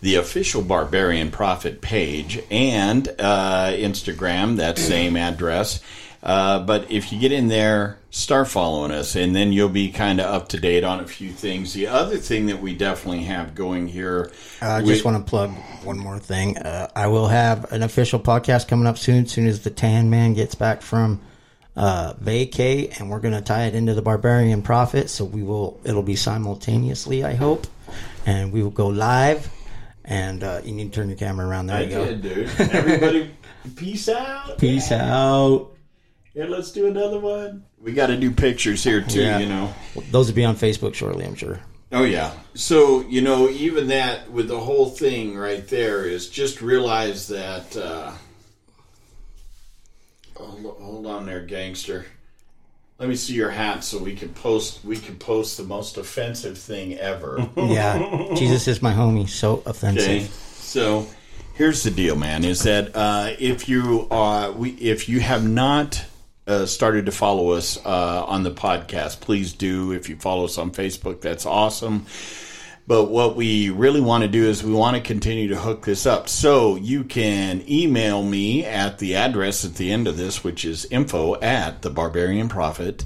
the 0.00 0.14
official 0.14 0.62
Barbarian 0.62 1.30
Prophet 1.30 1.82
page 1.82 2.42
and 2.50 3.06
uh, 3.18 3.70
Instagram, 3.72 4.56
that 4.56 4.78
same 4.78 5.18
address. 5.18 5.82
Uh, 6.22 6.60
but 6.60 6.90
if 6.90 7.12
you 7.12 7.18
get 7.18 7.32
in 7.32 7.48
there, 7.48 7.98
start 8.10 8.46
following 8.46 8.90
us, 8.90 9.16
and 9.16 9.34
then 9.34 9.52
you'll 9.52 9.70
be 9.70 9.90
kind 9.90 10.20
of 10.20 10.26
up 10.26 10.48
to 10.48 10.60
date 10.60 10.84
on 10.84 11.00
a 11.00 11.06
few 11.06 11.30
things. 11.30 11.72
The 11.72 11.86
other 11.86 12.18
thing 12.18 12.46
that 12.46 12.60
we 12.60 12.74
definitely 12.74 13.22
have 13.24 13.54
going 13.54 13.88
here, 13.88 14.30
I 14.60 14.82
we- 14.82 14.88
just 14.88 15.04
want 15.04 15.16
to 15.16 15.28
plug 15.28 15.50
one 15.82 15.98
more 15.98 16.18
thing. 16.18 16.58
Uh, 16.58 16.88
I 16.94 17.06
will 17.06 17.28
have 17.28 17.72
an 17.72 17.82
official 17.82 18.20
podcast 18.20 18.68
coming 18.68 18.86
up 18.86 18.98
soon. 18.98 19.26
Soon 19.26 19.46
as 19.46 19.60
the 19.60 19.70
Tan 19.70 20.10
Man 20.10 20.34
gets 20.34 20.54
back 20.54 20.82
from 20.82 21.20
uh, 21.74 22.12
vacay, 22.22 22.98
and 23.00 23.08
we're 23.10 23.20
going 23.20 23.32
to 23.32 23.40
tie 23.40 23.64
it 23.64 23.74
into 23.74 23.94
the 23.94 24.02
Barbarian 24.02 24.60
Prophet. 24.60 25.08
So 25.08 25.24
we 25.24 25.42
will. 25.42 25.80
It'll 25.84 26.02
be 26.02 26.16
simultaneously, 26.16 27.24
I 27.24 27.32
hope, 27.34 27.66
and 28.26 28.52
we 28.52 28.62
will 28.62 28.68
go 28.70 28.88
live. 28.88 29.48
And 30.04 30.42
uh, 30.44 30.60
you 30.64 30.72
need 30.74 30.92
to 30.92 31.00
turn 31.00 31.08
your 31.08 31.16
camera 31.16 31.46
around. 31.46 31.68
There 31.68 31.76
I 31.76 31.80
you 31.82 31.88
go. 31.90 32.04
did, 32.04 32.22
dude. 32.22 32.50
Everybody, 32.58 33.30
peace 33.76 34.08
out. 34.10 34.58
Peace 34.58 34.90
out. 34.92 35.69
Here, 36.34 36.46
let's 36.46 36.70
do 36.70 36.86
another 36.86 37.18
one. 37.18 37.64
We 37.80 37.92
got 37.92 38.06
to 38.06 38.16
do 38.16 38.30
pictures 38.30 38.84
here 38.84 39.00
too. 39.00 39.22
Yeah. 39.22 39.38
You 39.38 39.48
know. 39.48 39.74
Those 40.10 40.28
will 40.28 40.36
be 40.36 40.44
on 40.44 40.56
Facebook 40.56 40.94
shortly, 40.94 41.24
I'm 41.24 41.34
sure. 41.34 41.60
Oh 41.92 42.04
yeah. 42.04 42.32
So 42.54 43.00
you 43.00 43.20
know, 43.20 43.48
even 43.48 43.88
that 43.88 44.30
with 44.30 44.48
the 44.48 44.60
whole 44.60 44.88
thing 44.90 45.36
right 45.36 45.66
there 45.66 46.04
is 46.04 46.28
just 46.28 46.62
realize 46.62 47.26
that. 47.28 47.76
Uh, 47.76 48.12
hold, 50.36 50.76
hold 50.80 51.06
on 51.06 51.26
there, 51.26 51.40
gangster. 51.40 52.06
Let 52.98 53.08
me 53.08 53.16
see 53.16 53.32
your 53.32 53.50
hat 53.50 53.82
so 53.82 53.98
we 53.98 54.14
can 54.14 54.28
post. 54.28 54.84
We 54.84 54.98
can 54.98 55.16
post 55.16 55.56
the 55.56 55.64
most 55.64 55.96
offensive 55.96 56.58
thing 56.58 56.96
ever. 56.98 57.48
Yeah, 57.56 58.34
Jesus 58.36 58.68
is 58.68 58.82
my 58.82 58.92
homie. 58.92 59.28
So 59.28 59.62
offensive. 59.66 60.04
Okay. 60.04 60.24
So 60.26 61.08
here's 61.54 61.82
the 61.82 61.90
deal, 61.90 62.14
man. 62.14 62.44
Is 62.44 62.62
that 62.64 62.94
uh, 62.94 63.32
if 63.38 63.68
you 63.68 64.06
uh, 64.12 64.52
we 64.56 64.70
if 64.72 65.08
you 65.08 65.18
have 65.20 65.48
not 65.48 66.04
uh, 66.50 66.66
started 66.66 67.06
to 67.06 67.12
follow 67.12 67.50
us 67.50 67.78
uh, 67.86 68.24
on 68.26 68.42
the 68.42 68.50
podcast, 68.50 69.20
please 69.20 69.52
do. 69.52 69.92
If 69.92 70.08
you 70.08 70.16
follow 70.16 70.44
us 70.44 70.58
on 70.58 70.72
Facebook, 70.72 71.20
that's 71.20 71.46
awesome. 71.46 72.06
But 72.88 73.04
what 73.04 73.36
we 73.36 73.70
really 73.70 74.00
want 74.00 74.22
to 74.22 74.28
do 74.28 74.46
is 74.46 74.64
we 74.64 74.72
want 74.72 74.96
to 74.96 75.02
continue 75.02 75.46
to 75.48 75.56
hook 75.56 75.84
this 75.84 76.06
up. 76.06 76.28
So 76.28 76.74
you 76.74 77.04
can 77.04 77.62
email 77.70 78.20
me 78.24 78.64
at 78.64 78.98
the 78.98 79.14
address 79.14 79.64
at 79.64 79.76
the 79.76 79.92
end 79.92 80.08
of 80.08 80.16
this, 80.16 80.42
which 80.42 80.64
is 80.64 80.86
info 80.86 81.40
at 81.40 81.82
the 81.82 81.90
barbarian 81.90 82.48
prophet 82.48 83.04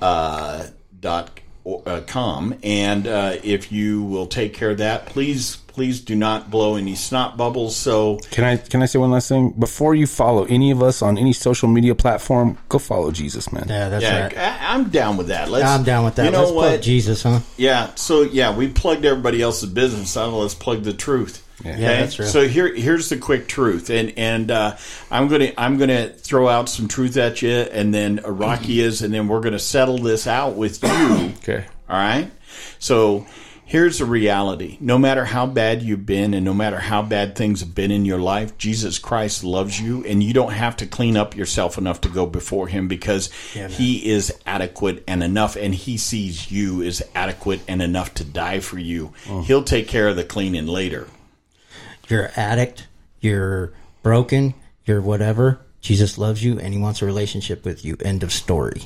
uh, 0.00 0.68
dot 1.00 1.37
uh, 1.86 2.00
com. 2.06 2.54
And 2.62 3.06
uh, 3.06 3.36
if 3.42 3.70
you 3.72 4.02
will 4.02 4.26
take 4.26 4.54
care 4.54 4.70
of 4.70 4.78
that, 4.78 5.06
please, 5.06 5.56
please 5.56 6.00
do 6.00 6.14
not 6.14 6.50
blow 6.50 6.76
any 6.76 6.94
snot 6.94 7.36
bubbles. 7.36 7.76
So 7.76 8.18
Can 8.30 8.44
I 8.44 8.56
can 8.56 8.82
I 8.82 8.86
say 8.86 8.98
one 8.98 9.10
last 9.10 9.28
thing? 9.28 9.50
Before 9.50 9.94
you 9.94 10.06
follow 10.06 10.44
any 10.44 10.70
of 10.70 10.82
us 10.82 11.02
on 11.02 11.18
any 11.18 11.32
social 11.32 11.68
media 11.68 11.94
platform, 11.94 12.58
go 12.68 12.78
follow 12.78 13.10
Jesus, 13.10 13.52
man. 13.52 13.66
Yeah, 13.68 13.88
that's 13.88 14.02
yeah, 14.02 14.22
right. 14.22 14.38
I, 14.38 14.74
I'm 14.74 14.88
down 14.90 15.16
with 15.16 15.28
that. 15.28 15.50
Let's, 15.50 15.66
I'm 15.66 15.84
down 15.84 16.04
with 16.04 16.16
that. 16.16 16.26
You 16.26 16.30
know 16.30 16.40
Let's 16.40 16.52
what? 16.52 16.68
plug 16.68 16.82
Jesus, 16.82 17.22
huh? 17.22 17.40
Yeah. 17.56 17.94
So 17.94 18.22
yeah, 18.22 18.54
we 18.54 18.68
plugged 18.68 19.04
everybody 19.04 19.40
else's 19.42 19.70
business. 19.70 20.16
Now 20.16 20.26
let's 20.26 20.54
plug 20.54 20.82
the 20.82 20.92
truth. 20.92 21.44
Yeah. 21.64 21.76
Yeah, 21.76 22.00
that's 22.00 22.14
true. 22.14 22.24
So 22.26 22.46
here, 22.46 22.72
here's 22.74 23.08
the 23.08 23.16
quick 23.16 23.48
truth, 23.48 23.90
and 23.90 24.12
and 24.16 24.50
uh, 24.50 24.76
I'm 25.10 25.28
gonna 25.28 25.52
I'm 25.58 25.76
gonna 25.78 26.08
throw 26.08 26.48
out 26.48 26.68
some 26.68 26.86
truth 26.88 27.16
at 27.16 27.42
you, 27.42 27.50
and 27.50 27.92
then 27.92 28.20
uh, 28.24 28.30
Rocky 28.30 28.80
is, 28.80 29.02
and 29.02 29.12
then 29.12 29.26
we're 29.28 29.40
gonna 29.40 29.58
settle 29.58 29.98
this 29.98 30.26
out 30.26 30.54
with 30.54 30.82
you. 30.82 30.88
Okay. 31.38 31.64
All 31.88 31.96
right. 31.96 32.30
So 32.78 33.26
here's 33.64 33.98
the 33.98 34.04
reality: 34.04 34.76
no 34.80 34.98
matter 34.98 35.24
how 35.24 35.46
bad 35.46 35.82
you've 35.82 36.06
been, 36.06 36.32
and 36.34 36.44
no 36.44 36.54
matter 36.54 36.78
how 36.78 37.02
bad 37.02 37.34
things 37.34 37.60
have 37.60 37.74
been 37.74 37.90
in 37.90 38.04
your 38.04 38.18
life, 38.20 38.56
Jesus 38.58 38.98
Christ 38.98 39.42
loves 39.42 39.80
you, 39.80 40.04
and 40.04 40.22
you 40.22 40.32
don't 40.32 40.52
have 40.52 40.76
to 40.76 40.86
clean 40.86 41.16
up 41.16 41.34
yourself 41.36 41.76
enough 41.78 42.00
to 42.02 42.08
go 42.08 42.24
before 42.26 42.68
Him 42.68 42.86
because 42.88 43.30
He 43.68 44.08
is 44.10 44.32
adequate 44.46 45.02
and 45.08 45.22
enough, 45.24 45.56
and 45.56 45.74
He 45.74 45.96
sees 45.96 46.52
you 46.52 46.82
as 46.82 47.02
adequate 47.16 47.60
and 47.66 47.82
enough 47.82 48.14
to 48.14 48.24
die 48.24 48.60
for 48.60 48.78
you. 48.78 49.12
He'll 49.44 49.64
take 49.64 49.88
care 49.88 50.08
of 50.08 50.16
the 50.16 50.24
cleaning 50.24 50.66
later. 50.66 51.08
You're 52.08 52.24
an 52.24 52.32
addict. 52.36 52.86
You're 53.20 53.72
broken. 54.02 54.54
You're 54.84 55.00
whatever. 55.00 55.60
Jesus 55.80 56.18
loves 56.18 56.42
you 56.42 56.58
and 56.58 56.74
he 56.74 56.80
wants 56.80 57.02
a 57.02 57.06
relationship 57.06 57.64
with 57.64 57.84
you. 57.84 57.96
End 58.04 58.22
of 58.22 58.32
story. 58.32 58.82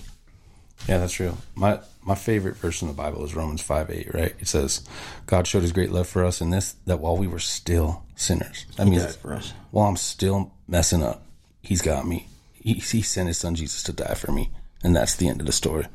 Yeah, 0.89 0.99
that's 0.99 1.21
real. 1.21 1.39
My 1.55 1.81
my 2.05 2.17
favorite 2.17 2.57
verse 2.57 2.83
in 2.83 2.89
the 2.89 2.95
Bible 2.95 3.25
is 3.25 3.35
Romans 3.37 3.63
five 3.63 3.91
eight. 3.91 4.13
Right? 4.13 4.35
It 4.41 4.49
says, 4.49 4.83
"God 5.27 5.47
showed 5.47 5.63
His 5.63 5.73
great 5.73 5.93
love 5.93 6.09
for 6.09 6.25
us 6.25 6.41
in 6.41 6.51
this 6.51 6.75
that 6.87 6.99
while 6.99 7.17
we 7.17 7.29
were 7.29 7.39
still 7.39 8.03
sinners, 8.17 8.67
that 8.77 8.89
means 8.89 9.05
died 9.05 9.15
for 9.15 9.33
us. 9.35 9.53
while 9.71 9.89
I'm 9.89 9.97
still 9.97 10.53
messing 10.67 11.03
up, 11.03 11.25
He's 11.63 11.83
got 11.83 12.07
me. 12.07 12.27
He, 12.53 12.75
he 12.75 13.03
sent 13.03 13.29
His 13.29 13.39
Son 13.39 13.55
Jesus 13.55 13.83
to 13.85 13.93
die 13.93 14.15
for 14.15 14.33
me, 14.33 14.51
and 14.83 14.95
that's 14.95 15.15
the 15.15 15.29
end 15.29 15.41
of 15.41 15.47
the 15.47 15.53
story. 15.53 15.87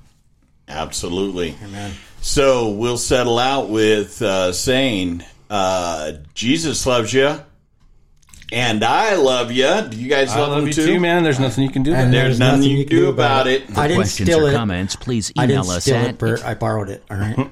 Absolutely. 0.69 1.55
Amen. 1.63 1.93
So 2.21 2.71
we'll 2.71 2.97
settle 2.97 3.39
out 3.39 3.69
with 3.69 4.21
uh, 4.21 4.51
saying, 4.53 5.23
uh, 5.49 6.13
"Jesus 6.33 6.85
loves 6.85 7.13
you, 7.13 7.39
and 8.51 8.83
I 8.83 9.15
love 9.15 9.51
you." 9.51 9.81
Do 9.89 9.97
you 9.97 10.09
guys 10.09 10.31
I 10.31 10.39
love, 10.39 10.49
love 10.49 10.59
him 10.59 10.67
you 10.67 10.73
too? 10.73 10.85
too, 10.85 10.99
man. 10.99 11.23
There's 11.23 11.39
nothing 11.39 11.63
you 11.63 11.69
can 11.69 11.83
do. 11.83 11.93
And 11.93 12.09
About 12.09 12.09
it. 12.09 12.11
There's 12.23 12.39
nothing 12.39 12.63
you 12.63 12.85
can 12.85 12.97
do 12.97 13.09
about 13.09 13.47
it. 13.47 13.63
I 13.77 13.87
didn't 13.87 13.99
questions 14.01 14.29
steal 14.29 14.45
or 14.45 14.51
it. 14.51 14.55
comments, 14.55 14.95
please 14.95 15.31
I 15.37 15.45
email 15.45 15.63
didn't 15.63 15.77
us 15.77 15.83
steal 15.83 15.95
at 15.97 16.09
it, 16.11 16.17
Bert. 16.17 16.43
I 16.45 16.53
borrowed 16.55 16.89
it. 16.89 17.03
All 17.09 17.17
right. 17.17 17.49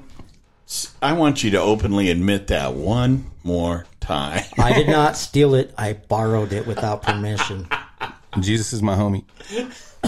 I 1.01 1.13
want 1.13 1.43
you 1.43 1.51
to 1.51 1.61
openly 1.61 2.09
admit 2.09 2.47
that 2.47 2.73
one 2.73 3.29
more 3.43 3.85
time. 3.99 4.41
I 4.57 4.73
did 4.73 4.87
not 4.87 5.15
steal 5.17 5.53
it. 5.53 5.73
I 5.77 5.93
borrowed 5.93 6.53
it 6.53 6.65
without 6.65 7.03
permission. 7.03 7.67
Jesus 8.39 8.73
is 8.73 8.81
my 8.81 8.95
homie. 8.95 9.23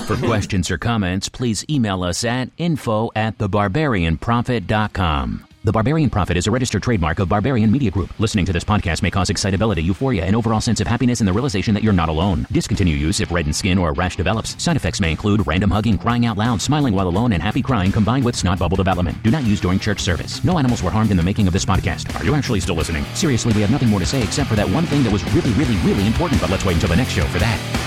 For 0.07 0.17
questions 0.17 0.69
or 0.71 0.77
comments, 0.77 1.29
please 1.29 1.63
email 1.69 2.03
us 2.03 2.23
at 2.25 2.49
info 2.57 3.11
at 3.15 3.37
thebarbarianprophet.com. 3.37 5.46
The 5.67 5.73
Barbarian 5.73 6.09
Prophet 6.09 6.37
is 6.37 6.47
a 6.47 6.51
registered 6.51 6.81
trademark 6.81 7.19
of 7.19 7.27
Barbarian 7.27 7.69
Media 7.69 7.91
Group. 7.91 8.17
Listening 8.21 8.45
to 8.45 8.53
this 8.53 8.63
podcast 8.63 9.01
may 9.01 9.11
cause 9.11 9.29
excitability, 9.29 9.83
euphoria, 9.83 10.23
and 10.23 10.33
overall 10.33 10.61
sense 10.61 10.79
of 10.79 10.87
happiness 10.87 11.19
and 11.19 11.27
the 11.27 11.33
realization 11.33 11.73
that 11.73 11.83
you're 11.83 11.91
not 11.91 12.07
alone. 12.07 12.47
Discontinue 12.53 12.95
use 12.95 13.19
if 13.19 13.33
reddened 13.33 13.53
skin 13.53 13.77
or 13.77 13.89
a 13.89 13.91
rash 13.91 14.15
develops. 14.15 14.55
Side 14.63 14.77
effects 14.77 15.01
may 15.01 15.11
include 15.11 15.45
random 15.45 15.69
hugging, 15.69 15.97
crying 15.97 16.25
out 16.25 16.37
loud, 16.37 16.61
smiling 16.61 16.93
while 16.93 17.09
alone, 17.09 17.33
and 17.33 17.43
happy 17.43 17.61
crying 17.61 17.91
combined 17.91 18.23
with 18.23 18.37
snot 18.37 18.59
bubble 18.59 18.77
development. 18.77 19.21
Do 19.23 19.29
not 19.29 19.43
use 19.43 19.59
during 19.59 19.77
church 19.77 19.99
service. 19.99 20.41
No 20.41 20.57
animals 20.57 20.81
were 20.81 20.89
harmed 20.89 21.11
in 21.11 21.17
the 21.17 21.21
making 21.21 21.47
of 21.47 21.51
this 21.51 21.65
podcast. 21.65 22.17
Are 22.17 22.23
you 22.23 22.33
actually 22.33 22.61
still 22.61 22.75
listening? 22.75 23.03
Seriously, 23.13 23.51
we 23.51 23.59
have 23.59 23.69
nothing 23.69 23.89
more 23.89 23.99
to 23.99 24.05
say 24.05 24.23
except 24.23 24.47
for 24.47 24.55
that 24.55 24.69
one 24.69 24.85
thing 24.85 25.03
that 25.03 25.11
was 25.11 25.25
really, 25.33 25.51
really, 25.55 25.75
really 25.85 26.07
important, 26.07 26.39
but 26.39 26.49
let's 26.49 26.63
wait 26.63 26.75
until 26.75 26.87
the 26.87 26.95
next 26.95 27.11
show 27.11 27.25
for 27.25 27.39
that. 27.39 27.86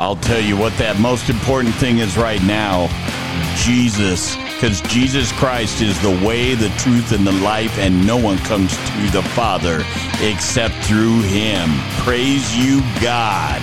I'll 0.00 0.16
tell 0.16 0.40
you 0.40 0.56
what 0.56 0.72
that 0.78 0.98
most 0.98 1.28
important 1.28 1.74
thing 1.74 1.98
is 1.98 2.16
right 2.16 2.42
now 2.42 2.88
Jesus. 3.56 4.36
Because 4.36 4.80
Jesus 4.82 5.32
Christ 5.32 5.82
is 5.82 6.00
the 6.00 6.26
way, 6.26 6.54
the 6.54 6.68
truth, 6.78 7.12
and 7.12 7.26
the 7.26 7.32
life, 7.32 7.78
and 7.78 8.06
no 8.06 8.16
one 8.16 8.38
comes 8.38 8.70
to 8.76 9.10
the 9.10 9.22
Father 9.34 9.84
except 10.20 10.74
through 10.84 11.22
Him. 11.22 11.70
Praise 12.02 12.56
you, 12.56 12.80
God. 13.00 13.60